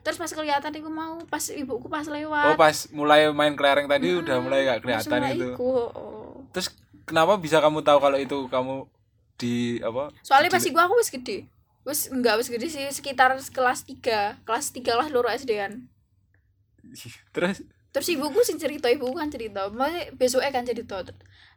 terus 0.00 0.16
pas 0.16 0.26
kelihatan 0.26 0.68
aku 0.68 0.90
mau 0.90 1.22
pas 1.24 1.44
ibuku 1.46 1.86
pas 1.86 2.02
oh 2.02 2.10
lewat. 2.10 2.56
pas 2.56 2.76
mulai 2.90 3.30
main 3.30 3.54
kelereng 3.54 3.86
tadi 3.86 4.10
udah 4.12 4.36
mulai 4.38 4.64
gak 4.64 4.82
Langsung 4.82 5.12
kelihatan 5.14 5.20
itu 5.30 5.46
iku, 5.54 5.70
oh. 5.92 6.42
terus 6.50 6.72
kenapa 7.04 7.36
bisa 7.36 7.60
kamu 7.60 7.80
tahu 7.80 7.98
kalau 8.00 8.18
itu 8.18 8.38
kamu 8.46 8.90
di 9.36 9.78
apa 9.80 10.10
Soalnya 10.20 10.50
Di- 10.50 10.56
pasti 10.56 10.68
gua 10.70 10.84
aku 10.84 10.98
wis 10.98 11.08
gede. 11.08 11.46
Wis 11.80 12.08
enggak 12.08 12.36
wis 12.36 12.48
gede 12.48 12.66
sih 12.66 12.84
sekitar 12.90 13.32
kelas 13.32 13.88
3. 13.88 14.44
Kelas 14.44 14.66
3 14.68 14.84
lah 14.94 15.06
loro 15.08 15.28
SD-an. 15.28 15.88
terus 17.34 17.62
Terus 17.90 18.06
ibuku 18.06 18.38
sing 18.46 18.54
cerita, 18.54 18.86
ibuku 18.86 19.18
kan 19.18 19.26
cerita. 19.26 19.66
Maksudnya 19.66 20.14
besoknya 20.14 20.54
kan 20.54 20.62
cerita. 20.62 21.02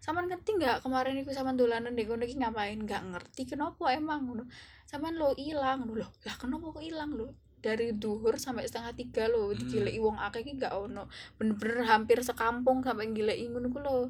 Saman 0.01 0.25
ngerti 0.25 0.57
nggak 0.57 0.81
kemarin 0.81 1.21
iku 1.21 1.29
sama 1.29 1.53
dolanan 1.53 1.93
kono 1.93 2.25
iki 2.25 2.41
ngapain? 2.41 2.81
Nggak 2.81 3.05
ngerti 3.05 3.53
kenapa 3.53 3.93
emang 3.93 4.25
ngono. 4.25 4.43
Saman 4.83 5.13
lo 5.13 5.37
ilang 5.37 5.85
ngono 5.85 6.01
loh. 6.01 6.09
Lah 6.25 6.33
kenapa 6.33 6.73
kok 6.73 6.81
ilang 6.81 7.13
lo? 7.13 7.37
Dari 7.61 7.93
duhur 7.93 8.41
sampai 8.41 8.65
setengah 8.65 8.97
tiga 8.97 9.29
lo 9.29 9.53
Hmm. 9.53 9.61
digilei 9.61 10.01
wong 10.01 10.17
akeh 10.17 10.41
iki 10.41 10.57
nggak 10.57 10.73
ono. 10.73 11.05
Bener-bener 11.37 11.85
hampir 11.85 12.17
sekampung 12.25 12.81
sampai 12.81 13.13
gilei 13.13 13.45
ngono 13.45 13.69
ku 13.69 13.77
lo. 13.77 14.09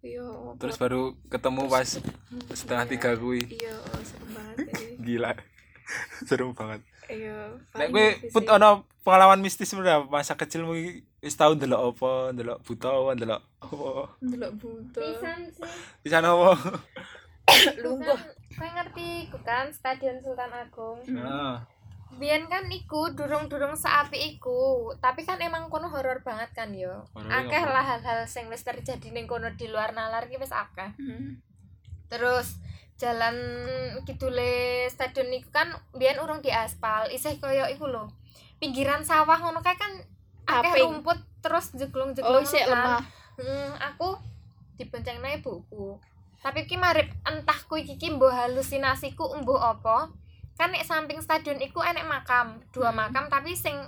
Iya. 0.00 0.56
terus 0.56 0.74
baru 0.74 1.12
ketemu 1.28 1.68
pas 1.68 2.00
setengah 2.50 2.82
Iya. 2.82 2.92
tiga 2.96 3.10
kui 3.14 3.44
Iya, 3.46 3.76
serem 4.00 4.30
banget. 4.32 4.56
eh. 4.74 4.96
gila 5.06 5.36
seru 6.24 6.56
banget 6.56 6.80
Iya. 7.10 7.38
nek 7.74 7.88
kowe 7.90 8.06
gitu 8.14 8.32
put 8.32 8.46
ono 8.46 8.86
pengalaman 9.02 9.42
mistis 9.42 9.74
berapa 9.74 10.06
masa 10.06 10.38
kecilmu 10.38 10.72
iki 10.78 10.92
wis 11.20 11.36
tau 11.36 11.52
ndelok 11.58 11.96
apa 11.96 12.10
ndelok 12.32 12.58
buta 12.62 12.88
apa 12.88 13.10
ndelok 13.18 13.40
apa 13.60 13.90
ndelok 14.22 14.52
buta 14.56 15.00
pisan 15.02 15.40
sih 15.50 15.64
bisa 16.06 16.22
apa 16.22 16.54
lungguh 17.84 18.20
Kowe 18.50 18.66
ngerti 18.66 19.30
kan 19.46 19.70
Stadion 19.70 20.18
Sultan 20.20 20.50
Agung. 20.50 20.98
nah 21.06 21.64
Biyen 22.18 22.50
kan 22.50 22.66
iku 22.66 23.14
durung-durung 23.14 23.78
seapi 23.78 24.34
iku, 24.34 24.90
tapi 24.98 25.22
kan 25.22 25.38
emang 25.38 25.70
kono 25.70 25.86
horor 25.86 26.26
banget 26.26 26.50
kan 26.50 26.74
yo. 26.74 27.06
Akeh 27.14 27.62
lah 27.62 27.86
hal-hal 27.86 28.26
sing 28.26 28.50
wis 28.50 28.66
terjadi 28.66 29.14
ning 29.14 29.30
kono 29.30 29.46
di 29.54 29.70
luar 29.70 29.94
nalar 29.94 30.26
ki 30.26 30.42
wis 30.42 30.50
akeh. 30.50 30.90
Hmm. 30.98 31.38
Terus 32.10 32.58
jalan 33.00 33.36
kidule 34.04 34.84
stadion 34.92 35.32
iku 35.32 35.48
kan 35.48 35.72
biyen 35.96 36.20
urung 36.20 36.44
diaspal, 36.44 37.08
isih 37.08 37.40
koyo 37.40 37.64
iku 37.72 37.88
lho. 37.88 38.12
Pinggiran 38.60 39.00
sawah 39.00 39.40
ngono 39.40 39.64
kae 39.64 39.80
kan 39.80 39.92
akeh 40.44 40.84
rumput 40.84 41.16
terus 41.40 41.72
jeglung-jeglung 41.72 42.44
oh 42.44 42.44
kan. 42.44 42.68
lemah 42.68 43.02
Hmm, 43.40 43.72
aku 43.80 44.20
dibonceng 44.76 45.24
nae 45.24 45.40
buku. 45.40 45.96
Tapi 46.44 46.68
ki 46.68 46.76
marip 46.76 47.08
entah 47.24 47.56
kuwi 47.64 47.88
iki 47.88 48.12
mbuh 48.12 48.28
halusinasiku 48.28 49.32
mbuh 49.40 49.56
apa. 49.56 50.12
Kan 50.60 50.76
nek 50.76 50.84
samping 50.84 51.24
stadion 51.24 51.56
iku 51.56 51.80
enek 51.80 52.04
makam, 52.04 52.60
dua 52.68 52.92
Hmm. 52.92 53.00
makam 53.00 53.32
tapi 53.32 53.56
sing 53.56 53.80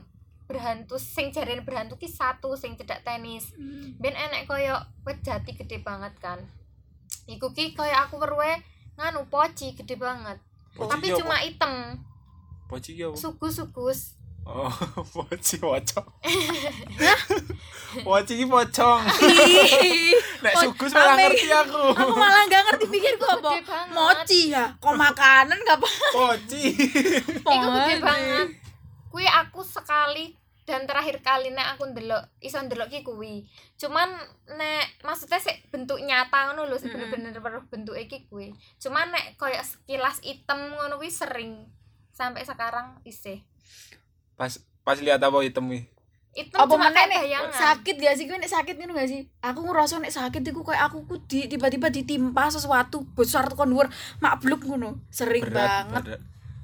berhantu 0.48 0.96
sing 0.96 1.32
jarene 1.32 1.64
berhantu 1.64 2.00
ki 2.00 2.08
satu 2.08 2.56
sing 2.56 2.80
cedak 2.80 3.04
tenis. 3.04 3.52
Ben 4.00 4.16
enek 4.16 4.48
koyo 4.48 4.80
wit 5.04 5.20
jati 5.20 5.52
gede 5.52 5.84
banget 5.84 6.16
kan. 6.16 6.40
Iku 7.28 7.52
ki 7.52 7.76
koyo 7.76 7.92
aku 7.92 8.16
weruhe 8.16 8.71
nganu 8.94 9.20
poci 9.26 9.72
gede 9.72 9.96
banget. 9.96 10.38
Poci 10.72 10.88
tapi 10.88 11.06
ki 11.06 11.12
apa? 11.12 11.20
cuma 11.20 11.36
item, 11.40 11.72
poci 12.66 12.90
ki 12.96 13.02
apa 13.04 13.16
sugus-sugus. 13.16 14.00
oh 14.42 14.72
poci 15.14 15.62
wacok 15.62 16.02
Poci 18.06 18.32
iki 18.40 18.46
pocong. 18.48 19.04
Nek 20.42 20.54
sugus 20.56 20.90
malah 20.90 21.14
ngerti 21.14 21.46
aku. 21.46 21.92
aku 21.92 22.14
malah 22.16 22.42
nggak 22.48 22.62
ngerti 22.66 22.84
pikirku 22.88 23.26
apa 23.28 23.50
Gede 23.52 23.62
banget. 23.68 23.92
mochi 23.94 24.40
ya 24.48 24.64
kok 24.80 24.96
makanan 24.96 25.58
nggak 25.60 25.76
apa 25.76 25.88
Poci. 26.10 26.62
Iku 27.38 27.68
gede 27.68 27.94
banget. 28.00 28.48
Kuwi 29.12 29.28
aku 29.28 29.60
sekali 29.60 30.32
dan 30.62 30.86
terakhir 30.86 31.18
kali 31.26 31.50
nek 31.50 31.74
aku 31.74 31.90
ndelok 31.90 32.22
iso 32.38 32.62
ndelok 32.62 32.86
ki 32.86 33.02
kuwi. 33.02 33.42
Cuman 33.74 34.14
nek 34.54 35.02
maksudnya 35.02 35.42
sik 35.42 35.66
bentuk 35.74 35.98
nyata 35.98 36.50
ngono 36.50 36.70
lho, 36.70 36.78
sik 36.78 36.94
bener-bener 36.94 37.34
weruh 37.42 37.66
bentuk 37.66 37.98
iki 37.98 38.30
kuwi. 38.30 38.54
Cuman 38.78 39.10
nek 39.10 39.34
koyo 39.34 39.58
sekilas 39.58 40.22
item 40.22 40.78
ngono 40.78 41.02
kuwi 41.02 41.10
sering 41.10 41.66
sampai 42.14 42.46
sekarang 42.46 43.02
isih. 43.02 43.42
Pas 44.38 44.54
pas 44.86 44.98
lihat 45.02 45.18
apa 45.18 45.38
hitam 45.42 45.66
nih. 45.66 45.90
Item 46.32 46.56
apa 46.56 46.70
cuma 46.70 46.88
mana 46.88 46.96
kayak 46.96 47.08
nih 47.10 47.20
bayangan. 47.28 47.52
sakit 47.52 47.96
gak 48.00 48.14
sih 48.16 48.24
gue 48.24 48.38
nek 48.40 48.48
sakit 48.48 48.74
ngono 48.80 48.92
gak 48.96 49.10
sih 49.12 49.20
aku 49.44 49.60
ngerasa 49.68 50.00
nek 50.00 50.16
sakit 50.16 50.40
iku 50.48 50.64
kayak 50.64 50.88
aku 50.88 51.04
ku 51.04 51.20
di 51.28 51.44
tiba-tiba 51.44 51.92
ditimpa 51.92 52.48
sesuatu 52.48 53.04
besar 53.12 53.52
tekan 53.52 53.68
dhuwur 53.68 53.92
makbluk 54.24 54.64
ngono 54.64 54.96
sering 55.12 55.44
Berat 55.44 55.92
banget. 55.92 56.04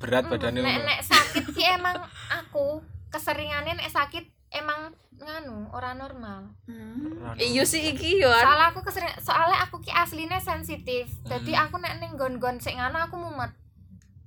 Berat 0.00 0.24
Mm, 0.24 0.30
badannya 0.32 0.60
nek 0.62 0.78
nek 0.88 1.00
sakit 1.04 1.44
ki 1.52 1.64
emang 1.74 2.00
aku 2.32 2.80
keseringannya 3.08 3.74
nek 3.74 3.88
sakit 3.88 4.24
emang 4.50 4.90
nganu 5.14 5.66
ora 5.70 5.92
normal. 5.92 6.54
Hmm. 6.64 7.34
iya 7.36 7.62
sih 7.62 7.82
iki 7.88 8.16
yo 8.16 8.30
soalnya 8.30 8.70
aku 8.70 8.80
kesering 8.80 9.10
soalnya 9.18 9.58
aku 9.60 9.76
ki 9.78 9.90
aslinya 9.90 10.38
sensitif 10.38 11.10
jadi 11.22 11.52
Hmm. 11.52 11.64
aku 11.64 11.76
nek 11.76 11.98
ning 11.98 12.14
gon-gon 12.14 12.56
sik 12.56 12.72
ngono 12.72 13.02
aku 13.02 13.16
mumet 13.16 13.50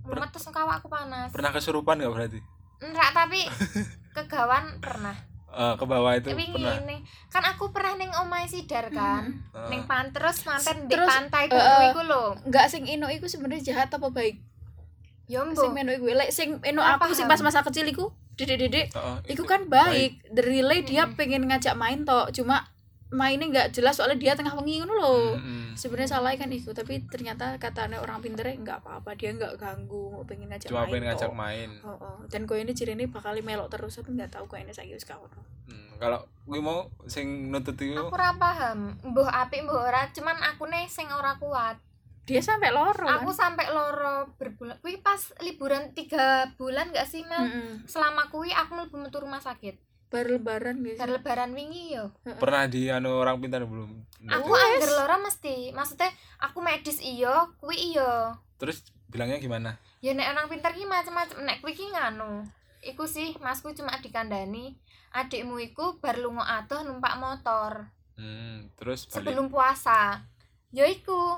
mumet 0.02 0.30
terus 0.30 0.50
kawak 0.50 0.78
aku 0.78 0.88
panas 0.88 1.32
Pernah 1.32 1.50
kesurupan 1.50 1.96
nggak 1.96 2.12
berarti? 2.12 2.40
enggak 2.80 3.10
tapi 3.12 3.48
kegawan 4.16 4.78
pernah 4.78 5.16
Eh, 5.52 5.76
ke 5.76 5.84
bawah 5.84 6.16
itu 6.16 6.32
wingi 6.32 6.56
pernah. 6.56 6.96
kan 7.28 7.44
aku 7.46 7.72
pernah 7.72 7.96
ning 7.96 8.08
omahe 8.14 8.48
sidar 8.48 8.88
kan 8.90 9.32
Eh, 9.54 9.68
ning 9.70 9.84
pan 9.84 10.08
terus 10.10 10.44
manten 10.44 10.88
di 10.88 10.96
pantai 10.96 11.46
eh, 11.46 11.52
baru 11.52 11.60
eh. 11.78 11.90
iku 11.90 12.02
lho 12.04 12.24
nggak 12.46 12.66
sing 12.68 12.84
eno 12.86 13.08
iku 13.08 13.28
sebenarnya 13.28 13.64
jahat 13.66 13.88
apa 13.90 14.08
baik 14.08 14.40
sing 15.28 15.44
mbok 15.46 15.76
eno 15.78 15.92
iku 15.94 16.06
lek 16.10 16.30
sing 16.30 16.60
eno 16.62 16.80
aku 16.80 17.12
sing 17.12 17.26
pas 17.26 17.40
masa 17.40 17.64
kecil 17.64 17.84
iku 17.86 18.12
dedek-dedek 18.40 18.88
eh, 18.96 19.18
iku 19.32 19.44
kan 19.44 19.68
baik. 19.68 20.24
the 20.32 20.42
relay 20.42 20.82
dia 20.82 21.08
pengen 21.14 21.46
ngajak 21.48 21.76
main 21.76 22.04
tok 22.08 22.32
cuma 22.32 22.68
mainnya 23.12 23.52
nggak 23.52 23.68
jelas 23.76 24.00
soalnya 24.00 24.16
dia 24.16 24.34
tengah 24.40 24.56
wengi 24.56 24.80
ngono 24.80 24.96
loh 24.96 25.36
Mm-mm. 25.36 25.76
sebenarnya 25.76 26.16
salah 26.16 26.32
kan 26.40 26.48
itu 26.48 26.72
tapi 26.72 27.04
ternyata 27.12 27.60
katanya 27.60 28.00
orang 28.00 28.24
pinternya 28.24 28.56
nggak 28.56 28.78
apa-apa 28.88 29.20
dia 29.20 29.36
nggak 29.36 29.60
ganggu 29.60 30.16
mau 30.16 30.24
pengen 30.24 30.48
ngajak 30.48 30.72
Cuma 30.72 30.88
main 30.88 30.92
pengen 30.96 31.06
ngajak 31.12 31.32
main. 31.36 31.70
oh, 31.84 31.92
oh. 32.00 32.18
dan 32.32 32.48
kau 32.48 32.56
ini 32.56 32.72
ciri 32.72 32.96
ini 32.96 33.12
bakal 33.12 33.36
melok 33.44 33.68
terus 33.68 34.00
tapi 34.00 34.16
nggak 34.16 34.32
tahu 34.32 34.48
kau 34.48 34.58
ini 34.58 34.72
saya 34.72 34.96
kawan 34.96 35.28
Hmm, 35.72 35.96
kalau 36.04 36.20
gue 36.52 36.60
mau 36.60 36.84
sing 37.08 37.48
nutut 37.48 37.80
itu 37.80 37.96
aku 37.96 38.12
ora 38.12 38.36
paham 38.36 38.92
mbuh 39.08 39.24
apik 39.24 39.64
mbuh 39.64 39.88
ora 39.88 40.04
cuman 40.12 40.36
aku 40.52 40.68
nih 40.68 40.84
sing 40.92 41.08
ora 41.08 41.40
kuat 41.40 41.80
dia 42.32 42.44
sampai 42.44 42.72
loro 42.72 43.06
aku 43.08 43.32
kan? 43.36 43.40
sampai 43.44 43.68
loro 43.76 44.32
berbulan. 44.40 44.80
Kuwi 44.80 45.04
pas 45.04 45.20
liburan 45.44 45.92
tiga 45.92 46.48
bulan 46.56 46.96
gak 46.96 47.08
sih 47.12 47.28
Mel? 47.28 47.44
Mm-mm. 47.44 47.84
selama 47.84 48.32
kuwi 48.32 48.56
aku 48.56 48.80
mlebu 48.80 48.96
metu 48.96 49.20
rumah 49.20 49.44
sakit. 49.44 49.76
Baru 50.12 50.40
lebaran 50.40 50.84
guys 50.84 51.00
bar 51.00 51.12
lebaran 51.12 51.52
wingi 51.52 51.96
yo. 51.96 52.12
Pernah 52.24 52.68
di 52.72 52.88
anu 52.88 53.20
orang 53.20 53.40
pintar 53.44 53.68
belum? 53.68 54.08
aku 54.28 54.52
angger 54.56 54.92
loro 54.96 55.16
mesti. 55.28 55.76
Maksudnya 55.76 56.12
aku 56.40 56.64
medis 56.64 57.04
iyo 57.04 57.52
kuwi 57.60 57.96
iyo. 57.96 58.36
Terus 58.56 58.88
bilangnya 59.12 59.40
gimana? 59.44 59.76
ya 60.02 60.18
nek 60.18 60.34
orang 60.34 60.50
pinter 60.50 60.74
ki 60.74 60.90
macam-macam 60.90 61.38
nek 61.46 61.62
kuwi 61.62 61.74
ki 61.78 61.94
nganu. 61.94 62.48
Iku 62.82 63.06
sih 63.06 63.38
masku 63.38 63.72
cuma 63.78 63.94
dikandani. 64.02 64.74
Adikmu 65.14 65.62
iku 65.62 66.02
bar 66.02 66.18
lunga 66.18 66.48
atuh 66.48 66.82
numpak 66.82 67.20
motor. 67.22 67.92
Hmm, 68.18 68.74
terus 68.80 69.06
balik. 69.08 69.16
sebelum 69.16 69.48
puasa. 69.54 70.26
Yo 70.74 70.88
iku 70.88 71.38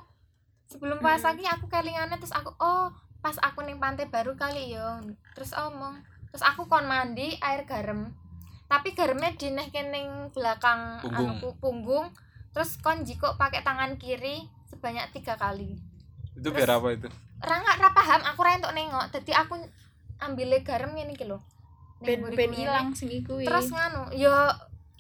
sebelum 0.68 0.98
puasa 0.98 1.32
Mm. 1.32 1.38
ki 1.38 1.46
aku 1.48 1.66
kelingannya 1.68 2.18
terus 2.18 2.32
aku 2.32 2.52
oh 2.58 2.90
pas 3.20 3.36
aku 3.40 3.64
ning 3.64 3.78
pantai 3.78 4.06
baru 4.06 4.34
kali 4.34 4.72
yo 4.72 5.00
terus 5.32 5.54
omong 5.54 5.96
terus 6.28 6.42
aku 6.42 6.66
kon 6.66 6.84
mandi 6.84 7.40
air 7.40 7.64
garam 7.64 8.12
tapi 8.66 8.92
garamnya 8.92 9.32
dinehke 9.34 9.80
ning 9.86 10.08
belakang 10.32 11.00
Punggung. 11.00 11.30
anuku 11.30 11.50
punggung 11.58 12.06
terus 12.52 12.76
kon 12.78 13.02
jiko 13.02 13.36
pakai 13.36 13.62
tangan 13.62 13.96
kiri 13.96 14.44
sebanyak 14.66 15.08
tiga 15.12 15.36
kali 15.36 15.78
Itu 16.34 16.50
biar 16.50 16.66
apa 16.74 16.88
itu? 16.92 17.08
ra 17.40 17.56
nggak 17.56 17.78
ra 17.78 17.90
paham 17.92 18.22
aku 18.24 18.40
ra 18.42 18.56
entuk 18.56 18.72
nengok 18.72 19.12
jadi 19.12 19.46
aku 19.46 19.62
ambil 20.20 20.58
garam 20.60 20.92
ngene 20.92 21.14
iki 21.14 21.24
lho 21.24 21.38
Ning 22.00 22.20
ben 22.20 22.36
ben 22.36 22.52
hilang 22.52 22.88
sing 22.92 23.08
iku 23.08 23.38
wih. 23.38 23.46
terus 23.46 23.70
nganu 23.70 24.12
yo 24.12 24.34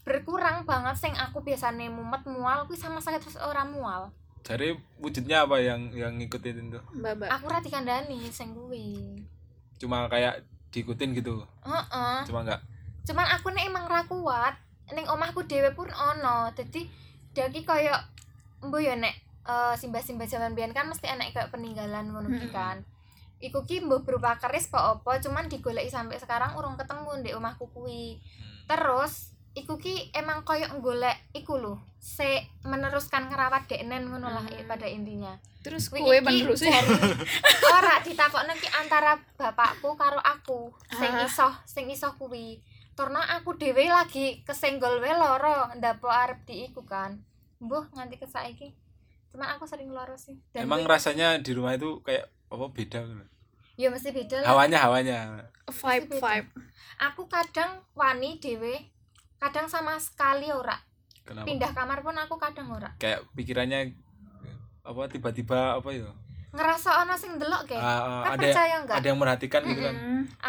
berkurang 0.04 0.64
banget 0.64 0.96
sing 0.98 1.14
aku 1.16 1.40
biasanya 1.40 1.88
mumet 1.88 2.24
mual 2.24 2.64
kuwi 2.64 2.76
sama 2.76 3.00
sakit 3.00 3.20
terus 3.20 3.36
ora 3.38 3.64
mual 3.64 4.12
Jadi 4.44 4.76
wujudnya 5.00 5.48
apa 5.48 5.56
yang 5.58 5.88
yang 5.92 6.20
ngikutin 6.20 6.68
itu? 6.68 6.80
mbak 6.94 7.16
mbak 7.16 7.30
aku 7.32 7.46
ra 7.48 7.60
dikandani 7.60 8.28
sing 8.28 8.52
kuwi 8.52 9.16
Cuma 9.80 10.08
kayak 10.08 10.44
diikutin 10.70 11.12
gitu. 11.14 11.44
heeh 11.64 12.18
Cuma 12.26 12.44
enggak. 12.44 12.60
cuman 13.04 13.28
aku 13.30 13.52
nek 13.52 13.68
emang 13.68 13.84
ra 13.84 14.04
kuat 14.04 14.56
ning 14.90 15.04
omahku 15.06 15.44
dhewe 15.44 15.72
pun 15.72 15.88
ono 15.88 16.48
dadi 16.52 16.88
daki 17.32 17.64
koyo 17.64 17.92
mbo 18.64 18.80
ya 18.80 18.96
nek 18.96 19.12
eh, 19.44 19.76
simbah-simbah 19.76 20.24
zaman 20.24 20.56
biyen 20.56 20.72
kan 20.72 20.88
mesti 20.88 21.12
enek 21.12 21.36
kayak 21.36 21.52
peninggalan 21.52 22.08
ngono 22.08 22.32
Mm-mm. 22.32 22.48
kan 22.50 22.80
iku 23.38 23.68
ki 23.68 23.84
mbuh 23.84 24.08
berupa 24.08 24.40
keris 24.40 24.72
apa 24.72 25.04
apa 25.04 25.20
cuman 25.20 25.52
digoleki 25.52 25.92
sampai 25.92 26.16
sekarang 26.16 26.56
urung 26.56 26.80
ketemu 26.80 27.12
di 27.20 27.36
omahku 27.36 27.68
kuwi 27.76 28.24
terus 28.72 29.33
iku 29.54 29.78
ki 29.78 30.12
emang 30.12 30.42
koyo 30.42 30.66
golek 30.80 31.14
iku 31.32 31.56
lho 31.56 31.74
se 31.98 32.42
meneruskan 32.62 33.28
ngerawat 33.28 33.66
deknen 33.66 34.06
ngono 34.06 34.28
lah 34.28 34.42
Hmm. 34.42 34.66
pada 34.66 34.86
intinya. 34.86 35.34
Terus 35.62 35.88
kue 35.88 36.02
iki 36.02 36.20
penerus 36.20 36.62
ya? 36.62 36.76
ora 37.72 38.02
ditakokno 38.02 38.52
ki 38.54 38.68
antara 38.74 39.16
bapakku 39.34 39.94
karo 39.94 40.18
aku 40.18 40.68
sing 40.90 41.08
Ah. 41.10 41.24
iso 41.24 41.48
sing 41.64 41.86
iso 41.88 42.12
kuwi. 42.14 42.60
Karena 42.94 43.26
aku 43.32 43.54
dhewe 43.54 43.88
lagi 43.88 44.44
kesenggol 44.44 45.00
wae 45.00 45.14
loro 45.14 45.70
ndapo 45.74 46.06
arep 46.06 46.44
diiku 46.44 46.84
kan. 46.84 47.22
Mbuh 47.58 47.90
nganti 47.92 48.18
ke 48.18 48.26
saiki. 48.26 48.70
Cuman 49.30 49.50
aku 49.52 49.66
sering 49.66 49.90
loro 49.90 50.14
sih. 50.14 50.38
Dan 50.52 50.66
Emang 50.66 50.82
kuwi- 50.82 50.92
rasanya 50.92 51.40
di 51.40 51.52
rumah 51.52 51.74
itu 51.74 52.02
kayak 52.02 52.26
apa 52.48 52.66
beda 52.70 53.00
gitu? 53.02 53.26
ya 53.74 53.90
mesti 53.90 54.10
beda 54.10 54.38
lah. 54.42 54.54
Hawanya 54.54 54.78
hawanya. 54.80 55.18
vibe 55.66 56.14
vibe. 56.14 56.50
Aku 57.02 57.26
kadang 57.26 57.82
wani 57.94 58.38
dhewe 58.38 58.78
kadang 59.44 59.68
sama 59.68 60.00
sekali 60.00 60.48
ora. 60.50 60.80
Kenapa? 61.24 61.48
pindah 61.48 61.72
kamar 61.72 62.04
pun 62.04 62.16
aku 62.20 62.36
kadang 62.36 62.68
ora. 62.72 62.92
Kayak 63.00 63.24
pikirannya 63.32 63.96
apa 64.84 65.02
tiba-tiba 65.08 65.80
apa 65.80 65.90
ya? 65.92 66.12
ngerasa 66.54 67.02
ono 67.02 67.18
sing 67.18 67.42
delok 67.42 67.66
kayak 67.66 67.82
Ah, 67.82 68.30
kan 68.30 68.38
ada 68.38 68.46
percaya 68.46 68.76
enggak 68.78 68.96
ada 69.02 69.08
yang 69.10 69.18
merhatikan 69.18 69.62
gitu 69.66 69.82
kan. 69.82 69.96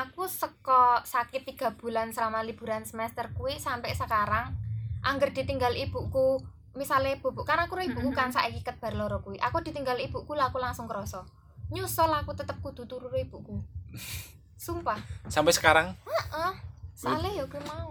Aku 0.05 0.29
seko 0.29 1.01
sakit 1.01 1.49
tiga 1.49 1.73
bulan 1.81 2.13
selama 2.13 2.45
liburan 2.45 2.85
semester 2.85 3.33
kui 3.33 3.57
sampai 3.57 3.97
sekarang 3.97 4.53
angger 5.01 5.33
ditinggal 5.33 5.73
ibuku 5.73 6.45
misalnya 6.77 7.17
bubuk 7.25 7.49
kan 7.49 7.57
aku 7.57 7.81
ibuku 7.81 8.13
kan 8.13 8.29
saiki 8.29 8.61
ket 8.61 8.77
bar 8.85 8.93
loro 8.93 9.25
kui 9.25 9.41
aku 9.41 9.65
ditinggal 9.65 9.97
ibuku 9.97 10.37
lah 10.37 10.53
aku 10.53 10.61
langsung 10.61 10.85
kroso 10.85 11.25
nyusul 11.73 12.13
aku 12.13 12.37
tetep 12.37 12.61
kudu 12.61 12.85
turu 12.85 13.09
ibuku. 13.17 13.65
Sumpah. 14.65 15.01
Sampai 15.29 15.57
sekarang? 15.57 15.97
Heeh. 16.05 16.53
soalnya 16.95 17.43
ya 17.43 17.45
gue 17.51 17.59
mau 17.67 17.91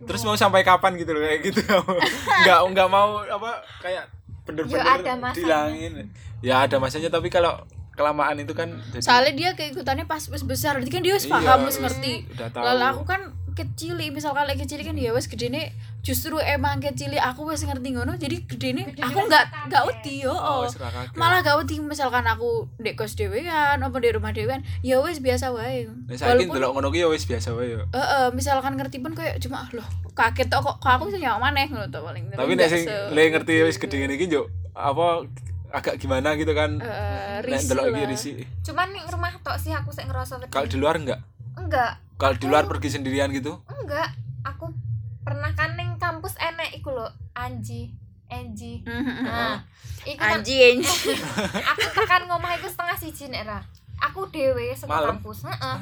terus 0.00 0.22
mau 0.22 0.34
sampai 0.34 0.62
kapan 0.62 0.96
gitu 0.96 1.10
loh 1.10 1.20
kayak 1.20 1.40
gitu. 1.44 1.60
Nggak 2.42 2.58
nggak 2.68 2.88
mau 2.88 3.20
apa 3.20 3.50
kayak 3.78 4.04
bener-bener 4.42 4.80
Ya 4.80 4.84
ada 4.90 5.12
masanya. 5.14 5.36
dilangin 5.36 5.92
ya 6.38 6.54
ada 6.62 6.76
masanya 6.76 7.08
tapi 7.10 7.28
kalau 7.28 7.52
kelamaan 7.92 8.38
itu 8.38 8.52
kan 8.52 8.78
jadi 8.88 9.02
soalnya 9.02 9.32
dia 9.34 9.50
keikutannya 9.52 10.04
pas 10.04 10.22
wis 10.24 10.40
besar 10.42 10.78
berarti 10.78 10.88
kan 10.88 11.02
dia 11.02 11.12
wis 11.12 11.26
Iya, 11.26 11.32
paham 11.34 11.58
wis 11.64 11.76
ngerti. 11.76 12.14
lalu 12.54 12.84
aku 12.86 13.02
kan 13.04 13.20
kecil 13.58 13.98
misalkan 14.14 14.46
lagi 14.46 14.62
kecil 14.62 14.78
kan 14.86 14.94
ya 14.94 15.10
wis 15.10 15.26
gede 15.26 15.74
justru 15.98 16.38
emang 16.38 16.78
kecil 16.78 17.10
aku 17.18 17.50
wis 17.50 17.66
ngerti 17.66 17.98
ngono 17.98 18.14
jadi 18.14 18.46
gede 18.46 18.68
Gedene 18.68 18.82
aku 19.00 19.18
nggak 19.24 19.44
nggak 19.70 19.82
wedi 19.86 20.14
yo 20.26 20.34
oh, 20.34 20.66
oh. 20.66 20.70
malah 21.16 21.40
gak 21.40 21.56
wedi 21.56 21.80
misalkan 21.80 22.26
aku 22.26 22.68
di 22.76 22.92
kos 22.92 23.16
dewean 23.16 23.80
apa 23.80 23.96
di 23.96 24.10
rumah 24.12 24.34
dewean 24.34 24.60
ya 24.84 25.00
wis 25.00 25.22
biasa 25.24 25.54
wae. 25.54 25.88
Walaupun 26.10 26.52
delok 26.52 26.70
ngono 26.76 26.88
ki 26.92 27.00
ya 27.00 27.08
wis 27.08 27.24
biasa 27.24 27.54
wae 27.56 27.74
ya. 27.74 27.82
eh, 27.86 27.98
eh, 27.98 28.28
misalkan 28.34 28.76
ngerti 28.76 29.00
pun 29.00 29.16
kayak 29.16 29.40
cuma 29.40 29.64
loh 29.72 29.86
kaget 30.12 30.52
kok 30.52 30.76
kok 30.82 30.90
aku 30.90 31.08
sih 31.14 31.22
nyawa 31.22 31.38
maneh 31.48 31.70
ngono 31.70 31.86
tok 31.88 32.02
paling 32.04 32.28
Tapi 32.28 32.52
nek 32.52 32.58
nggak 32.58 32.70
sing 32.70 32.82
se- 32.84 33.08
le 33.14 33.22
ngerti 33.32 33.54
wis 33.64 33.78
gede 33.80 33.96
ngene 33.96 34.14
iki 34.20 34.26
yo 34.28 34.50
apa 34.76 35.24
agak 35.68 36.00
gimana 36.00 36.32
gitu 36.34 36.52
kan. 36.52 36.80
eh, 36.80 37.40
Nek 37.40 37.46
risih 37.46 37.68
delok 37.72 37.84
iki 37.88 38.44
cuman 38.68 38.86
ning 38.92 39.04
rumah 39.08 39.32
tok 39.40 39.56
sih 39.56 39.72
aku 39.72 39.94
sik 39.94 40.04
ngerasa 40.10 40.42
wedi 40.42 40.52
Kalau 40.52 40.66
di 40.68 40.76
luar 40.76 40.98
enggak? 40.98 41.20
enggak 41.56 41.92
Kalau 42.18 42.34
di 42.34 42.46
luar 42.50 42.66
pergi 42.66 42.98
sendirian 42.98 43.30
gitu? 43.30 43.62
enggak 43.70 44.10
aku 44.42 44.74
pernah 45.22 45.54
kan 45.54 45.78
ning 45.78 45.96
kampus 46.02 46.34
enek 46.36 46.74
iku 46.76 46.90
lho 46.90 47.06
Anji 47.32 47.94
Enji 48.28 48.84
nah 49.24 49.64
iku 50.04 50.20
kan 50.20 50.42
anjing 50.42 50.84
aku 51.70 51.80
tekan 51.96 52.28
ngomah 52.28 52.58
iku 52.60 52.68
setengah 52.68 52.96
siji 52.98 53.24
nek 53.32 53.46
ra. 53.48 53.58
Aku 54.04 54.28
dhewe 54.28 54.74
saka 54.76 54.98
Malam? 55.00 55.16
kampus 55.16 55.48
heeh. 55.48 55.76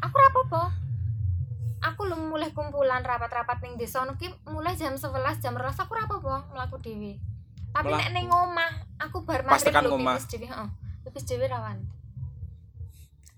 Aku 0.00 0.14
ra 0.16 0.28
apa-apa. 0.32 0.62
Aku 1.92 2.08
lu 2.08 2.16
mulai 2.16 2.50
kumpulan 2.56 3.04
rapat-rapat 3.04 3.60
ning 3.60 3.76
desa 3.76 4.06
ki 4.16 4.32
mulai 4.48 4.72
jam 4.72 4.96
11 4.96 5.12
jam 5.44 5.52
12 5.52 5.82
aku 5.82 5.90
ora 5.92 6.02
apa-apa 6.08 6.36
mlaku 6.54 6.76
dhewe. 6.80 7.20
Tapi 7.76 7.92
Melaku. 7.92 8.00
nek 8.00 8.10
ning 8.16 8.26
omah 8.32 8.72
aku 8.96 9.22
bar 9.28 9.44
maghrib 9.44 9.92
omah. 9.92 10.16
pipis 10.16 10.26
dhewe 10.32 10.46
heeh. 10.48 10.68
Pipis 11.04 11.24
dhewe 11.28 11.44
rawan 11.44 11.78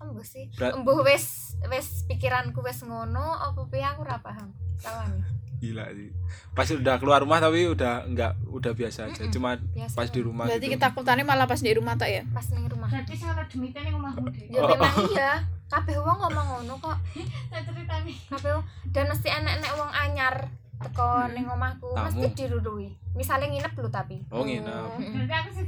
embuh 0.01 0.23
sih. 0.23 0.47
Berat- 0.53 0.73
embuh 0.73 1.03
wis 1.03 1.25
wis 1.65 1.87
pikiranku 2.05 2.59
wis 2.59 2.81
ngono 2.81 3.35
apa 3.35 3.67
piye? 3.67 3.83
Aku 3.85 4.01
ora 4.01 4.17
paham. 4.17 4.51
Rawan 4.79 5.23
gila 5.59 5.91
sih. 5.91 6.07
Pas 6.55 6.63
udah 6.65 6.95
keluar 6.97 7.19
rumah 7.19 7.37
tapi 7.37 7.67
udah 7.67 8.07
enggak 8.07 8.31
udah 8.47 8.71
biasa 8.71 9.11
aja. 9.11 9.21
Mm-mm. 9.21 9.33
cuma 9.33 9.59
biasa 9.59 9.91
pas 9.93 10.07
di 10.07 10.21
rumah 10.23 10.47
berarti 10.47 10.65
gitu. 10.65 10.79
ketakutannya 10.79 11.25
malah 11.27 11.45
pas 11.45 11.59
di 11.59 11.71
rumah 11.75 11.99
tak 11.99 12.09
ya? 12.09 12.23
Pas 12.31 12.47
ning 12.47 12.63
rumah. 12.63 12.87
Berarti 12.87 13.13
demite 13.51 13.79
ning 13.83 13.93
omahmu 13.93 14.27
deh. 14.31 14.47
ya 14.47 14.59
Oh. 14.63 14.71
memang 14.71 14.95
iya. 15.11 15.31
Kabeh 15.67 15.99
wong 15.99 16.17
ngomong 16.17 16.47
ngono 16.63 16.73
kok. 16.79 16.97
Tak 17.51 17.61
ceritani. 17.67 18.15
kabeh 18.25 18.55
dan 18.89 19.05
mesti 19.05 19.27
enek-enek 19.27 19.71
wong 19.75 19.91
anyar 19.91 20.35
teko 20.79 21.27
ning 21.29 21.43
omahku 21.43 21.91
mesti 21.91 22.27
dirurui 22.33 22.87
misalnya 23.11 23.51
nginep 23.51 23.73
lu 23.75 23.89
tapi. 23.91 24.15
Oh 24.31 24.47
nginep. 24.47 24.71
Mm-mm. 24.95 25.11
Berarti 25.11 25.33
aku 25.35 25.49
sih 25.51 25.63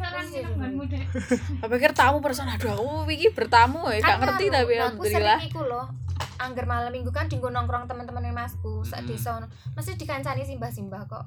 deh. 0.87 1.03
aku 1.61 1.71
pikir 1.75 1.91
tamu 1.91 2.23
person 2.23 2.47
aduh 2.47 2.71
aku 2.71 2.87
pikir 3.11 3.35
bertamu 3.35 3.91
ya 3.91 3.99
gak 3.99 4.07
Kan 4.07 4.17
ngerti 4.23 4.45
tapi 4.47 4.73
Nah, 4.73 4.87
aku 4.87 5.03
alhamdulillah. 5.03 5.37
sering 5.37 5.51
iku 5.51 5.61
loh 5.67 5.85
angger 6.37 6.65
malam 6.65 6.89
minggu 6.89 7.11
kan 7.11 7.27
dinggo 7.27 7.51
nongkrong 7.51 7.85
teman-teman 7.85 8.31
masku 8.31 8.81
sak 8.81 9.03
Mm-mm. 9.03 9.13
desa 9.13 9.43
mesti 9.75 9.91
dikancani 9.93 10.41
simbah-simbah 10.41 11.03
kok. 11.05 11.25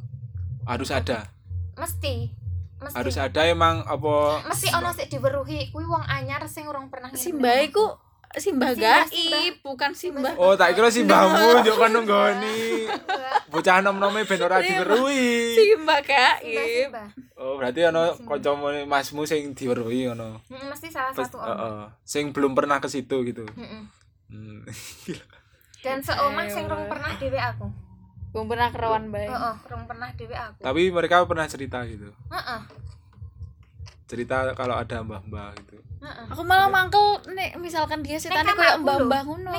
Harus 0.65 0.89
ada. 0.89 1.29
Mesti. 1.77 2.33
Mesti. 2.81 2.97
Harus 2.97 3.17
ada 3.17 3.41
emang 3.45 3.85
apa 3.85 4.43
mesti 4.45 4.73
ono 4.73 4.91
sik 4.91 5.07
diweruhi 5.09 5.71
kuwi 5.71 5.85
wong 5.85 6.03
anyar 6.05 6.41
sing 6.49 6.65
urung 6.65 6.89
pernah 6.89 7.13
nginep. 7.13 7.21
Simbah 7.21 7.57
iku 7.63 7.85
simbah 8.37 8.73
gaib 8.73 9.55
bukan 9.61 9.93
simbah 9.93 10.35
oh 10.35 10.53
tak 10.53 10.75
kira 10.75 10.89
si 10.89 11.03
mbahmu 11.03 11.63
njuk 11.63 11.75
kono 11.75 12.03
nggoni 12.03 12.91
bocah 13.47 13.79
nom-nome 13.79 14.23
ben 14.23 14.41
ora 14.41 14.59
Iya, 14.59 14.83
diweruhi 14.83 15.31
simbah 15.55 16.01
gaib 16.01 16.43
simbah-simbah 16.43 17.07
oh 17.37 17.55
berarti 17.55 17.81
ono 17.85 18.03
kancamu 18.19 18.67
masmu 18.85 19.23
sing 19.23 19.53
diweruhi 19.53 20.09
ngono 20.09 20.43
Mm, 20.47 20.67
mesti 20.69 20.89
salah 20.89 21.13
satu 21.13 21.39
heeh. 21.39 21.55
omah 21.55 21.95
sing 22.03 22.31
belum 22.31 22.53
pernah 22.53 22.79
ke 22.79 22.87
situ 22.87 23.23
gitu. 23.25 23.47
Mm-mm. 23.49 23.83
Hmm. 24.27 24.61
dan 25.81 26.01
seomah 26.01 26.49
sing 26.49 26.65
rong 26.65 26.89
pernah 26.89 27.13
dhewe 27.15 27.37
aku. 27.37 27.67
Belum 28.31 28.47
pernah 28.49 28.69
kerawan 28.69 29.05
baik 29.09 29.31
heeh 29.31 29.55
rong 29.69 29.85
pernah 29.85 30.09
dhewe 30.11 30.35
aku. 30.35 30.59
Tapi 30.59 30.83
mereka 30.91 31.23
pernah 31.23 31.47
cerita 31.47 31.85
gitu. 31.85 32.11
Heeh 32.29 32.61
cerita 34.05 34.53
kalau 34.53 34.77
ada 34.77 35.01
mbah-mbah 35.01 35.57
gitu. 35.65 35.81
Heeh. 36.05 36.27
Aku 36.37 36.45
malah 36.45 36.69
mangkel 36.69 37.25
nek 37.33 37.57
misalkan 37.57 38.05
dia 38.05 38.21
kayak 38.21 38.45
kamarku 38.45 38.85
mbah-mbah 38.85 39.23
ngono. 39.25 39.53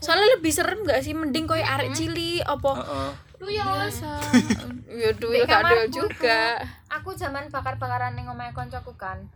Soalnya 0.00 0.40
lebih 0.40 0.52
serem 0.52 0.80
gak 0.88 1.04
sih 1.04 1.12
mending 1.12 1.44
koyo 1.44 1.60
arek 1.60 1.92
cili 1.92 2.40
apa? 2.40 2.72
Heeh. 2.80 3.12
ya 3.40 5.10
duit 5.20 5.44
Nek 5.44 5.48
gak 5.48 5.60
ada 5.60 5.84
kamarku 5.84 5.92
juga. 5.92 6.40
aku 6.96 7.12
zaman 7.16 7.52
bakar-bakaran 7.52 8.16
ning 8.16 8.28
omahe 8.32 8.56
koncoku 8.56 8.96
kan. 8.96 9.28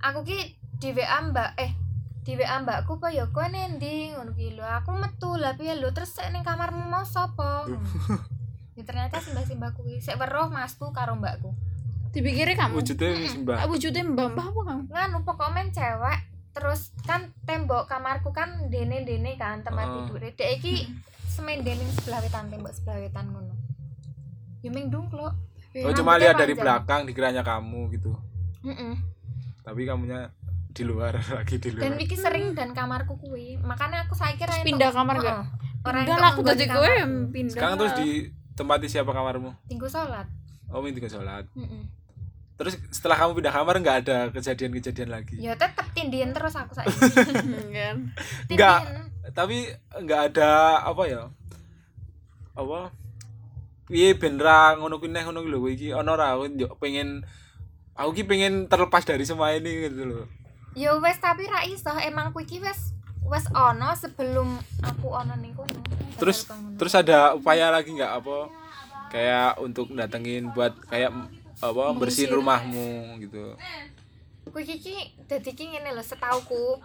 Aku 0.00 0.24
ki 0.24 0.56
di 0.80 0.96
WA 0.96 1.20
mbak 1.28 1.60
eh 1.60 1.76
di 2.24 2.36
WA 2.40 2.56
mbakku 2.64 2.96
kok 2.96 3.12
ya 3.12 3.28
kowe 3.28 3.44
nendi? 3.52 4.16
Ngono 4.16 4.32
ki. 4.32 4.56
Lho 4.56 4.64
aku 4.64 4.96
metu. 4.96 5.36
Lah 5.36 5.52
piye? 5.60 5.76
Lho 5.76 5.92
terus 5.92 6.16
sik 6.16 6.32
ning 6.32 6.40
kamarmu 6.40 6.88
mau 6.88 7.04
sapa 7.04 7.68
ya 8.80 8.82
ternyata 8.88 9.20
simbah-simbahku 9.20 9.84
ki. 9.84 10.00
Sik 10.00 10.16
weruh 10.16 10.48
masku 10.48 10.88
karo 10.96 11.12
mbakku 11.20 11.52
dipikirnya 12.10 12.56
kamu? 12.56 12.74
Wujudnya 12.76 13.10
mbah. 13.38 13.56
Ah, 13.56 13.66
wujudnya 13.66 14.02
mbah-mbah 14.04 14.46
apa 14.46 14.60
kamu? 14.64 14.82
Nganu 14.88 15.18
pokoknya 15.22 15.62
cewek 15.70 16.18
terus 16.50 16.90
kan 17.02 17.30
tembok 17.44 17.86
kamarku 17.86 18.34
kan 18.34 18.66
dene-dene 18.66 19.34
kan 19.34 19.62
tempat 19.62 19.86
Oh. 19.86 19.94
tidur 20.02 20.18
dek 20.28 20.58
iki 20.58 20.90
semen 21.24 21.62
dene 21.62 21.86
sebelah 21.94 22.18
wetan 22.18 22.50
tembok 22.50 22.72
sebelah 22.72 22.98
wetan 22.98 23.30
ngono. 23.30 23.54
Ya 24.60 24.68
ming 24.68 24.90
dungklok. 24.90 25.30
Oh 25.80 25.92
cuma 25.94 26.18
lihat 26.18 26.34
dari 26.34 26.52
panjang. 26.52 26.82
belakang 26.82 27.00
dikiranya 27.06 27.42
kamu 27.42 27.90
gitu. 27.92 28.12
Heeh. 28.60 28.94
tapi 29.60 29.84
kamunya 29.84 30.34
di 30.68 30.82
luar 30.82 31.14
lagi 31.36 31.56
di 31.56 31.70
dan 31.70 31.94
luar. 31.94 31.98
Wiki 31.98 32.16
sering 32.16 32.52
dan 32.52 32.72
kamarku 32.72 33.14
kuwi. 33.16 33.54
Makanya 33.56 34.04
aku 34.04 34.18
saya 34.18 34.34
kira 34.34 34.50
pindah 34.60 34.90
kamar 34.90 35.16
gak? 35.16 35.46
Orang 35.80 36.02
pindah 36.02 36.18
lah 36.18 36.30
aku 36.34 36.40
jadi 36.42 36.64
gue 36.66 36.90
yang 36.98 37.12
pindah 37.30 37.54
sekarang 37.54 37.76
terus 37.78 37.94
di 37.94 38.08
tempati 38.52 38.86
siapa 38.86 39.08
kamarmu? 39.08 39.54
Tinggu 39.64 39.86
sholat. 39.86 40.26
Oh 40.68 40.82
ini 40.82 40.92
tinggal 40.92 41.14
sholat. 41.14 41.46
Heeh. 41.54 41.82
Terus 42.60 42.76
setelah 42.92 43.16
kamu 43.16 43.40
pindah 43.40 43.54
kamar 43.56 43.74
nggak 43.80 43.98
ada 44.04 44.18
kejadian-kejadian 44.36 45.08
lagi? 45.08 45.40
Ya 45.40 45.56
tetep 45.56 45.88
tindian 45.96 46.36
terus 46.36 46.52
aku 46.52 46.76
saya 46.76 46.92
kan? 47.72 48.12
Nggak. 48.52 48.80
tapi 49.32 49.72
nggak 50.04 50.20
ada 50.36 50.84
apa 50.84 51.02
ya? 51.08 51.22
Apa? 52.52 52.92
Iya 53.88 54.12
ben 54.20 54.36
ra 54.36 54.76
ngono 54.76 55.00
kuwi 55.00 55.08
neh 55.08 55.24
ngono 55.24 55.40
kuwi 55.40 55.50
lho 55.56 55.60
iki 55.72 55.88
ana 55.96 56.12
ra? 56.20 56.36
Aku 56.36 56.52
pengen 56.76 57.24
aku 57.96 58.12
ki 58.12 58.28
pengen 58.28 58.68
terlepas 58.68 59.08
dari 59.08 59.24
semua 59.24 59.56
ini 59.56 59.88
gitu 59.88 60.04
loh 60.04 60.28
ya 60.74 60.94
wes 60.98 61.18
tapi 61.18 61.46
ra 61.50 61.66
iso. 61.66 61.90
Emang 61.98 62.30
kuwi 62.30 62.46
ki 62.46 62.58
wes 62.62 62.94
wes 63.26 63.46
ono 63.54 63.94
sebelum 63.94 64.58
aku 64.82 65.06
ono 65.10 65.34
ning 65.38 65.54
kono. 65.54 65.80
Terus 66.18 66.46
terus 66.78 66.94
ada 66.94 67.34
upaya 67.34 67.70
lagi 67.70 67.94
nggak? 67.94 68.12
Apa? 68.22 68.36
Kayak 69.10 69.58
untuk 69.58 69.90
datengin 69.94 70.54
buat 70.54 70.74
kayak 70.86 71.10
apa 71.60 71.82
bersihin 71.96 72.32
rumahmu 72.34 73.20
gitu. 73.20 73.54
Kuwi 74.50 74.76
ki 74.80 74.96
dadi 75.28 75.52
ki 75.52 75.64
ngene 75.76 75.92
lho 75.92 76.02
setauku 76.02 76.80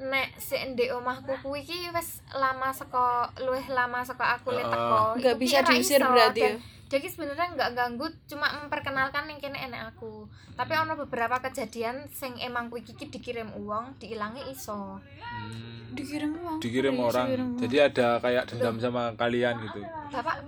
nek 0.00 0.32
sik 0.40 0.72
ndek 0.72 0.96
omahku 0.96 1.36
kuwi 1.44 1.60
ki 1.66 1.92
wis 1.92 2.24
lama 2.32 2.72
saka 2.72 3.28
luwih 3.44 3.66
lama 3.68 4.00
saka 4.00 4.38
aku 4.38 4.54
le 4.56 4.64
teko. 4.64 5.18
Nggak 5.18 5.34
Iku 5.34 5.38
ki 5.38 5.42
bisa 5.44 5.58
diusir 5.66 6.00
berarti 6.00 6.40
dan 6.40 6.54
ya? 6.56 6.79
Jadi 6.90 7.06
sebenarnya 7.06 7.54
nggak 7.54 7.70
ganggu, 7.72 8.02
cuma 8.26 8.50
memperkenalkan 8.56 9.24
yang 9.24 9.38
kene 9.38 9.62
enek 9.62 9.94
aku. 9.94 10.26
Tapi 10.52 10.74
ono 10.74 10.98
beberapa 10.98 11.38
kejadian 11.40 12.10
sing 12.10 12.34
emang 12.36 12.66
kuwi 12.66 12.82
iki 12.82 13.06
dikirim 13.06 13.54
uang, 13.54 13.94
diilangi 13.96 14.50
iso. 14.50 14.98
Hmm, 14.98 15.86
dikirim 15.90 16.34
uang 16.34 16.58
dikirim 16.58 16.90
Iya, 16.92 17.02
orang 17.04 17.26
dikirim 17.28 17.46
uang. 17.48 17.60
jadi 17.60 17.76
ada 17.84 18.08
kayak 18.18 18.44
dendam 18.46 18.76
sama 18.76 19.02
kalian 19.14 19.54
gitu 19.60 19.80
Bapak 20.08 20.42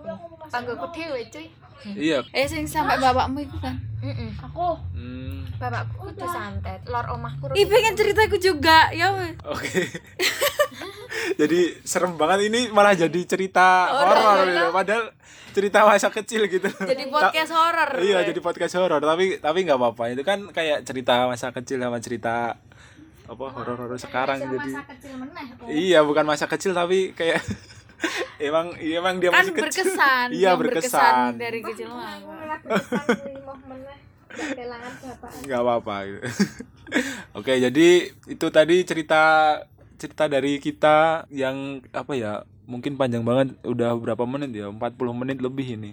tanggoku 0.48 0.86
dhewe 0.92 1.22
cuy. 1.28 1.46
iya 1.94 2.18
eh 2.30 2.46
sing 2.46 2.62
sampai 2.64 2.94
bapakmu 2.96 3.40
itu 3.40 3.58
kan 3.58 3.74
Heeh. 3.98 4.30
Aku 4.40 4.78
hmm, 4.92 5.54
Bapakku 5.56 6.06
kudu 6.08 6.22
santet, 6.24 6.82
lor 6.84 7.06
omahku. 7.08 7.50
ih 7.52 7.66
pengen 7.66 7.94
ceritaku 7.94 8.38
juga 8.38 8.90
ya 8.92 9.10
oke 9.44 9.82
jadi 11.40 11.60
serem 11.82 12.14
banget 12.14 12.48
ini 12.48 12.70
malah 12.70 12.94
jadi 12.94 13.20
cerita 13.24 13.88
Horor, 13.88 14.16
horor 14.16 14.46
ya. 14.46 14.52
gitu 14.52 14.68
padahal 14.72 15.04
cerita 15.52 15.78
masa 15.84 16.08
kecil 16.08 16.31
gitu 16.40 16.68
jadi 16.68 17.04
podcast 17.14 17.52
horor 17.52 17.90
iya 18.00 18.18
jadi 18.24 18.40
podcast 18.40 18.74
horor 18.80 19.00
tapi 19.04 19.38
tapi 19.38 19.58
nggak 19.68 19.78
apa-apa 19.78 20.04
itu 20.16 20.22
kan 20.24 20.48
kayak 20.48 20.88
cerita 20.88 21.28
masa 21.28 21.52
kecil 21.52 21.78
sama 21.82 21.98
cerita 22.00 22.56
apa 23.22 23.44
horor-horor 23.54 23.96
sekarang 23.96 24.38
Kecil 24.42 24.52
jadi 24.58 24.70
masa 24.74 24.82
kecil 24.92 25.12
meneh. 25.16 25.46
oh. 25.62 25.68
iya 25.70 26.00
bukan 26.02 26.24
masa 26.26 26.46
kecil 26.50 26.72
tapi 26.74 27.14
kayak 27.14 27.40
emang 28.50 28.74
iya 28.82 28.98
emang 28.98 29.22
dia 29.22 29.30
kan 29.30 29.46
masih 29.46 29.54
kecil 29.54 29.88
berkesan 29.94 30.26
iya 30.34 30.50
berkesan 30.58 31.38
dari 31.38 31.60
kecil 31.62 31.88
bapak. 34.42 35.30
nggak 35.44 35.60
apa-apa 35.60 35.96
gitu. 36.08 36.20
oke 37.38 37.52
jadi 37.52 37.88
itu 38.28 38.46
tadi 38.50 38.76
cerita 38.84 39.22
cerita 40.00 40.24
dari 40.26 40.58
kita 40.58 41.30
yang 41.30 41.78
apa 41.94 42.12
ya 42.18 42.42
mungkin 42.64 42.94
panjang 42.94 43.22
banget 43.22 43.58
udah 43.62 43.94
berapa 43.94 44.22
menit 44.24 44.54
ya 44.54 44.68
40 44.68 44.78
menit 45.12 45.38
lebih 45.38 45.76
ini 45.76 45.90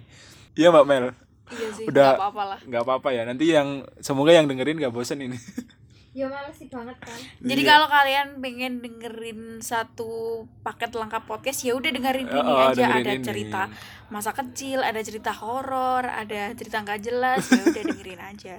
iya 0.54 0.70
mbak 0.70 0.84
Mel 0.84 1.06
iya 1.50 1.68
sih 1.72 1.84
Udah. 1.84 2.14
nggak 2.14 2.20
apa-apa 2.22 2.42
lah 2.46 2.58
nggak 2.62 2.82
apa-apa 2.82 3.08
ya 3.10 3.22
nanti 3.24 3.44
yang 3.48 3.68
semoga 3.98 4.30
yang 4.30 4.46
dengerin 4.46 4.78
nggak 4.78 4.92
bosen 4.92 5.20
ini 5.20 5.38
Ya 6.10 6.26
males 6.26 6.58
sih 6.58 6.66
banget 6.66 6.98
kan. 6.98 7.14
Jadi 7.38 7.62
Iya. 7.62 7.70
kalau 7.70 7.86
kalian 7.86 8.42
pengen 8.42 8.82
dengerin 8.82 9.62
satu 9.62 10.42
paket 10.58 10.90
lengkap 10.90 11.22
podcast 11.22 11.62
ya 11.62 11.78
udah 11.78 11.86
dengerin 11.86 12.26
ini 12.26 12.50
Oh, 12.50 12.66
aja 12.66 12.82
dengerin 12.82 12.98
ada 12.98 13.12
ini. 13.14 13.22
cerita 13.22 13.62
masa 14.10 14.34
kecil, 14.34 14.82
ada 14.82 14.98
cerita 15.06 15.30
horor, 15.30 16.02
ada 16.02 16.50
cerita 16.58 16.82
nggak 16.82 16.98
jelas 16.98 17.46
ya 17.46 17.62
udah 17.62 17.82
dengerin 17.86 18.22
aja. 18.26 18.54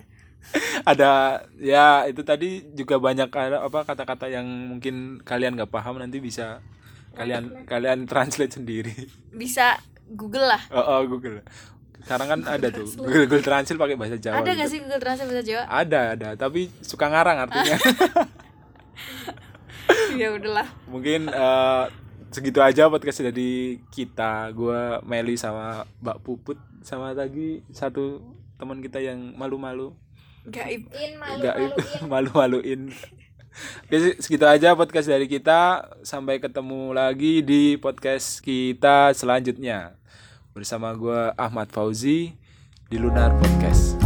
ada 0.88 1.12
ya 1.60 2.08
itu 2.08 2.24
tadi 2.24 2.72
juga 2.72 2.96
banyak 2.98 3.28
ada 3.28 3.62
apa 3.62 3.84
kata-kata 3.84 4.32
yang 4.32 4.48
mungkin 4.48 5.20
kalian 5.22 5.60
nggak 5.60 5.70
paham 5.70 6.00
nanti 6.00 6.24
bisa 6.24 6.64
kalian 7.12 7.68
kalian 7.68 8.08
translate 8.08 8.56
sendiri 8.56 8.96
Bisa 9.32 9.76
Google 10.12 10.48
lah. 10.48 10.62
oh, 10.72 10.80
oh 10.80 11.02
Google 11.08 11.44
sekarang 12.02 12.28
kan 12.28 12.40
ada 12.50 12.68
tuh 12.74 12.88
Google, 12.98 13.30
Google 13.30 13.44
Translate 13.46 13.78
pakai 13.78 13.96
bahasa 13.96 14.18
Jawa 14.18 14.36
ada 14.36 14.44
gitu. 14.44 14.58
nggak 14.58 14.70
sih 14.70 14.80
Google 14.82 15.02
Translate 15.02 15.30
bahasa 15.30 15.46
Jawa? 15.46 15.64
ada 15.70 16.00
ada 16.18 16.30
tapi 16.34 16.62
suka 16.82 17.06
ngarang 17.08 17.38
artinya 17.46 17.78
ya 20.20 20.28
udahlah. 20.34 20.68
mungkin 20.90 21.30
eh, 21.30 21.86
segitu 22.32 22.60
aja 22.60 22.88
podcast 22.88 23.22
dari 23.22 23.80
kita 23.92 24.50
gua 24.52 25.00
Meli 25.04 25.36
sama 25.36 25.84
Mbak 26.02 26.18
Puput 26.24 26.58
sama 26.82 27.14
lagi 27.14 27.62
satu 27.70 28.20
teman 28.58 28.82
kita 28.82 28.98
yang 28.98 29.38
malu-malu 29.38 29.94
Gaib. 30.42 30.90
Malu-maluin. 31.22 31.70
malu-maluin 32.12 32.82
Oke, 33.86 34.18
segitu 34.24 34.48
aja 34.48 34.74
podcast 34.74 35.08
dari 35.12 35.28
kita. 35.28 35.92
Sampai 36.02 36.40
ketemu 36.40 36.96
lagi 36.96 37.44
di 37.44 37.76
podcast 37.78 38.40
kita 38.40 39.12
selanjutnya. 39.14 39.96
Bersama 40.56 40.92
gue 40.96 41.32
Ahmad 41.36 41.72
Fauzi 41.72 42.34
di 42.92 42.98
Lunar 43.00 43.32
Podcast. 43.40 44.01